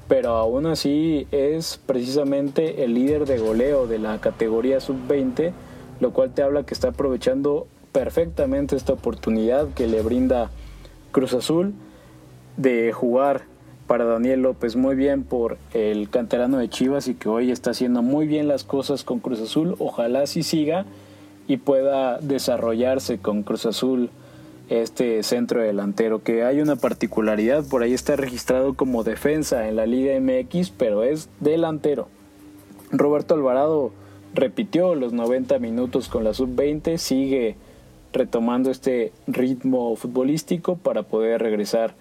pero 0.08 0.32
aún 0.32 0.66
así 0.66 1.28
es 1.32 1.80
precisamente 1.86 2.84
el 2.84 2.93
líder 2.93 3.26
de 3.26 3.39
goleo 3.39 3.88
de 3.88 3.99
la 3.99 4.20
categoría 4.20 4.80
sub-20, 4.80 5.51
lo 5.99 6.12
cual 6.12 6.34
te 6.34 6.43
habla 6.43 6.64
que 6.64 6.74
está 6.74 6.89
aprovechando 6.89 7.68
perfectamente 7.91 8.76
esta 8.76 8.93
oportunidad 8.93 9.68
que 9.74 9.88
le 9.88 10.01
brinda 10.01 10.49
Cruz 11.12 11.34
Azul 11.34 11.74
de 12.55 12.93
jugar 12.93 13.43
para 13.88 14.06
Daniel 14.06 14.42
López 14.42 14.76
muy 14.76 14.96
bien 14.96 15.24
por 15.24 15.58
el 15.74 16.10
canterano 16.10 16.58
de 16.58 16.70
Chivas 16.70 17.08
y 17.08 17.16
que 17.16 17.30
hoy 17.30 17.52
está 17.52 17.72
haciendo 17.72 18.02
muy 18.02 18.28
bien 18.28 18.48
las 18.48 18.64
cosas 18.64 19.04
con 19.04 19.20
Cruz 19.20 19.40
Azul. 19.42 19.76
Ojalá 19.80 20.22
así 20.22 20.44
siga 20.44 20.86
y 21.48 21.58
pueda 21.58 22.20
desarrollarse 22.20 23.18
con 23.18 23.44
Cruz 23.44 23.66
Azul 23.66 24.10
este 24.70 25.24
centro 25.24 25.62
delantero, 25.62 26.22
que 26.22 26.44
hay 26.44 26.60
una 26.60 26.76
particularidad, 26.76 27.64
por 27.66 27.84
ahí 27.84 27.94
está 27.94 28.18
registrado 28.18 28.74
como 28.74 29.06
defensa 29.06 29.70
en 29.70 29.78
la 29.78 29.86
Liga 29.86 30.20
MX, 30.20 30.72
pero 30.72 31.04
es 31.04 31.30
delantero. 31.40 32.10
Roberto 32.92 33.34
Alvarado 33.34 33.92
repitió 34.34 34.94
los 34.96 35.14
90 35.14 35.58
minutos 35.60 36.10
con 36.10 36.26
la 36.26 36.34
sub-20, 36.34 36.98
sigue 36.98 37.56
retomando 38.12 38.70
este 38.70 39.14
ritmo 39.26 39.96
futbolístico 39.96 40.76
para 40.76 41.04
poder 41.04 41.42
regresar 41.42 41.96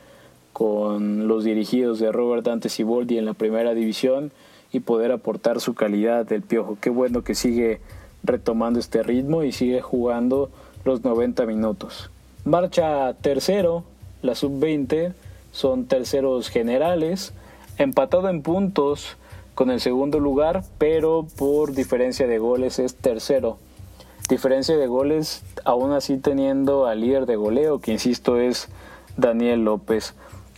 con 0.56 1.28
los 1.28 1.44
dirigidos 1.44 1.98
de 1.98 2.10
Robert 2.10 2.42
Dante 2.42 2.70
Siboldi 2.70 3.18
en 3.18 3.26
la 3.26 3.34
primera 3.34 3.74
división 3.74 4.32
y 4.72 4.80
poder 4.80 5.12
aportar 5.12 5.60
su 5.60 5.74
calidad 5.74 6.24
del 6.24 6.40
piojo. 6.40 6.78
Qué 6.80 6.88
bueno 6.88 7.22
que 7.22 7.34
sigue 7.34 7.78
retomando 8.24 8.78
este 8.78 9.02
ritmo 9.02 9.42
y 9.42 9.52
sigue 9.52 9.82
jugando 9.82 10.48
los 10.86 11.04
90 11.04 11.44
minutos. 11.44 12.10
Marcha 12.46 13.12
tercero, 13.20 13.84
la 14.22 14.34
sub-20, 14.34 15.12
son 15.52 15.84
terceros 15.84 16.48
generales, 16.48 17.34
empatado 17.76 18.30
en 18.30 18.40
puntos 18.40 19.18
con 19.54 19.70
el 19.70 19.82
segundo 19.82 20.20
lugar, 20.20 20.64
pero 20.78 21.26
por 21.36 21.72
diferencia 21.74 22.26
de 22.26 22.38
goles 22.38 22.78
es 22.78 22.94
tercero. 22.94 23.58
Diferencia 24.30 24.78
de 24.78 24.86
goles 24.86 25.42
aún 25.66 25.92
así 25.92 26.16
teniendo 26.16 26.86
al 26.86 27.02
líder 27.02 27.26
de 27.26 27.36
goleo, 27.36 27.78
que 27.78 27.92
insisto 27.92 28.38
es 28.38 28.70
Daniel 29.18 29.62
López. 29.62 30.14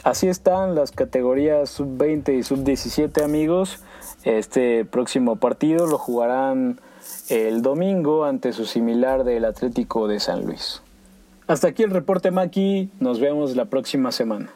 Así 0.09 0.27
están 0.27 0.75
las 0.75 0.91
categorías 0.91 1.69
sub-20 1.69 2.39
y 2.39 2.43
sub-17 2.43 3.23
amigos. 3.23 3.85
Este 4.25 4.87
próximo 4.87 5.37
partido 5.37 5.87
lo 5.87 5.99
jugarán 5.99 6.81
el 7.29 7.61
domingo 7.61 8.25
ante 8.25 8.55
su 8.55 8.65
similar 8.65 9.25
del 9.25 9.45
Atlético 9.45 10.09
de 10.09 10.19
San 10.19 10.47
Luis. 10.47 10.81
Hasta 11.47 11.69
aquí 11.69 11.83
el 11.83 11.91
reporte 11.91 12.31
Maki, 12.31 12.89
nos 13.01 13.21
vemos 13.21 13.55
la 13.55 13.67
próxima 13.67 14.11
semana. 14.11 14.49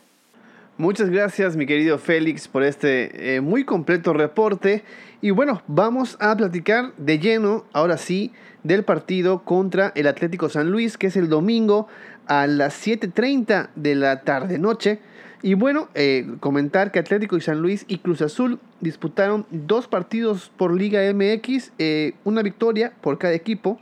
Muchas 0.78 1.11
gracias 1.11 1.55
mi 1.55 1.66
querido 1.66 1.98
Félix 1.98 2.48
por 2.48 2.62
este 2.62 3.36
eh, 3.36 3.42
muy 3.42 3.66
completo 3.66 4.14
reporte 4.14 4.84
y 5.20 5.32
bueno, 5.32 5.61
vamos 5.66 6.16
a 6.18 6.34
platicar 6.34 6.94
de 6.96 7.18
lleno, 7.18 7.66
ahora 7.74 7.98
sí, 7.98 8.32
del 8.62 8.84
partido 8.84 9.44
contra 9.44 9.92
el 9.96 10.07
Atlético 10.07 10.48
San 10.48 10.70
Luis, 10.70 10.96
que 10.96 11.09
es 11.09 11.16
el 11.18 11.28
domingo 11.28 11.88
a 12.26 12.46
las 12.46 12.86
7.30 12.86 13.68
de 13.74 13.94
la 13.96 14.22
tarde-noche. 14.22 15.12
Y 15.43 15.55
bueno, 15.55 15.88
eh, 15.95 16.26
comentar 16.38 16.93
que 16.93 17.01
Atlético 17.01 17.36
y 17.36 17.40
San 17.40 17.61
Luis 17.61 17.84
y 17.88 17.99
Cruz 17.99 18.22
Azul 18.22 18.61
disputaron 18.80 19.45
dos 19.51 19.88
partidos 19.88 20.53
por 20.57 20.72
Liga 20.72 21.01
MX, 21.12 21.72
eh, 21.78 22.14
una 22.22 22.43
victoria 22.43 22.93
por 23.01 23.18
cada 23.18 23.34
equipo, 23.34 23.80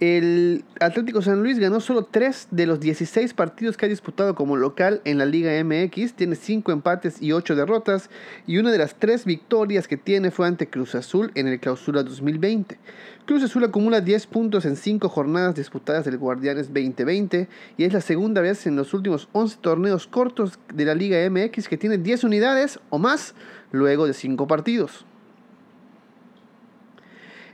el 0.00 0.64
Atlético 0.80 1.20
San 1.20 1.42
Luis 1.42 1.58
ganó 1.58 1.78
solo 1.78 2.04
3 2.04 2.48
de 2.50 2.64
los 2.64 2.80
16 2.80 3.34
partidos 3.34 3.76
que 3.76 3.84
ha 3.84 3.88
disputado 3.88 4.34
como 4.34 4.56
local 4.56 5.02
en 5.04 5.18
la 5.18 5.26
Liga 5.26 5.52
MX. 5.62 6.14
Tiene 6.14 6.36
5 6.36 6.72
empates 6.72 7.20
y 7.20 7.32
8 7.32 7.54
derrotas. 7.54 8.08
Y 8.46 8.56
una 8.56 8.72
de 8.72 8.78
las 8.78 8.94
3 8.94 9.26
victorias 9.26 9.86
que 9.86 9.98
tiene 9.98 10.30
fue 10.30 10.46
ante 10.46 10.70
Cruz 10.70 10.94
Azul 10.94 11.32
en 11.34 11.48
el 11.48 11.60
Clausura 11.60 12.02
2020. 12.02 12.78
Cruz 13.26 13.42
Azul 13.42 13.62
acumula 13.62 14.00
10 14.00 14.26
puntos 14.26 14.64
en 14.64 14.76
5 14.76 15.06
jornadas 15.10 15.54
disputadas 15.54 16.06
del 16.06 16.16
Guardianes 16.16 16.68
2020 16.68 17.48
y 17.76 17.84
es 17.84 17.92
la 17.92 18.00
segunda 18.00 18.40
vez 18.40 18.66
en 18.66 18.76
los 18.76 18.94
últimos 18.94 19.28
11 19.32 19.58
torneos 19.60 20.06
cortos 20.06 20.58
de 20.72 20.86
la 20.86 20.94
Liga 20.94 21.18
MX 21.28 21.68
que 21.68 21.76
tiene 21.76 21.98
10 21.98 22.24
unidades 22.24 22.80
o 22.88 22.98
más 22.98 23.34
luego 23.70 24.06
de 24.06 24.14
5 24.14 24.46
partidos. 24.46 25.04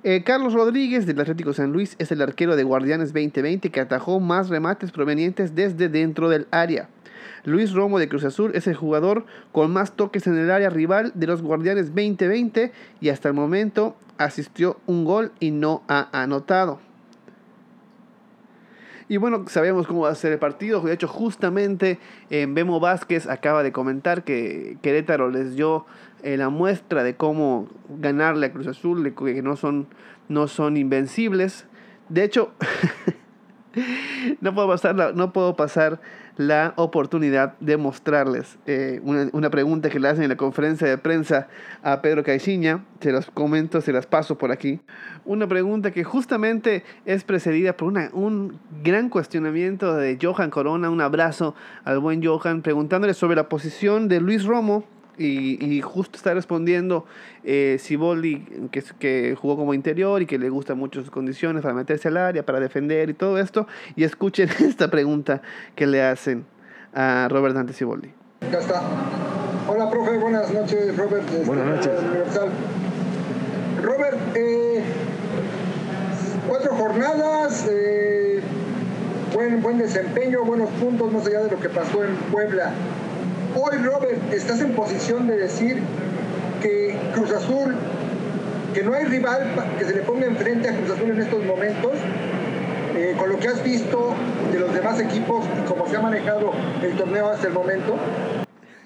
Eh, 0.09 0.23
Carlos 0.23 0.53
Rodríguez 0.53 1.05
del 1.05 1.19
Atlético 1.19 1.53
San 1.53 1.73
Luis 1.73 1.97
es 1.99 2.13
el 2.13 2.23
arquero 2.23 2.55
de 2.55 2.63
Guardianes 2.63 3.13
2020 3.13 3.71
que 3.71 3.81
atajó 3.81 4.21
más 4.21 4.49
remates 4.49 4.93
provenientes 4.93 5.57
desde 5.57 5.89
dentro 5.89 6.29
del 6.29 6.47
área. 6.53 6.89
Luis 7.43 7.73
Romo 7.73 7.99
de 7.99 8.09
Cruz 8.09 8.23
Azul 8.23 8.53
es 8.55 8.69
el 8.69 8.77
jugador 8.77 9.27
con 9.51 9.73
más 9.73 9.97
toques 9.97 10.29
en 10.29 10.39
el 10.39 10.53
área 10.53 10.71
rival 10.71 11.11
de 11.17 11.27
los 11.27 11.43
Guardianes 11.43 11.87
2020 11.87 12.71
y 13.01 13.09
hasta 13.09 13.27
el 13.27 13.35
momento 13.35 13.97
asistió 14.17 14.79
un 14.87 15.05
gol 15.05 15.33
y 15.41 15.51
no 15.51 15.83
ha 15.89 16.09
anotado. 16.13 16.79
Y 19.09 19.19
bueno, 19.19 19.45
sabemos 19.49 19.87
cómo 19.87 20.03
va 20.03 20.11
a 20.11 20.15
ser 20.17 20.33
el 20.33 20.39
partido. 20.39 20.81
De 20.81 20.93
hecho, 20.93 21.07
justamente 21.07 22.01
en 22.31 22.55
Bemo 22.55 22.81
Vázquez 22.81 23.29
acaba 23.29 23.63
de 23.63 23.71
comentar 23.71 24.25
que 24.25 24.79
Querétaro 24.83 25.31
les 25.31 25.55
dio 25.55 25.87
eh, 26.27 26.37
la 26.37 26.49
muestra 26.49 27.05
de 27.05 27.15
cómo 27.15 27.69
ganarle 27.89 28.47
a 28.47 28.53
Cruz 28.53 28.67
Azul, 28.67 29.15
que 29.15 29.43
no 29.43 29.55
son, 29.55 29.87
no 30.29 30.49
son 30.49 30.77
invencibles. 30.77 31.67
De 32.09 32.25
hecho, 32.25 32.53
no, 34.41 34.53
puedo 34.53 34.67
pasar 34.67 34.97
la, 34.97 35.13
no 35.13 35.33
puedo 35.33 35.55
pasar 35.55 36.01
la 36.37 36.75
oportunidad 36.75 37.57
de 37.61 37.77
mostrarles 37.77 38.59
eh, 38.67 39.01
una, 39.05 39.51
pregunta 39.51 39.89
que 39.89 40.01
le 40.01 40.09
hacen 40.09 40.25
en 40.25 40.31
la 40.31 40.37
conferencia 40.37 40.89
de 40.89 40.99
prensa 40.99 41.47
a 41.85 42.03
Pedro 42.03 42.25
Caixinha. 42.25 42.85
Se 43.01 43.13
las 43.13 43.27
comento, 43.31 43.81
se 43.81 43.93
las 43.93 44.07
paso 44.07 44.37
por 44.37 44.51
aquí. 44.51 44.81
Una 45.25 45.47
pregunta 45.47 45.93
que 45.93 46.03
justamente 46.03 46.83
es 47.05 47.23
precedida 47.23 47.77
por 47.77 47.87
una, 47.87 48.11
un 48.13 48.59
gran 48.83 49.11
cuestionamiento 49.11 49.95
de 49.95 50.19
Johan 50.21 50.51
Corona. 50.51 50.91
Un 50.91 51.03
abrazo 51.03 51.55
al 51.85 52.01
buen 52.01 52.21
Johan 52.21 52.63
preguntándole 52.63 53.15
sobre 53.15 53.37
la 53.37 53.49
posición 53.49 54.09
de 54.09 54.21
Luis 54.21 54.45
Romo 54.45 54.96
y, 55.19 55.81
justo 55.83 56.17
está 56.17 56.35
respondiendo 56.35 57.07
eh, 57.45 57.79
que, 58.71 58.85
que 58.99 59.37
jugó 59.39 59.57
como 59.57 59.75
interior 59.75 60.23
y 60.23 60.27
que 60.27 60.39
le 60.39 60.51
gustan 60.51 60.79
mucho 60.79 61.01
sus 61.01 61.11
condiciones 61.11 61.63
para 61.63 61.75
meterse 61.75 62.09
al 62.09 62.17
área, 62.17 62.45
para 62.45 62.61
defender 62.61 63.11
y 63.11 63.15
todo 63.15 63.39
esto. 63.39 63.67
Y 63.95 64.05
escuchen 64.05 64.49
esta 64.61 64.91
pregunta 64.91 65.43
que 65.75 65.87
le 65.87 66.03
hacen 66.03 66.45
a 66.95 67.29
Robert 67.31 67.55
Dante 67.55 67.73
Siboldi. 67.73 68.11
Ya 68.51 68.59
está. 68.59 68.83
Hola, 69.69 69.91
profe, 69.91 70.19
buenas 70.19 70.53
noches, 70.53 70.97
Robert. 70.97 71.29
Este, 71.29 71.45
buenas 71.45 71.67
noches. 71.67 71.93
Robert, 73.83 74.19
eh, 74.35 74.83
cuatro 76.49 76.75
jornadas. 76.75 77.67
Eh, 77.71 78.41
buen, 79.35 79.63
buen 79.63 79.79
desempeño, 79.79 80.45
buenos 80.45 80.71
puntos, 80.71 81.13
más 81.13 81.27
allá 81.27 81.41
de 81.41 81.51
lo 81.51 81.61
que 81.61 81.69
pasó 81.69 82.05
en 82.05 82.15
Puebla. 82.31 82.73
Hoy, 83.59 83.79
Robert, 83.79 84.35
estás 84.35 84.61
en 84.61 84.75
posición 84.75 85.27
de 85.27 85.39
decir 85.39 85.81
que 86.61 86.95
Cruz 87.15 87.33
Azul, 87.33 87.75
que 88.75 88.83
no 88.83 88.93
hay 88.93 89.07
rival 89.07 89.47
que 89.79 89.85
se 89.87 89.95
le 89.95 90.03
ponga 90.03 90.27
enfrente 90.27 90.69
a 90.69 90.77
Cruz 90.77 90.91
Azul 90.91 91.11
en 91.11 91.23
estos 91.23 91.43
momentos, 91.43 91.93
eh, 92.95 93.15
con 93.19 93.31
lo 93.31 93.39
que 93.39 93.49
has 93.49 93.65
visto 93.65 94.15
de 94.53 94.61
los 94.61 94.75
demás 94.75 95.01
equipos 95.01 95.47
y 95.59 95.67
cómo 95.67 95.89
se 95.89 95.97
ha 95.97 96.03
manejado 96.03 96.53
el 96.83 96.99
torneo 96.99 97.31
hasta 97.31 97.47
el 97.47 97.55
momento. 97.55 97.97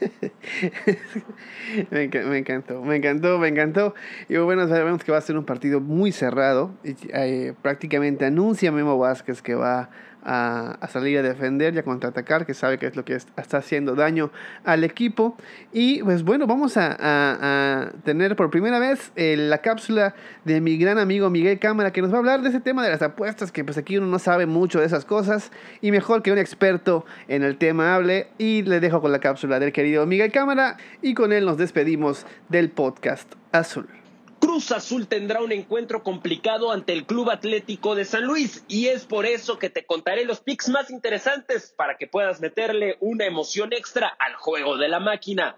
me, 1.90 2.04
encantó, 2.38 2.80
me 2.82 2.94
encantó, 2.94 3.38
me 3.38 3.48
encantó. 3.48 3.94
Y 4.28 4.36
bueno, 4.36 4.68
sabemos 4.68 5.02
que 5.02 5.10
va 5.10 5.18
a 5.18 5.22
ser 5.22 5.36
un 5.36 5.44
partido 5.44 5.80
muy 5.80 6.12
cerrado. 6.12 6.70
Y, 6.84 6.94
eh, 7.12 7.54
prácticamente 7.60 8.24
anuncia 8.24 8.70
Memo 8.70 8.96
Vázquez 8.98 9.42
que 9.42 9.56
va 9.56 9.90
salir 10.24 11.18
a 11.18 11.22
defender 11.22 11.74
y 11.74 11.78
a 11.78 11.82
contraatacar, 11.82 12.46
que 12.46 12.54
sabe 12.54 12.78
que 12.78 12.86
es 12.86 12.96
lo 12.96 13.04
que 13.04 13.14
está 13.14 13.58
haciendo 13.58 13.94
daño 13.94 14.30
al 14.64 14.84
equipo. 14.84 15.36
Y 15.72 16.02
pues 16.02 16.22
bueno, 16.22 16.46
vamos 16.46 16.76
a, 16.76 17.90
tener 18.04 18.36
por 18.36 18.50
primera 18.50 18.78
vez 18.78 19.12
eh, 19.16 19.36
la 19.36 19.58
cápsula 19.58 20.14
de 20.44 20.60
mi 20.60 20.76
gran 20.76 20.98
amigo 20.98 21.30
Miguel 21.30 21.58
Cámara, 21.58 21.92
que 21.92 22.02
nos 22.02 22.12
va 22.12 22.16
a 22.16 22.18
hablar 22.18 22.42
de 22.42 22.48
ese 22.50 22.60
tema 22.60 22.84
de 22.84 22.90
las 22.90 23.02
apuestas, 23.02 23.52
que 23.52 23.64
pues 23.64 23.78
aquí 23.78 23.96
uno 23.96 24.06
no 24.06 24.18
sabe 24.18 24.46
mucho 24.46 24.80
de 24.80 24.86
esas 24.86 25.04
cosas, 25.04 25.50
y 25.80 25.90
mejor 25.90 26.22
que 26.22 26.32
un 26.32 26.38
experto 26.38 27.04
en 27.28 27.42
el 27.42 27.56
tema 27.56 27.94
hable. 27.94 28.28
Y 28.38 28.62
le 28.62 28.80
dejo 28.80 29.00
con 29.00 29.12
la 29.12 29.20
cápsula 29.20 29.58
del 29.58 29.72
querido 29.72 30.06
Miguel 30.06 30.32
Cámara, 30.32 30.76
y 31.02 31.14
con 31.14 31.32
él 31.32 31.44
nos 31.44 31.56
despedimos 31.58 32.26
del 32.48 32.70
podcast 32.70 33.34
azul. 33.52 33.99
Cruz 34.40 34.72
Azul 34.72 35.06
tendrá 35.06 35.42
un 35.42 35.52
encuentro 35.52 36.02
complicado 36.02 36.72
ante 36.72 36.92
el 36.92 37.06
Club 37.06 37.30
Atlético 37.30 37.94
de 37.94 38.04
San 38.04 38.24
Luis 38.24 38.64
y 38.68 38.88
es 38.88 39.04
por 39.04 39.26
eso 39.26 39.58
que 39.58 39.70
te 39.70 39.84
contaré 39.84 40.24
los 40.24 40.40
picks 40.40 40.70
más 40.70 40.90
interesantes 40.90 41.74
para 41.76 41.96
que 41.96 42.06
puedas 42.06 42.40
meterle 42.40 42.96
una 43.00 43.26
emoción 43.26 43.72
extra 43.72 44.08
al 44.08 44.34
juego 44.34 44.78
de 44.78 44.88
la 44.88 44.98
máquina. 44.98 45.56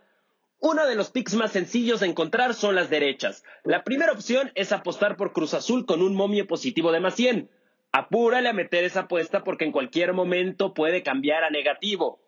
Uno 0.58 0.86
de 0.86 0.94
los 0.94 1.10
picks 1.10 1.34
más 1.34 1.52
sencillos 1.52 2.00
de 2.00 2.06
encontrar 2.08 2.54
son 2.54 2.74
las 2.74 2.90
derechas. 2.90 3.44
La 3.64 3.82
primera 3.84 4.12
opción 4.12 4.52
es 4.54 4.72
apostar 4.72 5.16
por 5.16 5.32
Cruz 5.32 5.54
Azul 5.54 5.86
con 5.86 6.02
un 6.02 6.14
momio 6.14 6.46
positivo 6.46 6.92
de 6.92 7.00
más 7.00 7.14
100. 7.14 7.50
Apúrale 7.92 8.48
a 8.48 8.52
meter 8.52 8.84
esa 8.84 9.00
apuesta 9.00 9.44
porque 9.44 9.64
en 9.64 9.72
cualquier 9.72 10.12
momento 10.12 10.74
puede 10.74 11.02
cambiar 11.02 11.44
a 11.44 11.50
negativo. 11.50 12.20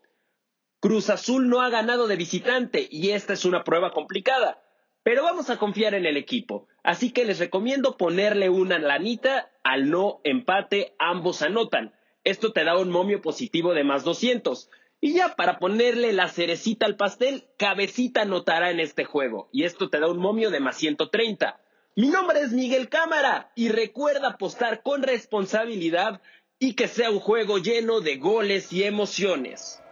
Cruz 0.81 1.11
Azul 1.11 1.49
no 1.49 1.63
ha 1.63 1.71
ganado 1.71 2.07
de 2.07 2.17
visitante 2.17 2.87
y 2.91 3.11
esta 3.11 3.33
es 3.33 3.45
una 3.45 3.65
prueba 3.65 3.93
complicada. 3.93 4.64
Pero 5.05 5.23
vamos 5.23 5.51
a 5.51 5.59
confiar 5.59 5.95
en 5.95 6.07
el 6.07 6.17
equipo. 6.17 6.67
Así 6.83 7.13
que 7.13 7.27
les 7.27 7.39
recomiendo 7.39 7.99
ponerle 7.99 8.49
una 8.49 8.79
lanita 8.79 9.51
al 9.63 9.91
no 9.91 10.21
empate, 10.25 10.95
ambos 10.99 11.43
anotan. 11.43 11.95
Esto 12.25 12.53
te 12.53 12.65
da 12.65 12.79
un 12.79 12.89
momio 12.89 13.21
positivo 13.21 13.75
de 13.75 13.85
más 13.85 14.03
200. 14.03 14.71
Y 15.03 15.13
ya 15.13 15.37
para 15.37 15.59
ponerle 15.59 16.15
la 16.15 16.29
cerecita 16.29 16.87
al 16.87 16.97
pastel, 16.97 17.45
cabecita 17.59 18.23
anotará 18.23 18.71
en 18.71 18.81
este 18.81 19.05
juego. 19.05 19.51
Y 19.53 19.65
esto 19.65 19.91
te 19.91 20.01
da 20.01 20.11
un 20.11 20.19
momio 20.19 20.51
de 20.51 20.61
más 20.61 20.79
130. 20.79 21.61
Mi 21.97 22.09
nombre 22.09 22.41
es 22.41 22.53
Miguel 22.53 22.89
Cámara 22.89 23.53
y 23.55 23.69
recuerda 23.69 24.29
apostar 24.29 24.83
con 24.83 25.03
responsabilidad 25.03 26.23
y 26.59 26.75
que 26.77 26.89
sea 26.89 27.11
un 27.11 27.21
juego 27.21 27.59
lleno 27.59 28.01
de 28.01 28.17
goles 28.17 28.73
y 28.73 28.85
emociones. 28.85 29.84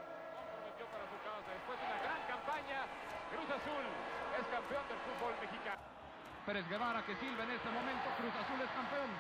Pérez 6.47 6.69
Guevara 6.69 7.03
que 7.03 7.15
silba 7.17 7.45
en 7.45 7.53
este 7.53 7.71
momento. 7.71 8.11
Cruz 8.19 8.35
Azul 8.35 8.61
es 8.61 8.71
campeón. 8.75 9.11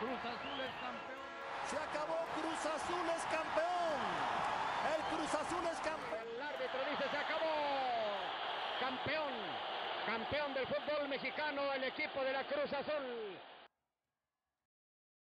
Cruz 0.00 0.20
Azul 0.24 0.58
es 0.64 0.74
campeón. 0.80 1.28
Se 1.68 1.76
acabó. 1.76 2.18
Cruz 2.40 2.60
Azul 2.64 3.06
es 3.12 3.22
campeón. 3.28 4.00
El 4.88 5.02
Cruz 5.12 5.34
Azul 5.34 5.64
es 5.68 5.78
campeón. 5.84 6.24
El 6.24 6.40
árbitro 6.40 6.80
dice 6.88 7.04
se 7.10 7.18
acabó. 7.18 7.52
Campeón. 8.80 9.34
Campeón 10.06 10.54
del 10.54 10.66
fútbol 10.66 11.08
mexicano 11.08 11.72
el 11.74 11.84
equipo 11.84 12.24
de 12.24 12.32
la 12.32 12.44
Cruz 12.44 12.72
Azul. 12.72 13.36